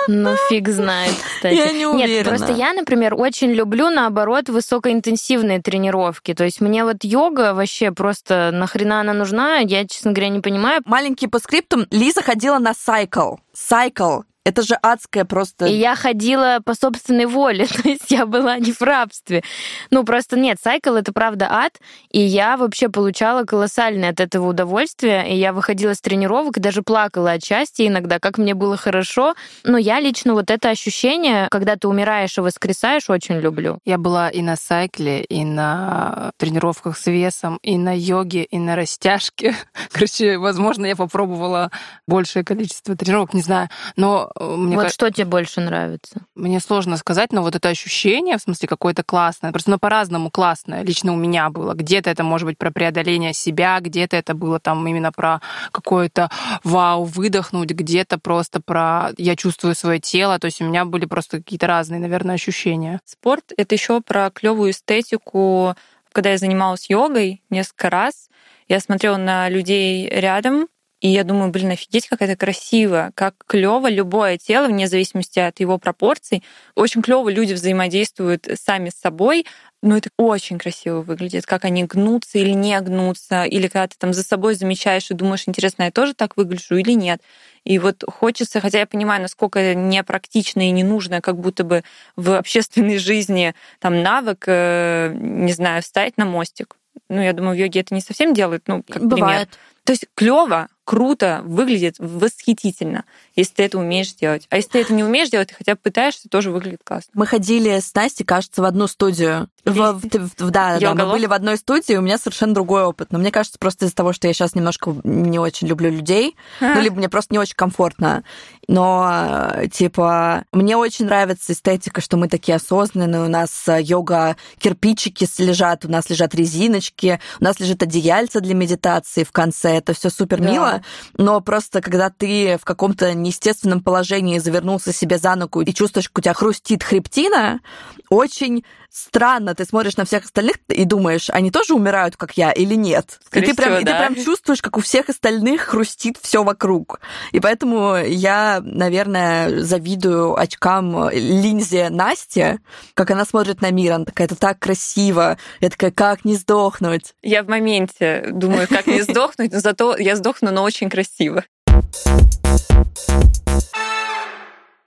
Ну, 0.08 0.36
фиг 0.50 0.70
знает, 0.70 1.16
кстати. 1.22 1.54
Я 1.56 1.72
не 1.72 1.86
уверена. 1.86 2.18
Нет, 2.18 2.28
просто 2.28 2.54
я, 2.54 2.74
например, 2.74 3.16
очень 3.16 3.52
люблю, 3.52 3.90
наоборот, 3.90 4.48
высокоинтенсивные 4.50 5.62
тренировки. 5.62 6.34
То 6.34 6.46
есть 6.46 6.62
мне 6.62 6.86
вот 6.86 7.04
йога 7.04 7.54
вообще 7.54 7.92
просто 7.92 8.52
нахрена 8.54 9.02
она 9.02 9.14
нужна, 9.14 9.58
я, 9.58 9.86
честно 9.86 10.12
говоря, 10.12 10.30
не 10.30 10.40
понимаю. 10.40 10.82
Маленький 10.86 11.28
по 11.28 11.40
скриптам. 11.40 11.88
Лиза 11.92 12.22
ходила 12.22 12.60
на 12.60 12.74
сайкл. 12.74 13.36
Сайкл. 13.54 14.22
Это 14.46 14.62
же 14.62 14.76
адская 14.76 15.26
просто... 15.26 15.66
И 15.66 15.74
я 15.74 15.96
ходила 15.96 16.60
по 16.64 16.76
собственной 16.76 17.26
воле, 17.26 17.66
то 17.84 17.90
есть 17.90 18.12
я 18.12 18.28
была 18.28 18.60
не 18.60 18.72
в 18.72 18.82
рабстве. 18.82 19.44
Ну, 19.90 20.04
просто 20.04 20.38
нет, 20.38 20.60
сайкл— 20.64 20.94
это 20.96 21.12
правда 21.12 21.48
ад, 21.50 21.80
и 22.12 22.22
я 22.22 22.56
вообще 22.56 22.90
получала 22.90 23.44
колоссальное 23.44 24.12
от 24.12 24.20
этого 24.20 24.50
удовольствие, 24.50 25.34
и 25.34 25.36
я 25.36 25.52
выходила 25.52 25.96
с 25.96 26.00
тренировок 26.00 26.58
и 26.58 26.60
даже 26.60 26.84
плакала 26.84 27.32
от 27.32 27.44
счастья 27.44 27.88
иногда, 27.88 28.20
как 28.20 28.38
мне 28.38 28.54
было 28.54 28.78
хорошо. 28.78 29.34
Но 29.64 29.80
я 29.80 30.00
лично 30.00 30.34
вот 30.34 30.52
это 30.52 30.70
ощущение, 30.70 31.48
когда 31.50 31.76
ты 31.76 31.88
умираешь 31.88 32.38
и 32.38 32.42
воскресаешь, 32.42 33.10
очень 33.10 33.40
люблю. 33.40 33.80
Я 33.84 33.98
была 33.98 34.30
и 34.30 34.44
на 34.44 34.56
сайкле, 34.58 35.24
и 35.24 35.44
на 35.44 36.32
тренировках 36.38 37.00
с 37.00 37.08
весом, 37.08 37.58
и 37.64 37.80
на 37.80 37.98
йоге, 37.98 38.44
и 38.44 38.60
на 38.60 38.76
растяжке. 38.76 39.56
Короче, 39.92 40.38
возможно, 40.38 40.86
я 40.86 40.96
попробовала 40.96 41.72
большее 42.08 42.46
количество 42.46 42.96
тренировок, 42.96 43.34
не 43.34 43.42
знаю. 43.42 43.70
Но 43.96 44.32
мне 44.40 44.76
вот 44.76 44.86
ка- 44.86 44.90
что 44.90 45.10
тебе 45.10 45.26
больше 45.26 45.62
нравится? 45.62 46.22
Мне 46.36 46.60
сложно 46.60 46.98
сказать, 46.98 47.32
но 47.32 47.42
вот 47.42 47.56
это 47.56 47.70
ощущение, 47.70 48.38
в 48.38 48.42
смысле, 48.42 48.68
какое-то 48.68 49.04
классное, 49.04 49.52
просто 49.52 49.72
ну, 49.72 49.80
по-разному 49.80 50.30
классное, 50.30 50.84
лично 50.84 51.14
у 51.14 51.16
меня 51.16 51.50
было. 51.50 51.74
Где-то 51.74 52.10
это 52.10 52.24
может 52.24 52.46
быть 52.46 52.58
про 52.58 52.72
преодоление 52.72 53.34
себя, 53.34 53.80
где-то 53.80 54.18
это 54.18 54.34
было 54.34 54.60
там 54.60 54.86
именно 54.88 55.12
про 55.12 55.42
какое-то 55.72 56.30
вау, 56.64 57.06
выдохнуть, 57.06 57.72
где-то 57.72 58.18
просто 58.18 58.60
про 58.62 59.12
я 59.18 59.36
чувствую 59.36 59.76
свое 59.76 60.00
тело, 60.00 60.38
то 60.38 60.46
есть 60.46 60.62
у 60.62 60.66
меня 60.66 60.86
были 60.86 61.06
просто 61.06 61.38
какие-то 61.38 61.68
разные, 61.68 62.00
наверное, 62.02 62.36
ощущения. 62.36 63.00
Спорт— 63.06 63.54
это 63.58 63.76
еще 63.76 64.02
про 64.02 64.30
клевую 64.32 64.72
эстетику. 64.72 65.76
Когда 66.12 66.32
я 66.32 66.38
занималась 66.38 66.90
йогой 66.90 67.42
несколько 67.50 67.90
раз, 67.90 68.30
я 68.68 68.80
смотрела 68.80 69.18
на 69.18 69.50
людей 69.50 70.10
рядом, 70.10 70.68
и 71.06 71.10
я 71.10 71.24
думаю, 71.24 71.52
блин, 71.52 71.70
офигеть, 71.70 72.08
как 72.08 72.24
это 72.24 72.36
красиво, 72.36 73.12
как 73.14 73.36
клево 73.46 73.88
любое 73.92 74.40
тело, 74.40 74.66
вне 74.66 74.88
зависимости 74.88 75.38
от 75.38 75.60
его 75.60 75.78
пропорций. 75.78 76.44
Очень 76.74 77.04
клево 77.04 77.30
люди 77.30 77.54
взаимодействуют 77.54 78.48
сами 78.60 78.90
с 78.90 79.00
собой, 79.00 79.46
но 79.84 79.98
это 79.98 80.10
очень 80.18 80.58
красиво 80.58 81.02
выглядит, 81.02 81.46
как 81.46 81.64
они 81.64 81.84
гнутся 81.84 82.40
или 82.40 82.54
не 82.54 82.82
гнутся, 82.82 83.44
или 83.44 83.68
когда 83.68 83.86
ты 83.86 83.98
там 84.00 84.14
за 84.14 84.24
собой 84.24 84.56
замечаешь 84.56 85.12
и 85.12 85.14
думаешь, 85.14 85.44
интересно, 85.46 85.84
я 85.84 85.92
тоже 85.92 86.16
так 86.16 86.38
выгляжу 86.38 86.76
или 86.76 86.94
нет. 86.94 87.22
И 87.66 87.78
вот 87.78 88.04
хочется, 88.08 88.60
хотя 88.60 88.80
я 88.80 88.88
понимаю, 88.88 89.22
насколько 89.22 89.60
это 89.60 89.80
непрактично 89.80 90.68
и 90.68 90.72
не 90.72 90.84
нужно, 90.84 91.22
как 91.22 91.38
будто 91.38 91.64
бы 91.64 91.84
в 92.16 92.36
общественной 92.36 92.98
жизни 93.10 93.54
там 93.80 94.02
навык, 94.02 94.46
э, 94.48 95.14
не 95.16 95.54
знаю, 95.54 95.84
встать 95.84 96.18
на 96.18 96.26
мостик. 96.26 96.78
Ну, 97.10 97.22
я 97.22 97.34
думаю, 97.34 97.56
в 97.56 97.60
йоге 97.60 97.82
это 97.82 97.94
не 97.94 98.02
совсем 98.02 98.34
делают, 98.34 98.64
ну, 98.66 98.82
как 98.82 99.02
пример. 99.02 99.10
Бывает. 99.10 99.50
То 99.84 99.92
есть 99.92 100.08
клево, 100.16 100.68
круто, 100.86 101.42
выглядит 101.44 101.96
восхитительно, 102.00 103.04
если 103.36 103.54
ты 103.56 103.64
это 103.64 103.78
умеешь 103.80 104.14
делать. 104.14 104.48
А 104.50 104.56
если 104.56 104.70
ты 104.70 104.80
это 104.82 104.94
не 104.94 105.04
умеешь 105.04 105.30
делать, 105.30 105.50
ты 105.50 105.56
хотя 105.56 105.74
бы 105.74 105.80
пытаешься, 105.84 106.30
тоже 106.30 106.52
выглядит 106.52 106.80
классно. 106.84 107.10
Мы 107.16 107.26
ходили 107.26 107.80
с 107.80 107.94
Настей, 107.94 108.24
кажется, 108.24 108.62
в 108.62 108.66
одну 108.66 108.88
студию. 108.88 109.50
В- 109.66 109.72
в- 109.94 110.04
в- 110.04 110.50
да, 110.52 110.78
да, 110.80 110.94
мы 110.94 111.12
были 111.12 111.26
в 111.26 111.34
одной 111.34 111.58
студии, 111.58 111.96
у 111.96 112.02
меня 112.02 112.18
совершенно 112.20 112.54
другой 112.54 112.84
опыт. 112.84 113.12
Но 113.12 113.18
мне 113.20 113.32
кажется, 113.32 113.58
просто 113.60 113.86
из-за 113.86 113.96
того, 113.96 114.14
что 114.14 114.28
я 114.28 114.34
сейчас 114.34 114.54
немножко 114.56 114.96
не 115.04 115.40
очень 115.40 115.68
люблю 115.68 115.90
людей, 115.90 116.36
ну, 116.62 116.80
либо 116.82 116.96
мне 116.98 117.10
просто 117.10 117.34
не 117.34 117.40
очень 117.40 117.56
комфортно. 117.56 118.24
Но, 118.68 119.52
типа, 119.72 120.46
мне 120.52 120.78
очень 120.78 121.06
нравится 121.06 121.54
эстетика, 121.54 122.02
что 122.02 122.18
мы 122.18 122.28
такие 122.28 122.56
осознанные, 122.56 123.24
у 123.24 123.28
нас 123.28 123.68
э, 123.68 123.82
йога-кирпичики 123.82 125.28
лежат, 125.42 125.86
у 125.86 125.90
нас 125.90 126.10
лежат 126.10 126.34
резиночки, 126.36 127.20
у 127.40 127.44
нас 127.44 127.60
лежит 127.60 127.82
одеяльце 127.84 128.40
для 128.40 128.54
медитации 128.56 129.24
в 129.24 129.32
конце, 129.32 129.78
это 129.78 129.94
все 129.94 130.10
супер 130.10 130.42
мило, 130.42 130.75
но 131.18 131.42
просто 131.42 131.82
когда 131.82 132.10
ты 132.10 132.58
в 132.58 132.66
каком-то 132.66 133.14
неестественном 133.14 133.82
положении 133.82 134.40
завернулся 134.40 134.94
себе 134.94 135.18
за 135.18 135.36
ногу 135.36 135.62
и 135.62 135.74
чувствуешь, 135.74 136.10
как 136.10 136.20
у 136.20 136.22
тебя 136.22 136.34
хрустит 136.34 136.84
хребтина, 136.84 137.62
очень 138.10 138.64
странно. 138.96 139.54
Ты 139.54 139.66
смотришь 139.66 139.98
на 139.98 140.06
всех 140.06 140.24
остальных 140.24 140.56
и 140.70 140.86
думаешь, 140.86 141.30
они 141.30 141.52
тоже 141.52 141.74
умирают, 141.74 142.16
как 142.16 142.38
я, 142.38 142.52
или 142.52 142.76
нет? 142.76 143.20
Скорее 143.26 143.48
и 143.48 143.50
ты 143.50 143.56
прям, 143.56 143.74
всего, 143.74 143.82
и 143.82 143.86
ты 143.86 143.92
да. 143.92 144.00
прям 144.00 144.16
чувствуешь, 144.16 144.62
как 144.62 144.78
у 144.78 144.82
всех 144.82 145.10
остальных 145.10 145.62
хрустит 145.62 146.18
все 146.22 146.44
вокруг. 146.44 147.02
И 147.34 147.42
поэтому 147.42 147.98
я, 147.98 148.62
наверное, 148.64 149.62
завидую 149.64 150.40
очкам 150.40 151.10
Линзе 151.10 151.90
Насте, 151.90 152.60
как 152.94 153.12
она 153.12 153.26
смотрит 153.26 153.62
на 153.62 153.72
мир. 153.72 153.94
Она 153.94 154.06
такая, 154.06 154.28
это 154.28 154.38
так 154.38 154.60
красиво. 154.60 155.38
Я 155.60 155.70
такая, 155.70 155.92
как 155.92 156.24
не 156.24 156.36
сдохнуть? 156.36 157.16
Я 157.22 157.44
в 157.44 157.50
моменте 157.50 158.30
думаю, 158.32 158.68
как 158.70 158.88
не 158.88 159.02
сдохнуть, 159.04 159.52
но 159.52 159.60
зато 159.60 159.98
я 159.98 160.16
сдохну, 160.16 160.52
но 160.52 160.64
очень 160.66 160.90
красиво. 160.90 161.46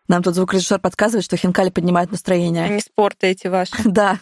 Нам 0.08 0.22
тут 0.22 0.34
звукорежиссер 0.34 0.78
подсказывает, 0.78 1.24
что 1.24 1.36
хинкали 1.36 1.70
поднимают 1.70 2.10
настроение. 2.10 2.68
не 2.68 2.80
спорты 2.80 3.28
эти 3.28 3.46
ваши. 3.46 3.74
Да. 3.84 4.18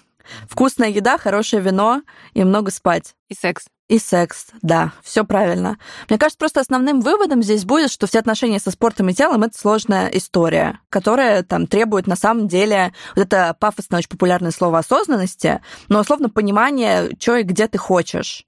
Вкусная 0.49 0.89
еда, 0.89 1.19
хорошее 1.19 1.63
вино 1.63 2.03
и 2.35 2.43
много 2.43 2.73
спать. 2.73 3.15
И 3.29 3.35
секс. 3.35 3.67
И 3.89 4.01
секс, 4.01 4.47
да, 4.63 4.93
все 5.05 5.25
правильно. 5.25 5.79
Мне 6.09 6.19
кажется, 6.19 6.39
просто 6.39 6.59
основным 6.59 7.01
выводом 7.01 7.41
здесь 7.41 7.65
будет, 7.65 7.93
что 7.93 8.09
все 8.09 8.19
отношения 8.19 8.59
со 8.59 8.73
спортом 8.73 9.09
и 9.09 9.15
телом 9.15 9.45
это 9.45 9.57
сложная 9.57 10.09
история, 10.09 10.81
которая 10.89 11.45
там 11.45 11.69
требует 11.69 12.09
на 12.09 12.17
самом 12.17 12.49
деле 12.49 12.93
вот 13.15 13.23
это 13.23 13.55
пафосное, 13.61 13.99
очень 13.99 14.09
популярное 14.09 14.51
слово 14.51 14.79
осознанности, 14.79 15.61
но 15.89 16.01
условно 16.01 16.29
понимание, 16.29 17.11
что 17.21 17.37
и 17.37 17.45
где 17.45 17.69
ты 17.69 17.79
хочешь. 17.79 18.45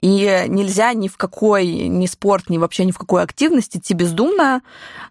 И 0.00 0.44
нельзя 0.48 0.92
ни 0.92 1.08
в 1.08 1.16
какой, 1.16 1.66
ни 1.66 2.06
спорт, 2.06 2.50
ни 2.50 2.58
вообще 2.58 2.84
ни 2.84 2.92
в 2.92 2.98
какой 2.98 3.22
активности 3.22 3.78
идти 3.78 3.94
бездумно. 3.94 4.62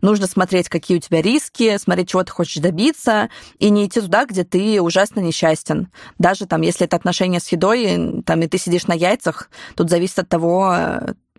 Нужно 0.01 0.27
смотреть, 0.27 0.69
какие 0.69 0.97
у 0.97 1.01
тебя 1.01 1.21
риски, 1.21 1.77
смотреть, 1.77 2.09
чего 2.09 2.23
ты 2.23 2.31
хочешь 2.31 2.61
добиться, 2.61 3.29
и 3.59 3.69
не 3.69 3.85
идти 3.85 3.99
туда, 3.99 4.25
где 4.25 4.45
ты 4.45 4.81
ужасно 4.81 5.19
несчастен. 5.19 5.91
Даже 6.17 6.45
там, 6.45 6.61
если 6.61 6.85
это 6.85 6.95
отношения 6.95 7.41
с 7.41 7.49
едой, 7.49 8.23
там, 8.25 8.41
и 8.41 8.47
ты 8.47 8.57
сидишь 8.57 8.87
на 8.87 8.93
яйцах, 8.93 9.49
тут 9.75 9.89
зависит 9.89 10.19
от 10.19 10.29
того, 10.29 10.73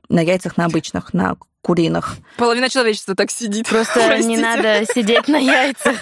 на 0.09 0.21
яйцах 0.21 0.57
на 0.57 0.67
обычных, 0.67 1.15
на 1.15 1.37
куриных. 1.63 2.17
Половина 2.37 2.69
человечества 2.69 3.15
так 3.15 3.31
сидит. 3.31 3.69
Просто 3.69 4.01
не 4.01 4.39
Простите. 4.39 4.41
надо 4.41 4.85
сидеть 4.95 5.29
на 5.29 5.37
яйцах. 5.37 5.97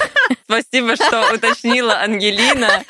Спасибо, 0.44 0.96
что 0.96 1.34
уточнила 1.34 1.94
Ангелина. 2.00 2.84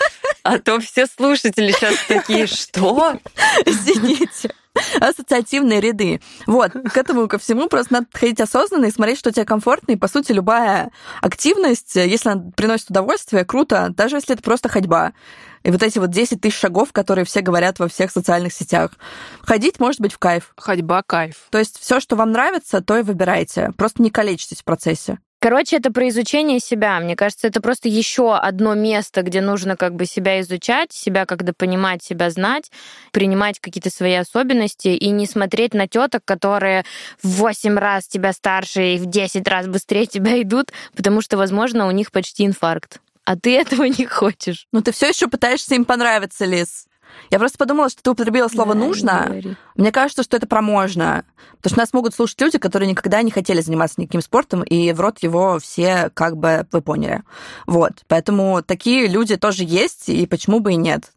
А 0.46 0.58
то 0.58 0.78
все 0.78 1.06
слушатели 1.06 1.72
сейчас 1.72 1.96
такие, 2.06 2.46
что? 2.46 3.18
Извините. 3.64 4.54
Ассоциативные 5.00 5.80
ряды. 5.80 6.20
Вот, 6.46 6.72
к 6.72 6.96
этому 6.96 7.28
ко 7.28 7.38
всему 7.38 7.66
просто 7.68 7.94
надо 7.94 8.06
подходить 8.12 8.40
осознанно 8.40 8.84
и 8.84 8.90
смотреть, 8.90 9.18
что 9.18 9.32
тебе 9.32 9.44
комфортно. 9.44 9.92
И, 9.92 9.96
по 9.96 10.06
сути, 10.06 10.32
любая 10.32 10.90
активность, 11.22 11.96
если 11.96 12.28
она 12.28 12.50
приносит 12.54 12.90
удовольствие, 12.90 13.44
круто, 13.44 13.88
даже 13.96 14.16
если 14.16 14.34
это 14.34 14.42
просто 14.42 14.68
ходьба. 14.68 15.14
И 15.62 15.70
вот 15.70 15.82
эти 15.82 15.98
вот 15.98 16.10
10 16.10 16.40
тысяч 16.40 16.58
шагов, 16.58 16.92
которые 16.92 17.24
все 17.24 17.40
говорят 17.40 17.78
во 17.78 17.88
всех 17.88 18.12
социальных 18.12 18.52
сетях. 18.52 18.92
Ходить 19.40 19.80
может 19.80 20.00
быть 20.00 20.12
в 20.12 20.18
кайф. 20.18 20.52
Ходьба 20.56 21.02
кайф. 21.02 21.34
То 21.50 21.58
есть 21.58 21.80
все, 21.80 21.98
что 21.98 22.14
вам 22.14 22.30
нравится, 22.30 22.82
то 22.82 22.96
и 22.98 23.02
выбирайте. 23.02 23.72
Просто 23.76 24.02
не 24.02 24.10
калечитесь 24.10 24.60
в 24.60 24.64
процессе. 24.64 25.18
Короче, 25.38 25.76
это 25.76 25.92
про 25.92 26.08
изучение 26.08 26.60
себя. 26.60 26.98
Мне 26.98 27.14
кажется, 27.14 27.46
это 27.46 27.60
просто 27.60 27.88
еще 27.88 28.34
одно 28.34 28.74
место, 28.74 29.22
где 29.22 29.40
нужно 29.42 29.76
как 29.76 29.94
бы 29.94 30.06
себя 30.06 30.40
изучать, 30.40 30.92
себя 30.92 31.26
когда 31.26 31.52
понимать, 31.52 32.02
себя 32.02 32.30
знать, 32.30 32.70
принимать 33.12 33.60
какие-то 33.60 33.90
свои 33.90 34.14
особенности 34.14 34.88
и 34.88 35.10
не 35.10 35.26
смотреть 35.26 35.74
на 35.74 35.86
теток, 35.86 36.22
которые 36.24 36.84
в 37.22 37.28
8 37.28 37.78
раз 37.78 38.08
тебя 38.08 38.32
старше 38.32 38.94
и 38.94 38.98
в 38.98 39.06
10 39.06 39.46
раз 39.46 39.66
быстрее 39.66 40.06
тебя 40.06 40.40
идут, 40.40 40.72
потому 40.96 41.20
что, 41.20 41.36
возможно, 41.36 41.86
у 41.86 41.90
них 41.90 42.12
почти 42.12 42.46
инфаркт. 42.46 43.00
А 43.24 43.36
ты 43.36 43.56
этого 43.60 43.84
не 43.84 44.06
хочешь. 44.06 44.66
Но 44.72 44.80
ты 44.80 44.90
все 44.92 45.08
еще 45.08 45.28
пытаешься 45.28 45.74
им 45.74 45.84
понравиться, 45.84 46.46
Лиз. 46.46 46.85
Я 47.30 47.38
просто 47.38 47.58
подумала, 47.58 47.88
что 47.88 48.02
ты 48.02 48.10
употребила 48.10 48.48
слово 48.48 48.74
Да, 48.74 48.80
нужно. 48.80 49.42
Мне 49.74 49.92
кажется, 49.92 50.22
что 50.22 50.36
это 50.36 50.46
про 50.46 50.62
можно. 50.62 51.24
Потому 51.56 51.70
что 51.70 51.78
нас 51.78 51.92
могут 51.92 52.14
слушать 52.14 52.40
люди, 52.40 52.58
которые 52.58 52.88
никогда 52.88 53.22
не 53.22 53.30
хотели 53.30 53.60
заниматься 53.60 54.00
никаким 54.00 54.20
спортом, 54.20 54.62
и 54.62 54.92
в 54.92 55.00
рот 55.00 55.18
его 55.22 55.58
все, 55.58 56.10
как 56.14 56.36
бы, 56.36 56.66
вы 56.72 56.82
поняли. 56.82 57.22
Вот. 57.66 57.92
Поэтому 58.08 58.62
такие 58.62 59.06
люди 59.06 59.36
тоже 59.36 59.64
есть, 59.64 60.08
и 60.08 60.26
почему 60.26 60.60
бы 60.60 60.72
и 60.72 60.76
нет. 60.76 61.12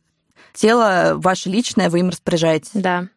Тело 0.53 1.13
ваше 1.15 1.49
личное, 1.49 1.89
вы 1.89 1.99
им 1.99 2.09
распоряжаетесь. 2.09 2.71
Да. 2.73 3.07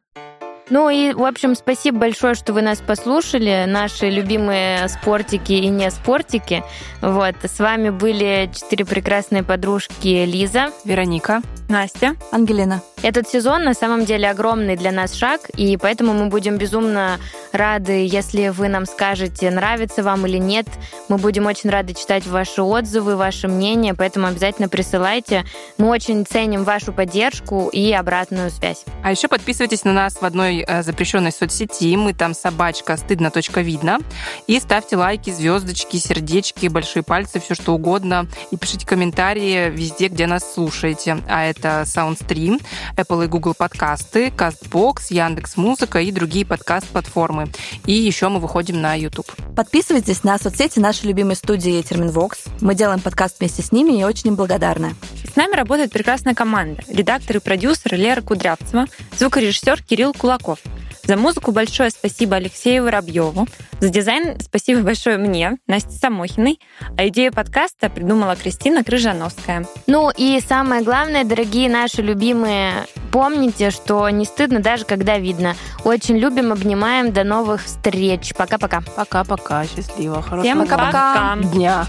Ну 0.70 0.88
и, 0.88 1.12
в 1.12 1.24
общем, 1.24 1.54
спасибо 1.54 1.98
большое, 1.98 2.34
что 2.34 2.52
вы 2.52 2.62
нас 2.62 2.80
послушали, 2.80 3.64
наши 3.66 4.08
любимые 4.08 4.88
спортики 4.88 5.52
и 5.52 5.68
не 5.68 5.90
спортики. 5.90 6.64
Вот, 7.00 7.34
с 7.42 7.58
вами 7.58 7.90
были 7.90 8.50
четыре 8.54 8.86
прекрасные 8.86 9.42
подружки 9.42 10.24
Лиза. 10.24 10.70
Вероника. 10.84 11.42
Настя. 11.72 12.16
Ангелина. 12.30 12.82
Этот 13.02 13.28
сезон 13.28 13.64
на 13.64 13.74
самом 13.74 14.04
деле 14.04 14.30
огромный 14.30 14.76
для 14.76 14.92
нас 14.92 15.14
шаг, 15.14 15.48
и 15.56 15.76
поэтому 15.76 16.12
мы 16.12 16.26
будем 16.26 16.56
безумно 16.56 17.18
рады, 17.50 18.06
если 18.06 18.48
вы 18.48 18.68
нам 18.68 18.86
скажете, 18.86 19.50
нравится 19.50 20.02
вам 20.02 20.26
или 20.26 20.36
нет. 20.36 20.66
Мы 21.08 21.16
будем 21.16 21.46
очень 21.46 21.70
рады 21.70 21.94
читать 21.94 22.26
ваши 22.26 22.62
отзывы, 22.62 23.16
ваше 23.16 23.48
мнение, 23.48 23.94
поэтому 23.94 24.26
обязательно 24.28 24.68
присылайте. 24.68 25.44
Мы 25.78 25.88
очень 25.88 26.24
ценим 26.24 26.62
вашу 26.62 26.92
поддержку 26.92 27.68
и 27.72 27.90
обратную 27.92 28.50
связь. 28.50 28.84
А 29.02 29.10
еще 29.10 29.26
подписывайтесь 29.26 29.84
на 29.84 29.92
нас 29.92 30.20
в 30.20 30.22
одной 30.24 30.64
э, 30.66 30.82
запрещенной 30.82 31.32
соцсети. 31.32 31.96
Мы 31.96 32.14
там 32.14 32.34
собачка 32.34 32.96
стыдно.видно. 32.96 33.98
И 34.46 34.60
ставьте 34.60 34.96
лайки, 34.96 35.30
звездочки, 35.30 35.96
сердечки, 35.96 36.68
большие 36.68 37.02
пальцы, 37.02 37.40
все 37.40 37.54
что 37.54 37.74
угодно. 37.74 38.28
И 38.50 38.56
пишите 38.56 38.86
комментарии 38.86 39.70
везде, 39.70 40.06
где 40.08 40.26
нас 40.26 40.52
слушаете. 40.54 41.18
А 41.28 41.44
это 41.44 41.61
SoundStream, 41.68 42.62
Apple 42.96 43.24
и 43.24 43.28
Google 43.28 43.54
подкасты, 43.54 44.28
CastBox, 44.28 45.06
Яндекс 45.10 45.56
Музыка 45.56 46.00
и 46.00 46.10
другие 46.12 46.44
подкаст-платформы. 46.44 47.48
И 47.86 47.92
еще 47.92 48.28
мы 48.28 48.40
выходим 48.40 48.80
на 48.80 48.94
YouTube. 48.94 49.30
Подписывайтесь 49.56 50.24
на 50.24 50.38
соцсети 50.38 50.78
нашей 50.78 51.06
любимой 51.06 51.36
студии 51.36 51.82
Терминвокс. 51.82 52.44
Мы 52.60 52.74
делаем 52.74 53.00
подкаст 53.00 53.40
вместе 53.40 53.62
с 53.62 53.72
ними 53.72 54.00
и 54.00 54.04
очень 54.04 54.28
им 54.28 54.36
благодарны. 54.36 54.94
С 55.32 55.36
нами 55.36 55.54
работает 55.54 55.92
прекрасная 55.92 56.34
команда. 56.34 56.82
Редактор 56.88 57.36
и 57.36 57.40
продюсер 57.40 57.94
Лера 57.94 58.20
Кудрявцева, 58.20 58.86
звукорежиссер 59.18 59.82
Кирилл 59.82 60.12
Кулаков. 60.12 60.58
За 61.04 61.16
музыку 61.16 61.50
большое 61.50 61.90
спасибо 61.90 62.36
Алексею 62.36 62.84
Воробьеву. 62.84 63.48
За 63.80 63.88
дизайн 63.88 64.38
спасибо 64.40 64.82
большое 64.82 65.18
мне, 65.18 65.58
Насте 65.66 65.90
Самохиной. 65.90 66.60
А 66.96 67.08
идею 67.08 67.32
подкаста 67.32 67.90
придумала 67.90 68.36
Кристина 68.36 68.84
Крыжановская. 68.84 69.66
Ну 69.88 70.10
и 70.16 70.40
самое 70.40 70.82
главное, 70.82 71.24
дорогие 71.24 71.68
наши 71.68 72.02
любимые, 72.02 72.86
помните, 73.10 73.70
что 73.70 74.08
не 74.10 74.24
стыдно 74.24 74.60
даже 74.60 74.84
когда 74.84 75.18
видно. 75.18 75.56
Очень 75.84 76.18
любим, 76.18 76.52
обнимаем. 76.52 77.12
До 77.12 77.24
новых 77.24 77.64
встреч. 77.64 78.32
Пока-пока. 78.36 78.80
Пока-пока. 78.94 79.66
Счастливо. 79.66 80.22
Хорошего 80.22 80.42
Всем 80.42 80.58
пока-пока. 80.60 81.36
дня. 81.52 81.86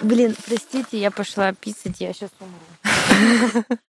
Блин, 0.00 0.36
простите, 0.46 0.96
я 0.98 1.10
пошла 1.10 1.52
писать, 1.52 1.96
я 1.98 2.12
сейчас 2.12 2.30
умру. 2.38 3.64